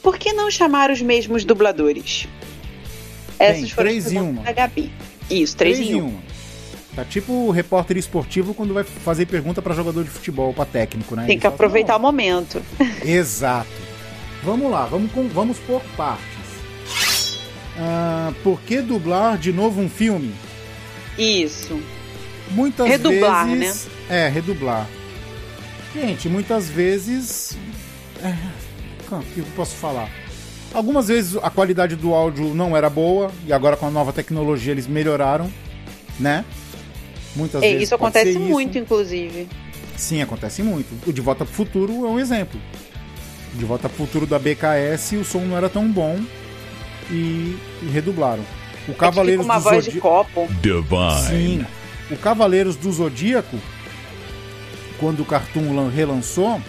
Por 0.00 0.16
que 0.16 0.32
não 0.32 0.48
chamar 0.48 0.92
os 0.92 1.02
mesmos 1.02 1.44
dubladores? 1.44 2.28
Essas 3.44 3.70
foram 3.70 3.88
as 3.88 3.94
três 3.94 4.06
em 4.06 4.14
perguntas 4.14 4.36
uma. 4.36 4.42
da 4.44 4.52
Gabi. 4.52 4.92
Isso, 5.30 5.56
três, 5.56 5.78
em 5.80 5.94
um. 5.96 6.08
uma. 6.08 6.20
Tá 6.94 7.04
tipo 7.04 7.32
o 7.32 7.50
repórter 7.50 7.96
esportivo 7.96 8.54
quando 8.54 8.72
vai 8.72 8.84
fazer 8.84 9.26
pergunta 9.26 9.60
pra 9.60 9.74
jogador 9.74 10.04
de 10.04 10.10
futebol, 10.10 10.54
pra 10.54 10.64
técnico, 10.64 11.16
né? 11.16 11.24
Tem 11.26 11.38
que 11.38 11.46
aproveitar 11.46 11.96
o 11.96 12.00
momento. 12.00 12.62
Exato. 13.04 13.68
Vamos 14.44 14.70
lá, 14.70 14.84
vamos, 14.86 15.10
com- 15.10 15.26
vamos 15.28 15.58
por 15.58 15.80
partes. 15.96 16.24
Ah, 17.76 18.32
por 18.44 18.60
que 18.60 18.80
dublar 18.80 19.36
de 19.38 19.52
novo 19.52 19.80
um 19.80 19.88
filme? 19.88 20.32
Isso. 21.18 21.80
Muitas 22.50 22.86
Redublar, 22.86 23.48
vezes. 23.48 23.88
É, 24.08 24.28
redublar. 24.28 24.86
Gente, 25.94 26.28
muitas 26.28 26.68
vezes. 26.68 27.56
É, 28.22 28.34
como 29.08 29.22
que 29.24 29.38
eu 29.38 29.46
posso 29.56 29.74
falar? 29.76 30.08
Algumas 30.74 31.06
vezes 31.08 31.36
a 31.42 31.48
qualidade 31.50 31.94
do 31.94 32.12
áudio 32.12 32.52
não 32.54 32.76
era 32.76 32.90
boa 32.90 33.30
e 33.46 33.52
agora 33.52 33.76
com 33.76 33.86
a 33.86 33.90
nova 33.90 34.12
tecnologia 34.12 34.72
eles 34.72 34.86
melhoraram, 34.88 35.48
né? 36.18 36.44
Muitas 37.36 37.62
É, 37.62 37.68
vezes 37.68 37.84
isso 37.84 37.94
acontece 37.94 38.30
isso. 38.30 38.40
muito, 38.40 38.76
inclusive. 38.76 39.48
Sim, 39.96 40.20
acontece 40.20 40.62
muito. 40.62 40.88
O 41.08 41.12
De 41.12 41.20
Volta 41.20 41.44
pro 41.44 41.54
Futuro 41.54 42.04
é 42.04 42.08
um 42.08 42.18
exemplo. 42.18 42.60
De 43.54 43.64
Volta 43.64 43.88
pro 43.88 43.98
Futuro 44.04 44.26
da 44.26 44.38
BKS, 44.38 45.12
o 45.16 45.24
som 45.24 45.40
não 45.40 45.56
era 45.56 45.68
tão 45.68 45.88
bom 45.90 46.18
e, 47.08 47.56
e 47.82 47.88
redublaram. 47.92 48.42
O 48.88 48.90
É 48.90 48.94
Cavaleiros 48.94 49.44
uma 49.44 49.58
do 49.58 49.62
voz 49.62 49.84
de 49.84 49.92
Zodíaco. 49.92 50.08
copo. 50.08 50.48
Sim. 51.28 51.64
O 52.10 52.16
Cavaleiros 52.16 52.74
do 52.76 52.92
Zodíaco, 52.92 53.56
quando 54.98 55.20
o 55.20 55.24
Cartoon 55.24 55.72
lan- 55.74 55.88
relançou, 55.88 56.60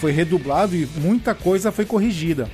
foi 0.00 0.10
redublado 0.12 0.74
e 0.74 0.86
muita 0.96 1.34
coisa 1.34 1.70
foi 1.70 1.84
corrigida. 1.84 2.50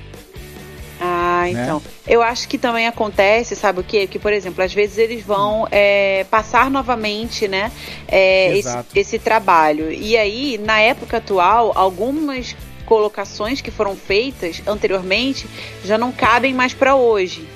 Ah, 1.49 1.53
Né? 1.53 1.63
então. 1.63 1.81
Eu 2.07 2.21
acho 2.21 2.47
que 2.47 2.57
também 2.57 2.87
acontece, 2.87 3.55
sabe 3.55 3.79
o 3.79 3.83
quê? 3.83 4.07
Que, 4.07 4.19
por 4.19 4.31
exemplo, 4.33 4.63
às 4.63 4.73
vezes 4.73 4.97
eles 4.97 5.23
vão 5.23 5.67
é, 5.71 6.25
passar 6.29 6.69
novamente, 6.69 7.47
né? 7.47 7.71
é, 8.07 8.57
esse, 8.57 8.77
esse 8.95 9.19
trabalho. 9.19 9.91
E 9.91 10.17
aí, 10.17 10.57
na 10.57 10.79
época 10.79 11.17
atual, 11.17 11.71
algumas 11.75 12.55
colocações 12.85 13.61
que 13.61 13.71
foram 13.71 13.95
feitas 13.95 14.61
anteriormente 14.67 15.47
já 15.83 15.97
não 15.97 16.11
cabem 16.11 16.53
mais 16.53 16.73
para 16.73 16.95
hoje. 16.95 17.47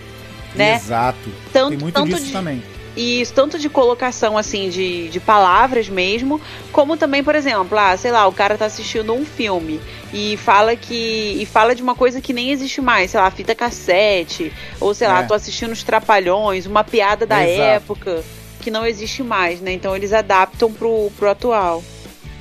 Né? 0.55 0.75
Exato. 0.75 1.29
Tanto- 1.51 1.69
Tem 1.71 1.77
muito 1.77 1.93
tanto 1.95 2.07
disso 2.07 2.25
de- 2.27 2.31
também. 2.31 2.63
E 2.95 3.19
isso 3.19 3.33
tanto 3.33 3.59
de 3.59 3.67
colocação, 3.67 4.37
assim, 4.37 4.69
de, 4.69 5.09
de 5.09 5.19
palavras 5.19 5.89
mesmo, 5.89 6.39
como 6.71 6.95
também, 6.95 7.23
por 7.23 7.35
exemplo, 7.35 7.77
ah, 7.77 7.95
sei 7.97 8.11
lá, 8.11 8.25
o 8.25 8.31
cara 8.31 8.57
tá 8.57 8.65
assistindo 8.65 9.13
um 9.13 9.25
filme 9.25 9.81
e 10.13 10.37
fala 10.37 10.75
que. 10.75 11.37
e 11.41 11.45
fala 11.45 11.75
de 11.75 11.81
uma 11.83 11.93
coisa 11.95 12.21
que 12.21 12.31
nem 12.31 12.51
existe 12.51 12.79
mais, 12.79 13.11
sei 13.11 13.19
lá, 13.19 13.29
fita 13.29 13.53
cassete, 13.53 14.53
ou 14.79 14.93
sei 14.93 15.07
lá, 15.07 15.21
É. 15.21 15.23
tô 15.23 15.33
assistindo 15.33 15.71
os 15.71 15.83
trapalhões, 15.83 16.65
uma 16.65 16.83
piada 16.83 17.25
da 17.25 17.43
Exato. 17.45 17.61
época 17.61 18.23
que 18.61 18.71
não 18.71 18.85
existe 18.85 19.21
mais, 19.21 19.59
né? 19.59 19.73
Então 19.73 19.95
eles 19.95 20.13
adaptam 20.13 20.71
pro, 20.71 21.11
pro 21.17 21.29
atual. 21.29 21.83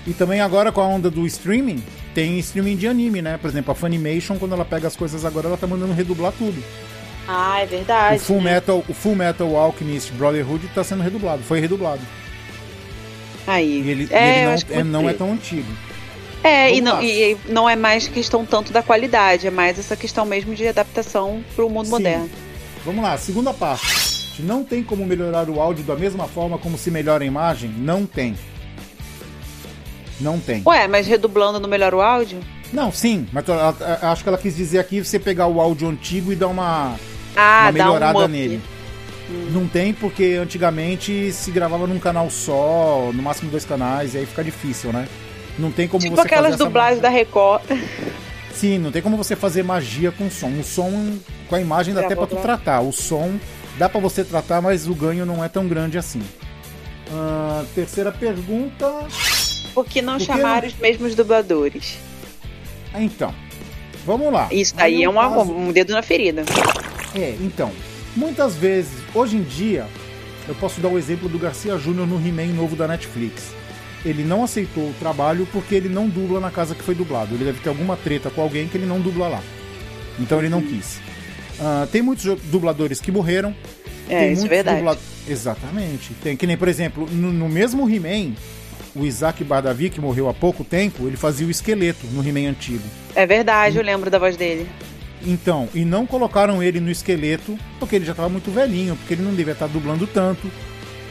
E 0.07 0.12
também 0.12 0.40
agora 0.40 0.70
com 0.70 0.80
a 0.80 0.86
onda 0.86 1.11
do 1.11 1.26
streaming, 1.26 1.82
tem 2.14 2.38
streaming 2.38 2.76
de 2.76 2.86
anime, 2.86 3.20
né? 3.20 3.38
Por 3.38 3.50
exemplo, 3.50 3.72
a 3.72 3.74
Funimation, 3.74 4.36
quando 4.38 4.52
ela 4.52 4.64
pega 4.64 4.86
as 4.86 4.94
coisas 4.94 5.24
agora, 5.24 5.48
ela 5.48 5.57
tá 5.57 5.66
mandando 5.66 5.92
redublar 5.92 6.32
tudo. 6.38 6.62
Ah, 7.27 7.61
é 7.61 7.66
verdade. 7.66 8.16
o 8.16 8.20
Full 8.20 8.43
né? 8.43 8.55
Metal, 8.55 8.85
o 8.89 8.95
Full 8.95 9.16
Metal 9.16 9.57
Alchemist 9.57 10.12
Brotherhood 10.12 10.68
tá 10.75 10.85
sendo 10.85 11.03
redublado, 11.03 11.43
foi 11.43 11.61
redublado. 11.61 12.03
Aí. 13.47 13.83
E 13.83 13.91
ele, 13.91 14.09
e 14.11 14.14
é, 14.14 14.45
ele 14.45 14.64
eu 14.68 14.85
não, 14.85 15.01
é, 15.01 15.03
não 15.03 15.11
é 15.11 15.12
tão 15.12 15.33
antigo. 15.33 15.70
É, 16.43 16.75
e 16.75 16.81
não, 16.81 16.97
lá. 16.97 17.03
e 17.03 17.37
não 17.49 17.68
é 17.68 17.75
mais 17.75 18.07
questão 18.07 18.45
tanto 18.45 18.72
da 18.72 18.83
qualidade, 18.83 19.47
é 19.47 19.51
mais 19.51 19.79
essa 19.79 19.97
questão 19.97 20.27
mesmo 20.27 20.55
de 20.55 20.68
adaptação 20.68 21.43
pro 21.57 21.70
mundo 21.70 21.87
Sim. 21.87 21.93
moderno. 21.93 22.31
Vamos 22.85 23.03
lá, 23.03 23.16
segunda 23.16 23.55
parte. 23.55 24.14
Não 24.41 24.62
tem 24.62 24.83
como 24.83 25.07
melhorar 25.07 25.49
o 25.49 25.61
áudio 25.61 25.85
da 25.85 25.97
mesma 25.97 26.27
forma 26.27 26.59
como 26.59 26.77
se 26.77 26.91
melhora 26.91 27.25
a 27.25 27.27
imagem? 27.27 27.70
Não 27.70 28.05
tem. 28.05 28.37
Não 30.20 30.39
tem. 30.39 30.62
Ué, 30.66 30.87
mas 30.87 31.07
redublando 31.07 31.59
não 31.59 31.68
melhora 31.68 31.97
o 31.97 32.01
áudio? 32.03 32.41
Não, 32.72 32.93
sim, 32.93 33.27
mas 33.33 33.45
acho 34.03 34.22
que 34.22 34.29
ela 34.29 34.39
quis 34.39 34.57
dizer 34.57 34.81
aqui 34.81 35.03
você 35.03 35.18
pegar 35.18 35.47
o 35.47 35.61
áudio 35.61 35.89
antigo 35.89 36.33
e 36.33 36.37
dar 36.37 36.49
uma, 36.49 36.99
Ah, 37.37 37.62
uma 37.66 37.72
melhorada 37.72 38.18
um 38.18 38.28
nele. 38.28 38.61
Não 39.51 39.66
tem 39.66 39.93
porque 39.95 40.39
antigamente 40.41 41.32
se 41.32 41.51
gravava 41.51 41.87
num 41.87 41.99
canal 41.99 42.28
só, 42.30 43.11
no 43.12 43.22
máximo 43.22 43.51
dois 43.51 43.64
canais, 43.64 44.14
e 44.14 44.18
aí 44.18 44.26
fica 44.26 44.45
difícil, 44.45 44.93
né? 44.93 45.09
Não 45.59 45.70
tem 45.70 45.89
como 45.89 46.03
Tipo 46.03 46.16
você 46.16 46.22
aquelas 46.22 46.57
dublagens 46.57 47.01
da 47.01 47.09
Record. 47.09 47.62
Sim, 48.53 48.78
não 48.78 48.93
tem 48.93 49.01
como 49.01 49.16
você 49.16 49.35
fazer 49.35 49.62
magia 49.64 50.12
com 50.12 50.30
som. 50.30 50.51
O 50.51 50.62
som 50.62 51.16
com 51.49 51.55
a 51.57 51.61
imagem 51.61 51.95
dá 51.95 52.03
até 52.03 52.14
pra 52.14 52.26
tu 52.26 52.37
tratar. 52.37 52.80
O 52.82 52.93
som 52.93 53.39
dá 53.78 53.89
pra 53.89 54.01
você 54.01 54.22
tratar, 54.24 54.61
mas 54.61 54.87
o 54.87 54.95
ganho 54.95 55.24
não 55.24 55.43
é 55.43 55.49
tão 55.49 55.66
grande 55.66 55.97
assim. 55.99 56.20
Ah, 57.12 57.64
terceira 57.74 58.12
pergunta. 58.12 58.87
Por 59.72 59.85
que 59.87 60.01
não 60.03 60.14
Por 60.14 60.20
que 60.20 60.26
chamar 60.26 60.62
não? 60.62 60.68
os 60.68 60.74
mesmos 60.76 61.14
dubladores? 61.14 61.99
Ah, 62.93 63.03
Então, 63.03 63.35
vamos 64.07 64.32
lá. 64.32 64.49
Isso 64.53 64.74
daí 64.76 65.03
é 65.03 65.09
um 65.09 65.14
caso- 65.14 65.41
um 65.53 65.72
dedo 65.72 65.93
na 65.93 66.03
ferida. 66.03 66.45
É, 67.14 67.34
então, 67.40 67.70
muitas 68.16 68.54
vezes, 68.56 68.92
hoje 69.14 69.36
em 69.36 69.42
dia, 69.42 69.86
eu 70.48 70.54
posso 70.56 70.80
dar 70.80 70.88
o 70.88 70.98
exemplo 70.98 71.28
do 71.28 71.38
Garcia 71.38 71.76
Júnior 71.78 72.06
no 72.06 72.16
He-Man 72.16 72.52
novo 72.54 72.74
da 72.76 72.86
Netflix. 72.88 73.52
Ele 74.04 74.22
não 74.22 74.44
aceitou 74.44 74.90
o 74.90 74.94
trabalho 75.00 75.48
porque 75.52 75.74
ele 75.74 75.88
não 75.88 76.08
dubla 76.08 76.38
na 76.38 76.50
casa 76.50 76.74
que 76.74 76.82
foi 76.82 76.94
dublado. 76.94 77.34
Ele 77.34 77.44
deve 77.44 77.60
ter 77.60 77.70
alguma 77.70 77.96
treta 77.96 78.28
com 78.30 78.42
alguém 78.42 78.68
que 78.68 78.76
ele 78.76 78.84
não 78.86 79.00
dubla 79.00 79.28
lá. 79.28 79.42
Então 80.18 80.38
ele 80.38 80.48
não 80.50 80.60
quis. 80.60 80.98
Ah, 81.58 81.86
tem 81.90 82.02
muitos 82.02 82.24
dubladores 82.50 83.00
que 83.00 83.10
morreram. 83.10 83.54
É, 84.08 84.18
tem 84.20 84.32
isso 84.32 84.44
é 84.44 84.48
verdade. 84.48 84.76
dubla- 84.78 84.98
Exatamente. 85.26 86.12
Tem 86.22 86.36
que 86.36 86.46
nem, 86.46 86.56
por 86.56 86.68
exemplo, 86.68 87.08
no, 87.10 87.32
no 87.32 87.48
mesmo 87.48 87.88
He-Man, 87.88 88.34
o 88.94 89.06
Isaac 89.06 89.42
Bardavi, 89.42 89.88
que 89.88 90.00
morreu 90.00 90.28
há 90.28 90.34
pouco 90.34 90.62
tempo, 90.62 91.06
ele 91.06 91.16
fazia 91.16 91.46
o 91.46 91.50
esqueleto 91.50 92.06
no 92.08 92.26
He-Man 92.26 92.50
antigo. 92.50 92.82
É 93.14 93.24
verdade, 93.26 93.78
eu 93.78 93.82
lembro 93.82 94.10
da 94.10 94.18
voz 94.18 94.36
dele. 94.36 94.68
Então, 95.27 95.68
e 95.75 95.85
não 95.85 96.07
colocaram 96.07 96.62
ele 96.62 96.81
no 96.81 96.91
esqueleto 96.91 97.59
porque 97.79 97.97
ele 97.97 98.05
já 98.05 98.12
estava 98.12 98.29
muito 98.29 98.51
velhinho, 98.51 98.97
porque 98.97 99.14
ele 99.14 99.22
não 99.22 99.35
devia 99.35 99.53
estar 99.53 99.66
dublando 99.66 100.07
tanto. 100.07 100.51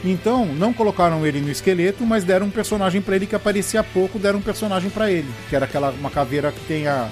Então, 0.04 0.44
não 0.44 0.72
colocaram 0.72 1.26
ele 1.26 1.40
no 1.40 1.50
esqueleto, 1.50 2.04
mas 2.04 2.24
deram 2.24 2.46
um 2.46 2.50
personagem 2.50 3.00
pra 3.00 3.16
ele 3.16 3.26
que 3.26 3.34
aparecia 3.34 3.82
pouco, 3.82 4.18
deram 4.18 4.38
um 4.38 4.42
personagem 4.42 4.90
pra 4.90 5.10
ele, 5.10 5.28
que 5.48 5.56
era 5.56 5.64
aquela 5.64 5.90
uma 5.90 6.10
caveira 6.10 6.52
que 6.52 6.60
tem 6.66 6.86
a, 6.86 7.08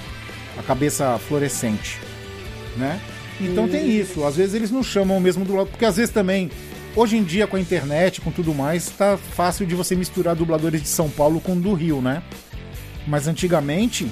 a 0.58 0.62
cabeça 0.62 1.18
fluorescente, 1.18 1.98
né? 2.76 3.00
Então 3.40 3.66
tem 3.66 3.90
isso, 3.90 4.24
às 4.24 4.36
vezes 4.36 4.54
eles 4.54 4.70
não 4.70 4.82
chamam 4.82 5.16
o 5.16 5.20
mesmo 5.20 5.44
dublador, 5.44 5.70
porque 5.70 5.86
às 5.86 5.96
vezes 5.96 6.12
também 6.12 6.50
hoje 6.94 7.16
em 7.16 7.24
dia 7.24 7.46
com 7.46 7.56
a 7.56 7.60
internet, 7.60 8.20
com 8.20 8.30
tudo 8.30 8.54
mais, 8.54 8.90
tá 8.90 9.16
fácil 9.16 9.66
de 9.66 9.74
você 9.74 9.96
misturar 9.96 10.36
dubladores 10.36 10.82
de 10.82 10.88
São 10.88 11.08
Paulo 11.08 11.40
com 11.40 11.58
do 11.58 11.72
Rio, 11.72 12.02
né? 12.02 12.22
Mas 13.06 13.26
antigamente, 13.26 14.06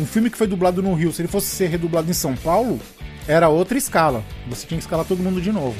um 0.00 0.06
filme 0.06 0.30
que 0.30 0.38
foi 0.38 0.46
dublado 0.46 0.82
no 0.82 0.94
Rio, 0.94 1.12
se 1.12 1.20
ele 1.22 1.28
fosse 1.28 1.46
ser 1.48 1.68
redublado 1.68 2.10
em 2.10 2.14
São 2.14 2.34
Paulo, 2.34 2.80
era 3.28 3.48
outra 3.48 3.76
escala. 3.76 4.24
Você 4.48 4.66
tinha 4.66 4.78
que 4.78 4.84
escalar 4.84 5.04
todo 5.04 5.22
mundo 5.22 5.40
de 5.40 5.52
novo. 5.52 5.76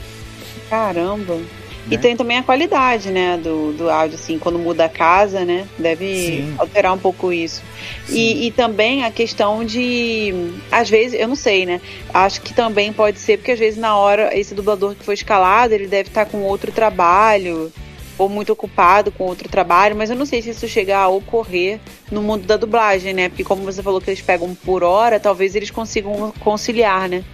Caramba. 0.68 1.38
E 1.86 1.96
Né? 1.96 1.98
tem 1.98 2.14
também 2.14 2.36
a 2.36 2.42
qualidade, 2.42 3.10
né, 3.10 3.38
do, 3.42 3.72
do 3.72 3.88
áudio, 3.88 4.14
assim, 4.16 4.38
quando 4.38 4.58
muda 4.58 4.84
a 4.84 4.88
casa, 4.88 5.44
né? 5.46 5.66
Deve 5.78 6.26
Sim. 6.26 6.54
alterar 6.58 6.92
um 6.92 6.98
pouco 6.98 7.32
isso. 7.32 7.62
E, 8.10 8.46
e 8.46 8.50
também 8.50 9.02
a 9.02 9.10
questão 9.10 9.64
de. 9.64 10.52
Às 10.70 10.90
vezes, 10.90 11.18
eu 11.18 11.26
não 11.26 11.34
sei, 11.34 11.64
né? 11.64 11.80
Acho 12.12 12.42
que 12.42 12.52
também 12.52 12.92
pode 12.92 13.18
ser, 13.18 13.38
porque 13.38 13.52
às 13.52 13.58
vezes 13.58 13.78
na 13.80 13.96
hora, 13.96 14.38
esse 14.38 14.54
dublador 14.54 14.94
que 14.94 15.02
foi 15.04 15.14
escalado, 15.14 15.72
ele 15.72 15.86
deve 15.86 16.10
estar 16.10 16.26
com 16.26 16.42
outro 16.42 16.70
trabalho, 16.70 17.72
ou 18.20 18.28
muito 18.28 18.52
ocupado 18.52 19.10
com 19.10 19.24
outro 19.24 19.48
trabalho, 19.48 19.96
mas 19.96 20.10
eu 20.10 20.16
não 20.16 20.26
sei 20.26 20.42
se 20.42 20.50
isso 20.50 20.68
chegar 20.68 20.98
a 21.00 21.08
ocorrer 21.08 21.80
no 22.12 22.20
mundo 22.22 22.46
da 22.46 22.58
dublagem, 22.58 23.14
né? 23.14 23.30
Porque 23.30 23.42
como 23.42 23.62
você 23.62 23.82
falou 23.82 23.98
que 23.98 24.10
eles 24.10 24.20
pegam 24.20 24.54
por 24.54 24.82
hora, 24.84 25.18
talvez 25.18 25.54
eles 25.54 25.70
consigam 25.70 26.30
conciliar, 26.40 27.08
né? 27.08 27.24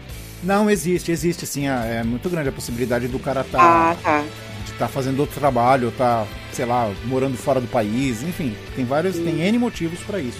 Não, 0.44 0.70
existe, 0.70 1.10
existe 1.10 1.44
sim. 1.44 1.66
É 1.68 1.96
é 2.00 2.04
muito 2.04 2.28
grande 2.30 2.50
a 2.50 2.52
possibilidade 2.52 3.08
do 3.08 3.18
cara 3.18 3.42
tá, 3.42 3.58
Ah, 3.60 3.96
tá. 4.00 4.22
de 4.64 4.70
estar 4.72 4.86
fazendo 4.86 5.18
outro 5.18 5.40
trabalho, 5.40 5.92
tá, 5.98 6.24
sei 6.52 6.64
lá, 6.64 6.88
morando 7.04 7.36
fora 7.36 7.60
do 7.60 7.66
país, 7.66 8.22
enfim. 8.22 8.54
Tem 8.76 8.84
vários, 8.84 9.16
tem 9.18 9.40
N 9.40 9.58
motivos 9.58 9.98
pra 10.06 10.20
isso. 10.20 10.38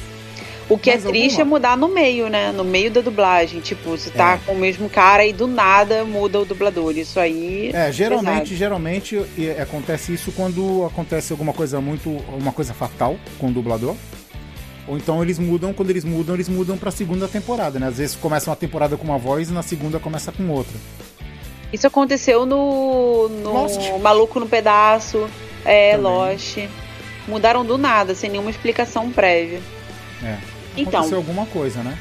O 0.69 0.77
que 0.77 0.91
Mais 0.91 1.05
é 1.05 1.09
triste 1.09 1.41
alguma? 1.41 1.57
é 1.57 1.59
mudar 1.61 1.77
no 1.77 1.89
meio, 1.89 2.29
né? 2.29 2.51
No 2.51 2.65
meio 2.65 2.91
da 2.91 3.01
dublagem. 3.01 3.61
Tipo, 3.61 3.91
você 3.91 4.11
tá 4.11 4.35
É. 4.35 4.39
com 4.45 4.53
o 4.53 4.59
mesmo 4.59 4.91
cara 4.91 5.25
e 5.25 5.33
do 5.33 5.47
nada 5.47 6.05
muda 6.05 6.41
o 6.41 6.45
dublador. 6.45 6.97
Isso 6.99 7.21
aí. 7.21 7.71
É, 7.73 7.93
geralmente, 7.93 8.39
pesado. 8.41 8.57
geralmente 8.57 9.23
e, 9.39 9.51
acontece 9.51 10.13
isso 10.13 10.33
quando 10.33 10.85
acontece 10.85 11.33
alguma 11.33 11.53
coisa 11.53 11.81
muito, 11.81 12.11
uma 12.37 12.51
coisa 12.53 12.75
fatal 12.75 13.17
com 13.39 13.47
o 13.47 13.53
dublador. 13.53 13.95
Ou 14.89 14.97
então 14.97 15.23
eles 15.23 15.39
mudam, 15.39 15.73
quando 15.73 15.91
eles 15.91 16.05
mudam, 16.05 16.35
eles 16.35 16.49
mudam 16.49 16.77
pra 16.77 16.91
segunda 16.91 17.27
temporada, 17.29 17.79
né? 17.79 17.87
Às 17.89 17.99
vezes 17.99 18.17
começa 18.17 18.51
uma 18.51 18.57
temporada 18.57 18.97
com 18.97 19.05
uma 19.05 19.19
voz 19.19 19.49
e 19.51 19.53
na 19.53 19.63
segunda 19.63 19.99
começa 20.01 20.33
com 20.33 20.49
outra. 20.51 20.75
Isso 21.73 21.87
aconteceu 21.87 22.45
no. 22.47 23.29
no 23.29 23.53
Lost. 23.53 23.81
Maluco 24.01 24.41
no 24.41 24.47
Pedaço. 24.49 25.29
É, 25.65 25.93
Também. 25.97 26.03
Lost. 26.11 26.59
Mudaram 27.29 27.65
do 27.65 27.77
nada, 27.77 28.15
sem 28.15 28.31
nenhuma 28.31 28.51
explicação 28.51 29.11
prévia. 29.11 29.61
É. 30.25 30.37
Então, 30.77 31.01
Aconteceu 31.01 31.19
alguma 31.19 31.47
coisa, 31.47 31.83
né? 31.83 31.99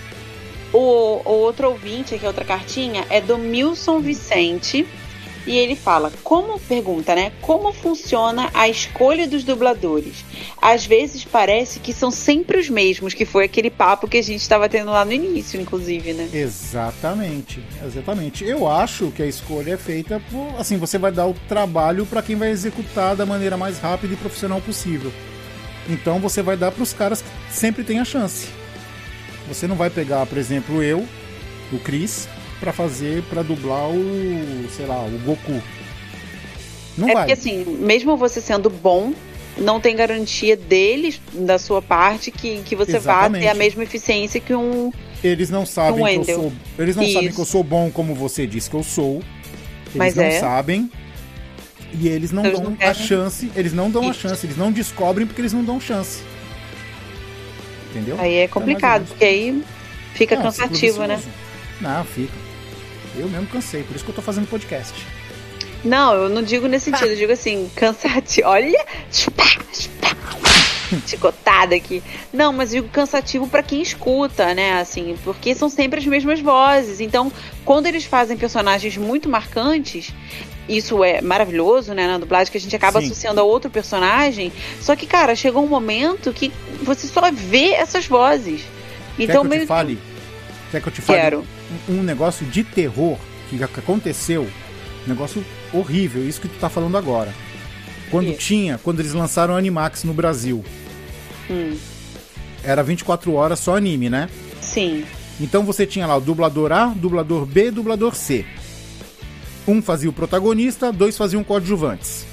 O, 0.74 1.22
o 1.24 1.32
outro 1.32 1.70
ouvinte, 1.70 2.16
aqui 2.16 2.26
outra 2.26 2.44
cartinha, 2.44 3.06
é 3.10 3.22
do 3.22 3.38
Milson 3.38 4.00
Vicente. 4.00 4.86
E 5.48 5.56
ele 5.56 5.76
fala, 5.76 6.12
como 6.24 6.60
pergunta, 6.60 7.14
né? 7.14 7.32
Como 7.40 7.72
funciona 7.72 8.50
a 8.52 8.68
escolha 8.68 9.28
dos 9.28 9.44
dubladores? 9.44 10.26
Às 10.60 10.88
vezes 10.88 11.24
parece 11.24 11.80
que 11.80 11.94
são 11.94 12.10
sempre 12.10 12.58
os 12.58 12.68
mesmos, 12.68 13.14
que 13.14 13.26
foi 13.26 13.46
aquele 13.46 13.70
papo 13.70 14.08
que 14.08 14.18
a 14.18 14.24
gente 14.24 14.42
estava 14.42 14.68
tendo 14.68 14.90
lá 14.90 15.06
no 15.06 15.14
início, 15.14 15.62
inclusive, 15.62 16.14
né? 16.14 16.28
Exatamente, 16.34 17.64
exatamente. 17.86 18.44
Eu 18.44 18.68
acho 18.68 19.12
que 19.12 19.22
a 19.22 19.28
escolha 19.28 19.76
é 19.76 19.78
feita 19.78 20.20
por, 20.32 20.48
assim, 20.60 20.78
você 20.78 20.98
vai 20.98 21.12
dar 21.12 21.28
o 21.28 21.36
trabalho 21.48 22.08
para 22.08 22.24
quem 22.24 22.36
vai 22.36 22.50
executar 22.50 23.16
da 23.16 23.26
maneira 23.26 23.56
mais 23.56 23.78
rápida 23.78 24.16
e 24.16 24.18
profissional 24.18 24.60
possível. 24.60 25.14
Então 25.88 26.20
você 26.20 26.42
vai 26.42 26.58
dar 26.58 26.72
para 26.72 26.82
os 26.82 26.92
caras 26.92 27.22
que 27.22 27.28
sempre 27.52 27.84
têm 27.84 28.00
a 28.00 28.06
chance. 28.06 28.48
Você 29.48 29.68
não 29.68 29.76
vai 29.76 29.90
pegar, 29.90 30.26
por 30.26 30.38
exemplo, 30.38 30.82
eu, 30.82 31.06
o 31.72 31.80
Chris, 31.80 32.28
para 32.60 32.74
fazer, 32.74 33.24
para 33.24 33.44
dublar 33.44 33.90
o, 33.90 34.68
sei 34.76 34.86
lá, 34.86 35.04
o 35.04 35.20
Goku. 35.24 35.62
Não 36.98 37.10
é 37.10 37.14
vai. 37.14 37.26
porque 37.26 37.34
assim, 37.34 37.64
mesmo 37.80 38.16
você 38.16 38.40
sendo 38.42 38.70
bom, 38.70 39.14
não 39.58 39.80
tem 39.80 39.96
garantia 39.96 40.56
deles, 40.56 41.20
da 41.34 41.58
sua 41.58 41.82
parte, 41.82 42.32
que, 42.32 42.62
que 42.64 42.76
você 42.76 42.94
vá 42.94 42.98
Exatamente. 42.98 43.44
ter 43.44 43.50
a 43.50 43.54
mesma 43.54 43.84
eficiência 43.84 44.40
que 44.40 44.54
um, 44.54 44.92
Eles 45.24 45.50
não 45.50 45.66
sabem 45.66 46.20
Um 46.20 46.24
que 46.24 46.32
eu 46.32 46.36
sou. 46.36 46.54
Eles 46.80 46.96
não 46.96 47.04
sabem 47.04 47.26
Isso. 47.28 47.36
que 47.36 47.42
eu 47.42 47.46
sou 47.46 47.64
bom 47.64 47.92
como 47.92 48.16
você 48.16 48.48
disse 48.48 48.70
que 48.70 48.76
eu 48.76 48.84
sou. 48.84 49.16
Eles 49.16 49.96
Mas 49.96 50.16
não 50.16 50.24
é. 50.24 50.40
sabem. 50.40 50.90
E 51.94 52.08
eles 52.10 52.32
não 52.32 52.46
eles 52.46 52.60
dão 52.60 52.72
não 52.72 52.90
a 52.90 52.94
chance. 52.94 53.50
Eles 53.56 53.74
não 53.74 53.90
dão 53.90 54.08
a 54.08 54.12
Isso. 54.12 54.20
chance. 54.22 54.46
Eles 54.46 54.58
não 54.58 54.72
descobrem 54.72 55.26
porque 55.26 55.40
eles 55.40 55.54
não 55.54 55.64
dão 55.64 55.80
chance. 55.80 56.22
Entendeu? 57.96 58.18
Aí 58.20 58.36
é 58.36 58.48
complicado, 58.48 59.04
Então, 59.04 59.08
porque 59.08 59.24
aí 59.24 59.64
fica. 60.14 60.36
Não, 60.36 60.44
cansativo, 60.44 61.06
né? 61.06 61.22
Não, 61.80 62.04
fica. 62.04 62.34
Eu 63.16 63.30
mesmo 63.30 63.48
cansei, 63.48 63.84
por 63.84 63.96
isso 63.96 64.04
que 64.04 64.12
eu 64.12 64.16
tô 64.16 64.22
fazendo 64.22 64.48
podcast. 64.48 64.94
Não, 65.82 66.14
eu 66.14 66.30
não 66.30 66.42
digo 66.42 66.68
nesse 66.68 66.86
sentido, 66.86 67.12
eu 67.12 67.16
digo 67.16 67.32
assim, 67.32 67.70
cansativo. 67.74 68.48
Olha, 68.50 68.86
chicotada 71.08 71.76
aqui. 71.76 72.04
Não, 72.34 72.52
mas 72.52 72.72
digo 72.72 72.90
cansativo 72.90 73.48
pra 73.48 73.64
quem 73.64 73.82
escuta, 73.82 74.54
né? 74.54 74.74
Assim, 74.74 75.18
porque 75.24 75.56
são 75.56 75.70
sempre 75.70 76.00
as 76.00 76.06
mesmas 76.06 76.42
vozes. 76.42 77.00
Então, 77.00 77.32
quando 77.64 77.86
eles 77.86 78.04
fazem 78.04 78.36
personagens 78.36 78.98
muito 78.98 79.30
marcantes, 79.30 80.14
isso 80.68 81.04
é 81.04 81.22
maravilhoso, 81.22 81.94
né? 81.94 82.08
Na 82.08 82.18
dublagem, 82.18 82.52
que 82.52 82.58
a 82.58 82.62
gente 82.62 82.76
acaba 82.76 83.00
Sim. 83.00 83.06
associando 83.08 83.40
a 83.40 83.44
outro 83.44 83.70
personagem. 83.70 84.52
Só 84.82 84.96
que, 84.96 85.06
cara, 85.06 85.36
chegou 85.36 85.64
um 85.64 85.68
momento 85.68 86.32
que 86.34 86.52
você 86.82 87.08
só 87.08 87.32
vê 87.32 87.70
essas 87.72 88.06
vozes. 88.08 88.62
Quer 89.18 89.24
Então, 89.24 89.42
que 89.42 89.48
eu 89.48 89.50
meio 89.50 89.62
te 89.62 89.68
fale? 89.68 90.00
Quer 90.72 90.82
que 90.82 90.88
eu 90.88 90.94
te 90.94 91.02
fale 91.02 91.20
Quero. 91.22 91.46
um, 91.90 92.00
um 92.00 92.04
negócio 92.04 92.46
de 92.48 92.64
terror 92.64 93.18
que 93.50 93.64
ac- 93.64 93.80
aconteceu? 93.80 94.48
Um 95.06 95.10
negócio 95.10 95.46
horrível, 95.72 96.28
isso 96.28 96.42
que 96.42 96.48
tu 96.48 96.58
tá 96.60 96.68
falando 96.70 96.98
agora. 96.98 97.34
Quando 98.10 98.32
Que? 98.32 98.38
tinha, 98.38 98.80
quando 98.84 99.00
eles 99.00 99.14
lançaram 99.14 99.54
o 99.54 99.58
Animax 99.58 100.04
no 100.04 100.14
Brasil, 100.14 100.64
Hum, 101.50 101.78
era 102.64 102.82
24 102.82 103.34
horas 103.34 103.60
só 103.60 103.76
anime, 103.76 104.10
né? 104.10 104.30
sim. 104.62 105.06
Então 105.40 105.64
você 105.66 105.86
tinha 105.86 106.08
lá 106.08 106.16
o 106.16 106.22
dublador 106.22 106.72
A, 106.72 106.86
dublador 106.96 107.46
B, 107.46 107.70
dublador 107.70 108.16
C. 108.16 108.46
Um 109.68 109.82
fazia 109.82 110.10
o 110.10 110.14
protagonista, 110.14 110.92
dois 110.92 111.18
faziam 111.18 111.44
coadjuvantes. 111.44 112.26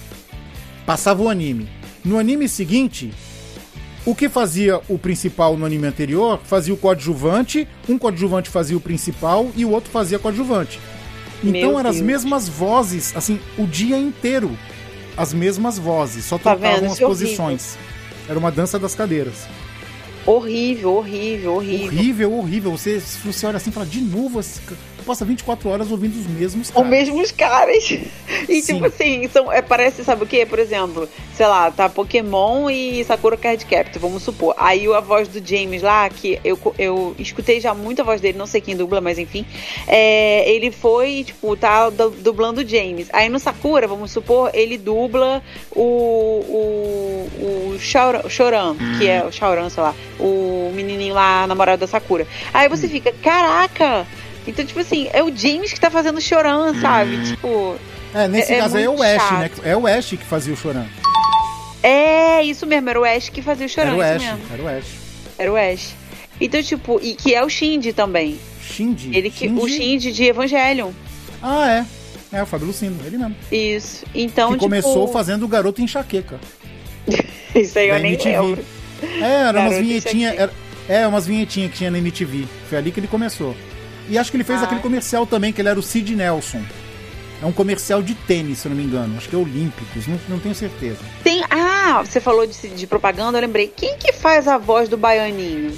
Passava 0.85 1.23
o 1.23 1.29
anime. 1.29 1.69
No 2.05 2.19
anime 2.19 2.49
seguinte, 2.49 3.13
o 4.05 4.15
que 4.15 4.29
fazia 4.29 4.81
o 4.89 4.99
principal 4.99 5.57
no 5.57 5.65
anime 5.65 5.87
anterior 5.87 6.41
fazia 6.45 6.75
o 6.75 6.77
coadjuvante, 6.77 7.67
um 7.89 7.97
coadjuvante 7.97 8.51
fazia 8.51 8.77
o 8.77 8.81
principal 8.81 9.51
e 9.57 9.65
o 9.65 9.71
outro 9.71 9.91
fazia 9.91 10.19
coadjuvante. 10.19 10.79
Então 11.43 11.71
Meu 11.71 11.79
eram 11.79 11.91
as 11.91 12.01
mesmas 12.01 12.49
vozes, 12.49 13.13
assim, 13.17 13.41
o 13.59 13.67
dia 13.67 13.99
inteiro. 13.99 14.57
As 15.17 15.33
mesmas 15.33 15.79
vozes, 15.79 16.25
só 16.25 16.39
Tá 16.39 16.55
trocavam 16.57 16.81
vendo? 16.81 16.93
as 16.93 17.01
é 17.01 17.05
horrível. 17.05 17.09
posições. 17.09 17.79
Era 18.29 18.39
uma 18.39 18.51
dança 18.51 18.79
das 18.79 18.95
cadeiras. 18.95 19.47
Horrível, 20.25 20.95
horrível, 20.95 21.55
horrível. 21.55 21.87
Horrível, 21.87 22.33
horrível. 22.35 22.71
Você, 22.73 23.01
você 23.25 23.47
olha 23.47 23.57
assim 23.57 23.71
e 23.71 23.73
fala, 23.73 23.85
de 23.87 24.01
novo, 24.01 24.41
ca- 25.03 25.07
passa 25.07 25.25
24 25.25 25.69
horas 25.69 25.91
ouvindo 25.91 26.17
os 26.19 26.27
mesmos 26.27 26.69
Os 26.69 26.75
caras. 26.75 26.89
mesmos 26.91 27.33
caras. 27.33 27.99
E 28.49 28.61
Sim. 28.63 28.75
tipo 28.75 28.87
assim, 28.87 29.29
são, 29.29 29.53
é, 29.53 29.61
parece, 29.63 30.03
sabe 30.05 30.25
o 30.25 30.27
que? 30.27 30.45
Por 30.47 30.59
exemplo, 30.59 31.09
sei 31.37 31.47
lá, 31.47 31.71
tá 31.71 31.89
Pokémon 31.89 32.69
e 32.71 33.05
Sakura 33.05 33.37
Card 33.37 33.65
Captor, 33.67 34.01
vamos 34.01 34.23
supor. 34.23 34.55
Aí 34.59 34.87
a 34.93 35.01
voz 35.01 35.29
do 35.29 35.47
James 35.47 35.83
lá, 35.83 36.09
que 36.09 36.41
eu, 36.43 36.59
eu 36.79 37.15
escutei 37.19 37.61
já 37.61 37.73
muito 37.75 38.01
a 38.01 38.05
voz 38.05 38.21
dele, 38.21 38.37
não 38.39 38.47
sei 38.47 38.61
quem 38.61 38.75
dubla, 38.77 39.01
mas 39.01 39.19
enfim. 39.19 39.45
é, 39.87 40.51
ele 40.51 40.71
foi, 40.73 41.25
tipo, 41.25 41.55
tá 41.57 41.89
du- 41.91 42.11
dublando 42.11 42.63
o 42.63 42.67
James. 42.69 43.09
Aí 43.13 43.29
no 43.29 43.39
Sakura, 43.39 43.87
vamos 43.87 44.11
supor, 44.11 44.51
ele 44.55 44.77
dubla 44.79 45.43
o. 45.71 45.83
o. 46.49 47.75
o 47.75 47.79
Choran, 47.79 48.77
que 48.99 49.09
é 49.09 49.25
o 49.25 49.31
Shaoran, 49.33 49.69
sei 49.69 49.83
lá, 49.83 49.95
o 50.19 50.71
menininho 50.75 51.15
lá, 51.15 51.47
namorado 51.47 51.81
da 51.81 51.87
Sakura. 51.87 52.27
Aí 52.53 52.69
você 52.69 52.89
fica, 52.89 53.13
caraca! 53.23 54.07
Então, 54.47 54.65
tipo 54.65 54.81
assim, 54.81 55.09
é 55.13 55.23
o 55.23 55.35
James 55.35 55.73
que 55.73 55.81
tá 55.81 55.91
fazendo 55.91 56.21
Choran, 56.21 56.81
sabe? 56.81 57.23
Tipo. 57.29 57.77
É, 58.15 58.27
nesse 58.29 58.53
É- 58.53 58.57
é 58.57 58.61
caso 58.61 58.77
aí 58.77 58.85
é 58.85 58.89
o 58.91 59.03
Ash, 59.03 59.23
chato. 59.23 59.39
né? 59.39 59.51
É 59.65 59.77
o 59.77 59.87
Ash 59.87 60.11
que 60.11 60.17
fazia 60.25 60.53
o 60.53 60.57
Choran. 60.57 60.85
É, 61.83 62.43
isso 62.43 62.67
mesmo, 62.67 62.89
era 62.91 63.01
o 63.01 63.05
Ash 63.05 63.29
que 63.29 63.43
fazia 63.43 63.67
o 63.67 63.69
Choran, 63.69 63.89
Era 63.89 63.97
o 63.97 64.03
Ash, 64.03 64.23
mesmo. 64.23 64.41
era 64.53 64.63
o 64.63 64.69
Ash. 64.69 64.85
Era 65.39 65.53
o 65.53 65.57
Ash. 65.57 65.95
Então, 66.41 66.63
tipo, 66.63 67.01
e 67.03 67.15
que 67.15 67.35
é 67.35 67.45
o 67.45 67.49
Shinji 67.49 67.93
também. 67.93 68.39
Shinji. 68.63 69.11
Ele 69.13 69.31
que, 69.31 69.49
o 69.49 69.69
Shinji 69.69 70.13
de 70.13 70.25
Evangelion. 70.25 70.91
Ah, 71.43 71.71
é. 72.33 72.37
É, 72.39 72.43
o 72.43 72.47
Fábio 72.47 72.69
Lucindo, 72.69 72.97
ele 73.07 73.19
mesmo. 73.19 73.37
Isso. 73.51 74.05
Então, 74.15 74.49
que 74.49 74.55
tipo, 74.55 74.65
começou 74.65 75.07
fazendo 75.09 75.45
o 75.45 75.49
Garoto 75.49 75.83
Enxaqueca. 75.83 76.41
Isso 77.55 77.79
aí 77.79 77.89
eu 77.89 77.99
nem 77.99 78.13
MTV. 78.15 78.41
lembro. 78.41 78.65
É, 79.21 79.49
era 79.49 79.61
umas 79.61 79.77
vinhetinhas. 79.79 80.39
Era, 80.39 80.53
é, 80.89 81.07
umas 81.07 81.27
vinhetinhas 81.27 81.71
que 81.73 81.79
tinha 81.79 81.91
na 81.91 81.99
MTV. 81.99 82.47
Foi 82.69 82.79
ali 82.79 82.91
que 82.91 83.01
ele 83.01 83.09
começou. 83.09 83.55
E 84.13 84.19
acho 84.19 84.31
que 84.31 84.37
ele 84.37 84.45
fez 84.45 84.61
Ah. 84.61 84.65
aquele 84.65 84.81
comercial 84.81 85.27
também, 85.27 85.53
que 85.53 85.61
ele 85.61 85.69
era 85.69 85.79
o 85.79 85.83
Sid 85.83 86.15
Nelson. 86.15 86.63
É 87.43 87.47
um 87.47 87.51
comercial 87.53 88.01
de 88.03 88.15
tênis, 88.15 88.59
se 88.61 88.67
eu 88.69 88.71
não 88.71 88.77
me 88.77 88.85
engano. 88.85 89.17
Acho 89.17 89.29
que 89.29 89.35
é 89.35 89.39
Olímpicos, 89.39 90.07
não, 90.07 90.21
não 90.29 90.39
tenho 90.39 90.55
certeza. 90.55 90.99
Tem. 91.25 91.43
Ah, 91.51 92.01
você 92.05 92.21
falou 92.21 92.47
de, 92.47 92.69
de 92.69 92.87
propaganda, 92.87 93.39
eu 93.39 93.43
lembrei. 93.43 93.73
Quem 93.75 93.97
que 93.99 94.13
faz 94.13 94.47
a 94.47 94.59
voz 94.59 94.89
do 94.89 94.97
Baianinho 94.97 95.73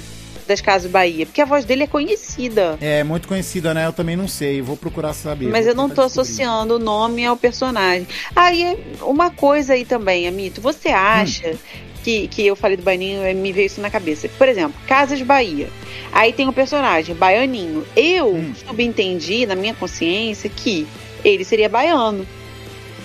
das 0.47 0.61
Casas 0.61 0.91
Bahia? 0.91 1.25
Porque 1.25 1.41
a 1.41 1.45
voz 1.45 1.65
dele 1.65 1.83
é 1.83 1.87
conhecida. 1.87 2.77
É 2.79 3.03
muito 3.03 3.27
conhecida, 3.27 3.73
né? 3.73 3.87
Eu 3.87 3.93
também 3.93 4.15
não 4.15 4.27
sei. 4.27 4.61
Vou 4.61 4.77
procurar 4.77 5.13
saber. 5.13 5.47
Mas 5.47 5.65
eu 5.65 5.73
não 5.73 5.89
tô 5.89 6.03
descobrir. 6.03 6.21
associando 6.21 6.75
o 6.75 6.79
nome 6.79 7.25
ao 7.25 7.35
personagem. 7.35 8.05
Aí, 8.35 8.61
é 8.61 8.77
uma 9.01 9.31
coisa 9.31 9.73
aí 9.73 9.85
também, 9.85 10.27
Amito. 10.27 10.61
Você 10.61 10.89
acha 10.89 11.47
Hum. 11.49 11.57
Que, 12.05 12.27
que 12.27 12.45
eu 12.45 12.55
falei 12.55 12.77
do 12.77 12.83
Baianinho 12.83 13.27
e 13.27 13.33
me 13.33 13.51
veio 13.51 13.65
isso 13.65 13.81
na 13.81 13.89
cabeça? 13.89 14.29
Por 14.29 14.47
exemplo, 14.47 14.79
Casas 14.85 15.19
Bahia. 15.23 15.67
Aí 16.11 16.31
tem 16.31 16.47
o 16.47 16.53
personagem, 16.53 17.15
Baianinho. 17.15 17.83
Eu 17.95 18.35
Hum. 18.35 18.53
subentendi 18.67 19.47
na 19.47 19.55
minha 19.55 19.73
consciência 19.73 20.47
que 20.47 20.85
ele 21.23 21.43
seria 21.43 21.67
baiano. 21.67 22.27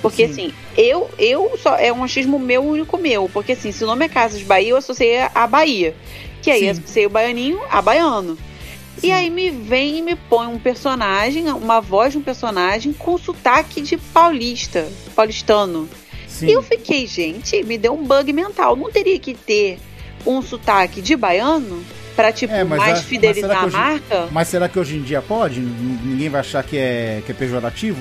Porque 0.03 0.27
Sim. 0.27 0.33
assim, 0.33 0.55
eu, 0.77 1.11
eu 1.19 1.59
só. 1.63 1.77
É 1.77 1.91
um 1.91 2.05
achismo 2.05 2.39
meu, 2.39 2.63
único 2.63 2.99
meu. 2.99 3.27
Porque 3.33 3.53
assim, 3.53 3.73
se 3.73 3.83
o 3.83 3.87
nome 3.87 4.05
é 4.05 4.09
Casas 4.09 4.43
Bahia, 4.43 4.69
eu 4.71 4.77
associei 4.77 5.21
a 5.35 5.47
Bahia. 5.47 5.95
Que 6.43 6.51
aí 6.51 6.61
Sim. 6.61 6.69
associei 6.69 7.07
o 7.07 7.11
baianinho 7.11 7.59
a 7.71 7.81
baiano. 7.81 8.37
E 8.99 9.07
Sim. 9.07 9.13
aí 9.13 9.31
me 9.31 9.51
vem 9.51 9.99
e 9.99 10.03
me 10.03 10.15
põe 10.15 10.47
um 10.47 10.59
personagem, 10.59 11.49
uma 11.49 11.81
voz 11.81 12.13
de 12.13 12.19
um 12.19 12.23
personagem 12.23 12.93
com 12.93 13.17
sotaque 13.17 13.81
de 13.81 13.97
paulista, 13.97 14.87
paulistano. 15.17 15.89
Sim. 16.41 16.47
E 16.49 16.53
eu 16.53 16.63
fiquei, 16.63 17.07
gente, 17.07 17.63
me 17.65 17.77
deu 17.79 17.93
um 17.95 18.05
bug 18.05 18.33
mental. 18.33 18.75
Não 18.77 18.91
teria 18.91 19.19
que 19.19 19.35
ter 19.35 19.79
um 20.27 20.43
sotaque 20.43 21.01
de 21.01 21.15
baiano 21.17 21.83
pra, 22.17 22.33
tipo, 22.33 22.53
É, 22.53 22.65
mas 22.65 22.79
mais 22.79 22.91
a- 22.93 22.95
mas 22.97 23.05
fidelizar 23.05 23.51
que 23.51 23.57
a 23.57 23.67
hoje- 23.67 23.77
marca? 23.77 24.29
Mas 24.33 24.49
será 24.49 24.69
que 24.69 24.79
hoje 24.79 24.97
em 24.97 25.03
dia 25.03 25.23
pode? 25.23 25.61
Ninguém 25.61 26.29
vai 26.29 26.41
achar 26.41 26.63
que 26.63 26.77
é, 26.77 27.23
que 27.25 27.33
é 27.33 27.35
pejorativo? 27.35 27.99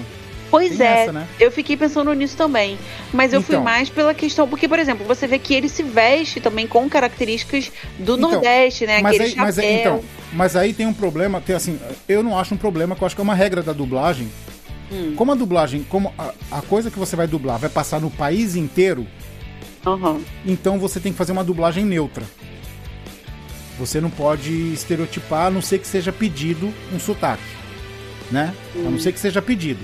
Pois 0.52 0.78
Tem 0.78 0.88
é, 0.88 1.04
essa, 1.04 1.12
né? 1.12 1.28
eu 1.40 1.52
fiquei 1.52 1.78
pensando 1.78 2.12
nisso 2.14 2.36
também. 2.36 2.76
Mas 3.14 3.34
eu 3.34 3.42
fui 3.42 3.54
Então. 3.54 3.64
mais 3.64 3.88
pela 3.88 4.16
questão, 4.16 4.48
porque, 4.48 4.68
por 4.68 4.80
exemplo, 4.80 5.06
você 5.06 5.28
vê 5.28 5.38
que 5.38 5.54
ele 5.54 5.70
se 5.70 5.84
veste 5.84 6.42
também 6.42 6.66
com 6.66 6.90
características 6.90 7.72
do 8.00 8.18
Então, 8.18 8.32
Nordeste, 8.32 8.88
né? 8.88 9.00
Mas 9.00 9.14
Aquele 9.16 9.30
aí, 9.30 9.36
mas, 9.38 9.60
aí, 9.60 9.66
chapéu. 9.78 9.80
então, 9.98 10.04
mas 10.34 10.56
aí 10.56 10.74
tem 10.74 10.88
um 10.88 10.94
problema, 10.94 11.40
que 11.40 11.54
assim, 11.54 11.80
eu 12.08 12.24
não 12.24 12.38
acho 12.38 12.56
um 12.56 12.58
problema, 12.58 12.96
que 12.96 13.02
eu 13.04 13.06
acho 13.06 13.16
que 13.16 13.22
é 13.22 13.24
uma 13.24 13.36
regra 13.36 13.62
da 13.62 13.74
dublagem. 13.74 14.28
Hum. 14.92 15.14
Como 15.16 15.32
a 15.32 15.36
dublagem, 15.36 15.84
como 15.88 16.14
a, 16.18 16.34
a 16.52 16.62
coisa 16.62 16.90
que 16.90 16.98
você 17.00 17.16
vai 17.16 17.28
dublar 17.28 17.60
vai 17.60 17.70
passar 17.70 18.00
no 18.02 18.10
país 18.10 18.56
inteiro, 18.56 19.06
Aham. 19.86 20.20
então 20.46 20.80
você 20.80 21.00
tem 21.00 21.12
que 21.12 21.18
fazer 21.18 21.32
uma 21.32 21.44
dublagem 21.44 21.86
neutra. 21.86 22.24
Você 23.78 24.02
não 24.02 24.10
pode 24.10 24.52
estereotipar, 24.74 25.48
a 25.48 25.50
não 25.52 25.62
ser 25.62 25.80
que 25.80 25.88
seja 25.88 26.12
pedido 26.12 26.74
um 26.94 27.00
sotaque, 27.00 27.42
né? 28.32 28.54
A 28.76 28.80
Hum. 28.80 28.92
não 28.92 29.00
ser 29.00 29.14
que 29.14 29.20
seja 29.20 29.42
pedido. 29.42 29.80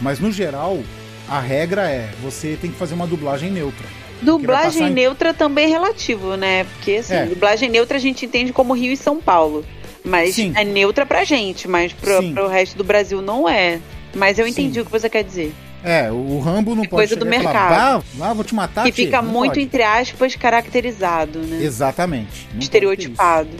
Mas 0.00 0.18
no 0.18 0.32
geral, 0.32 0.82
a 1.28 1.40
regra 1.40 1.88
é, 1.90 2.10
você 2.22 2.56
tem 2.60 2.70
que 2.70 2.78
fazer 2.78 2.94
uma 2.94 3.06
dublagem 3.06 3.50
neutra. 3.50 3.86
Dublagem 4.22 4.86
em- 4.88 4.90
neutra 4.94 5.34
também 5.34 5.66
é 5.66 5.68
relativo, 5.68 6.36
né? 6.36 6.64
Porque, 6.64 6.92
assim, 6.92 7.14
É. 7.14 7.26
dublagem 7.26 7.68
neutra 7.68 7.98
a 7.98 8.00
gente 8.00 8.24
entende 8.24 8.52
como 8.52 8.72
Rio 8.72 8.92
e 8.92 8.96
São 8.96 9.20
Paulo. 9.20 9.64
Mas 10.02 10.34
Sim. 10.36 10.52
é 10.56 10.64
neutra 10.64 11.04
pra 11.04 11.24
gente, 11.24 11.66
mas 11.68 11.92
pro, 11.92 12.20
Sim. 12.20 12.32
pro 12.32 12.46
resto 12.48 12.76
do 12.78 12.84
Brasil 12.84 13.20
não 13.20 13.48
é. 13.48 13.80
Mas 14.14 14.38
eu 14.38 14.46
entendi 14.46 14.74
Sim. 14.74 14.80
o 14.80 14.84
que 14.84 14.90
você 14.90 15.08
quer 15.08 15.24
dizer. 15.24 15.52
É, 15.82 16.10
o 16.10 16.38
Rambo 16.40 16.74
não 16.74 16.84
É 16.84 16.88
pode 16.88 17.08
coisa 17.08 17.16
do 17.16 17.26
falar, 17.26 17.38
mercado. 17.42 18.04
"Vá, 18.14 18.26
vá, 18.28 18.32
vou 18.32 18.44
te 18.44 18.54
matar, 18.54 18.84
que 18.84 18.92
tchê." 18.92 19.04
fica 19.04 19.20
Não 19.20 19.30
muito, 19.30 19.50
pode. 19.52 19.60
entre 19.62 19.82
aspas, 19.82 20.34
caracterizado, 20.34 21.40
né? 21.40 21.62
Exatamente. 21.62 22.48
Não 22.52 22.60
Estereotipado. 22.60 23.50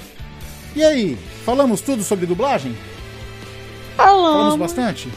E 0.74 0.82
aí, 0.82 1.18
falamos 1.44 1.80
tudo 1.82 2.02
sobre 2.02 2.24
dublagem? 2.26 2.74
Falamos 3.96 4.32
Falamos, 4.32 4.56
bastante? 4.58 5.08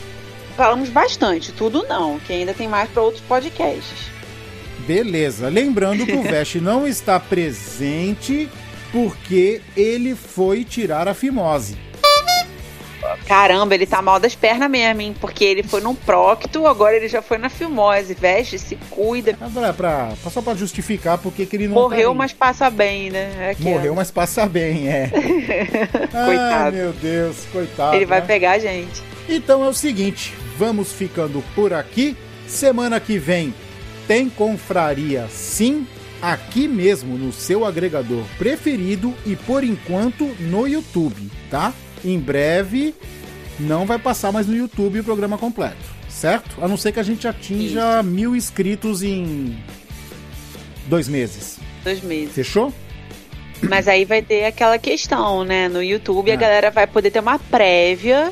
falamos 0.55 0.89
bastante, 0.89 1.51
tudo 1.51 1.85
não, 1.88 2.19
que 2.19 2.33
ainda 2.33 2.53
tem 2.53 2.67
mais 2.67 2.89
pra 2.89 3.01
outros 3.03 3.23
podcasts. 3.23 4.09
Beleza. 4.85 5.47
Lembrando 5.49 6.05
que 6.05 6.13
o 6.13 6.21
Vesh 6.23 6.55
não 6.55 6.88
está 6.88 7.19
presente 7.19 8.49
porque 8.91 9.61
ele 9.75 10.15
foi 10.15 10.63
tirar 10.63 11.07
a 11.07 11.13
fimose. 11.13 11.77
Caramba, 13.28 13.75
ele 13.75 13.86
tá 13.86 14.01
mal 14.01 14.19
das 14.19 14.34
pernas 14.36 14.69
mesmo, 14.71 15.01
hein? 15.01 15.13
Porque 15.19 15.43
ele 15.43 15.61
foi 15.63 15.82
no 15.82 15.93
Procto, 15.93 16.65
agora 16.65 16.95
ele 16.95 17.09
já 17.09 17.21
foi 17.21 17.38
na 17.38 17.49
Filmose. 17.49 18.13
Veste, 18.13 18.57
se 18.57 18.78
cuida. 18.89 19.32
É 19.32 19.49
pra, 19.53 19.73
pra- 19.73 20.13
só 20.32 20.41
pra 20.41 20.55
justificar 20.55 21.17
porque 21.17 21.45
que 21.45 21.55
ele 21.57 21.67
não 21.67 21.73
Morreu, 21.75 22.09
tá 22.11 22.15
mas 22.15 22.32
passa 22.32 22.69
bem, 22.69 23.09
né? 23.09 23.49
Aqui, 23.51 23.63
ó. 23.65 23.69
Morreu, 23.71 23.93
mas 23.95 24.09
passa 24.11 24.45
bem, 24.45 24.88
é. 24.88 25.11
Ai, 26.13 26.25
Coitado. 26.25 26.75
meu 26.78 26.93
Deus, 26.93 27.36
coitado. 27.51 27.95
Ele 27.95 28.05
vai 28.05 28.21
né? 28.21 28.25
pegar 28.28 28.51
a 28.51 28.59
gente. 28.59 29.03
Então 29.28 29.63
é 29.63 29.67
o 29.67 29.73
seguinte, 29.73 30.34
vamos 30.57 30.93
ficando 30.93 31.43
por 31.53 31.73
aqui. 31.73 32.15
Semana 32.47 32.97
que 32.99 33.17
vem 33.19 33.53
tem 34.07 34.30
confraria 34.30 35.28
sim, 35.30 35.86
aqui 36.21 36.65
mesmo 36.65 37.17
no 37.17 37.34
seu 37.34 37.65
agregador 37.65 38.23
preferido 38.38 39.13
e 39.25 39.36
por 39.36 39.65
enquanto 39.65 40.23
no 40.39 40.65
YouTube, 40.65 41.30
tá? 41.51 41.73
Em 42.05 42.17
breve 42.17 42.95
não 43.59 43.85
vai 43.85 43.97
passar 43.99 44.31
mais 44.31 44.47
no 44.47 44.55
YouTube 44.55 44.99
o 44.99 45.03
programa 45.03 45.37
completo, 45.37 45.77
certo? 46.09 46.57
A 46.63 46.67
não 46.67 46.77
ser 46.77 46.91
que 46.91 46.99
a 46.99 47.03
gente 47.03 47.27
atinja 47.27 48.01
mil 48.03 48.35
inscritos 48.35 49.01
em 49.03 49.57
dois 50.87 51.07
meses. 51.07 51.57
Dois 51.83 52.01
meses. 52.01 52.33
Fechou? 52.33 52.73
Mas 53.61 53.87
aí 53.87 54.05
vai 54.05 54.21
ter 54.21 54.45
aquela 54.45 54.77
questão, 54.77 55.43
né? 55.43 55.67
No 55.67 55.81
YouTube 55.81 56.29
Ah. 56.29 56.33
a 56.35 56.37
galera 56.37 56.69
vai 56.71 56.85
poder 56.85 57.09
ter 57.11 57.19
uma 57.19 57.39
prévia 57.39 58.31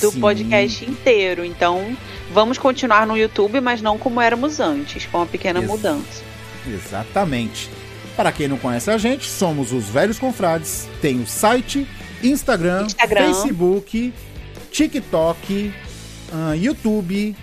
do 0.00 0.10
Sim. 0.12 0.20
podcast 0.20 0.84
inteiro. 0.88 1.44
Então, 1.44 1.96
vamos 2.32 2.56
continuar 2.58 3.06
no 3.06 3.16
YouTube, 3.16 3.60
mas 3.60 3.82
não 3.82 3.98
como 3.98 4.20
éramos 4.20 4.60
antes, 4.60 5.06
com 5.06 5.18
uma 5.18 5.26
pequena 5.26 5.58
Ex- 5.58 5.68
mudança. 5.68 6.22
Exatamente. 6.68 7.68
Para 8.16 8.30
quem 8.32 8.46
não 8.48 8.56
conhece 8.56 8.90
a 8.90 8.96
gente, 8.96 9.28
somos 9.28 9.72
os 9.72 9.88
Velhos 9.88 10.18
Confrades. 10.18 10.88
Tem 11.02 11.20
o 11.20 11.26
site, 11.26 11.86
Instagram, 12.22 12.84
Instagram. 12.86 13.26
Facebook, 13.34 14.12
TikTok, 14.76 15.72
ah, 16.30 16.52
YouTube, 16.54 17.34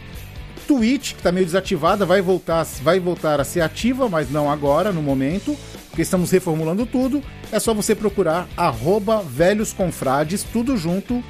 Twitch, 0.68 1.16
que 1.16 1.24
tá 1.24 1.32
meio 1.32 1.48
desativada, 1.48 2.06
vai 2.06 2.22
voltar, 2.22 2.64
vai 2.84 3.00
voltar 3.00 3.42
a 3.42 3.44
ser 3.44 3.62
ativa, 3.62 4.08
mas 4.08 4.30
não 4.30 4.52
agora, 4.52 4.92
no 4.92 5.02
momento, 5.02 5.58
porque 5.90 6.04
estamos 6.04 6.30
reformulando 6.30 6.86
tudo. 6.86 7.24
É 7.52 7.60
só 7.60 7.74
você 7.74 7.96
procurar 7.96 8.48
arroba 8.56 9.24
Velhos 9.24 9.74
Confrades, 9.74 10.44
tudo 10.44 10.78
junto 10.78 11.24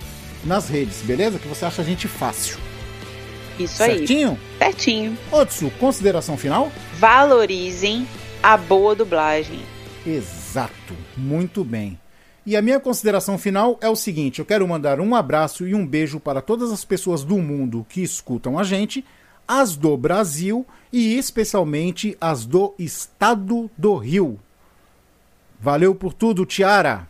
nas 0.44 0.68
redes, 0.68 1.02
beleza? 1.04 1.40
Que 1.40 1.48
você 1.48 1.64
acha 1.64 1.82
a 1.82 1.86
gente 1.86 2.06
fácil. 2.06 2.58
Isso 3.58 3.82
aí. 3.82 4.00
Certinho? 4.00 4.38
Certinho. 4.58 5.18
Otsu, 5.32 5.72
consideração 5.80 6.36
final? 6.36 6.70
Valorizem 7.00 8.06
a 8.42 8.58
boa 8.58 8.94
dublagem. 8.94 9.62
Exato, 10.06 10.94
muito 11.16 11.64
bem. 11.64 11.98
E 12.46 12.58
a 12.58 12.62
minha 12.62 12.80
consideração 12.80 13.38
final 13.38 13.78
é 13.82 13.90
o 13.90 13.96
seguinte: 13.96 14.40
eu 14.40 14.46
quero 14.46 14.68
mandar 14.68 15.00
um 15.00 15.16
abraço 15.16 15.66
e 15.68 15.74
um 15.74 15.86
beijo 15.86 16.20
para 16.20 16.42
todas 16.42 16.72
as 16.72 16.84
pessoas 16.84 17.24
do 17.24 17.38
mundo 17.38 17.86
que 17.90 18.02
escutam 18.02 18.60
a 18.60 18.64
gente, 18.64 19.04
as 19.48 19.76
do 19.76 19.96
Brasil 19.96 20.66
e 20.92 21.18
especialmente 21.18 22.18
as 22.20 22.46
do 22.46 22.74
estado 22.78 23.70
do 23.78 23.96
Rio. 23.96 24.40
Valeu 25.60 25.96
por 25.96 26.14
tudo, 26.14 26.46
Tiara. 26.46 27.08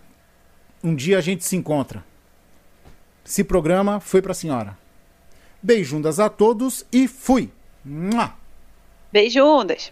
Um 0.83 0.93
dia 0.93 1.17
a 1.17 1.21
gente 1.21 1.43
se 1.43 1.55
encontra. 1.55 2.03
Esse 3.25 3.43
programa 3.43 3.99
foi 3.99 4.21
para 4.21 4.31
a 4.31 4.35
senhora. 4.35 4.77
Beijundas 5.61 6.19
a 6.19 6.29
todos 6.29 6.85
e 6.91 7.07
fui. 7.07 7.49
Beijundas. 9.11 9.91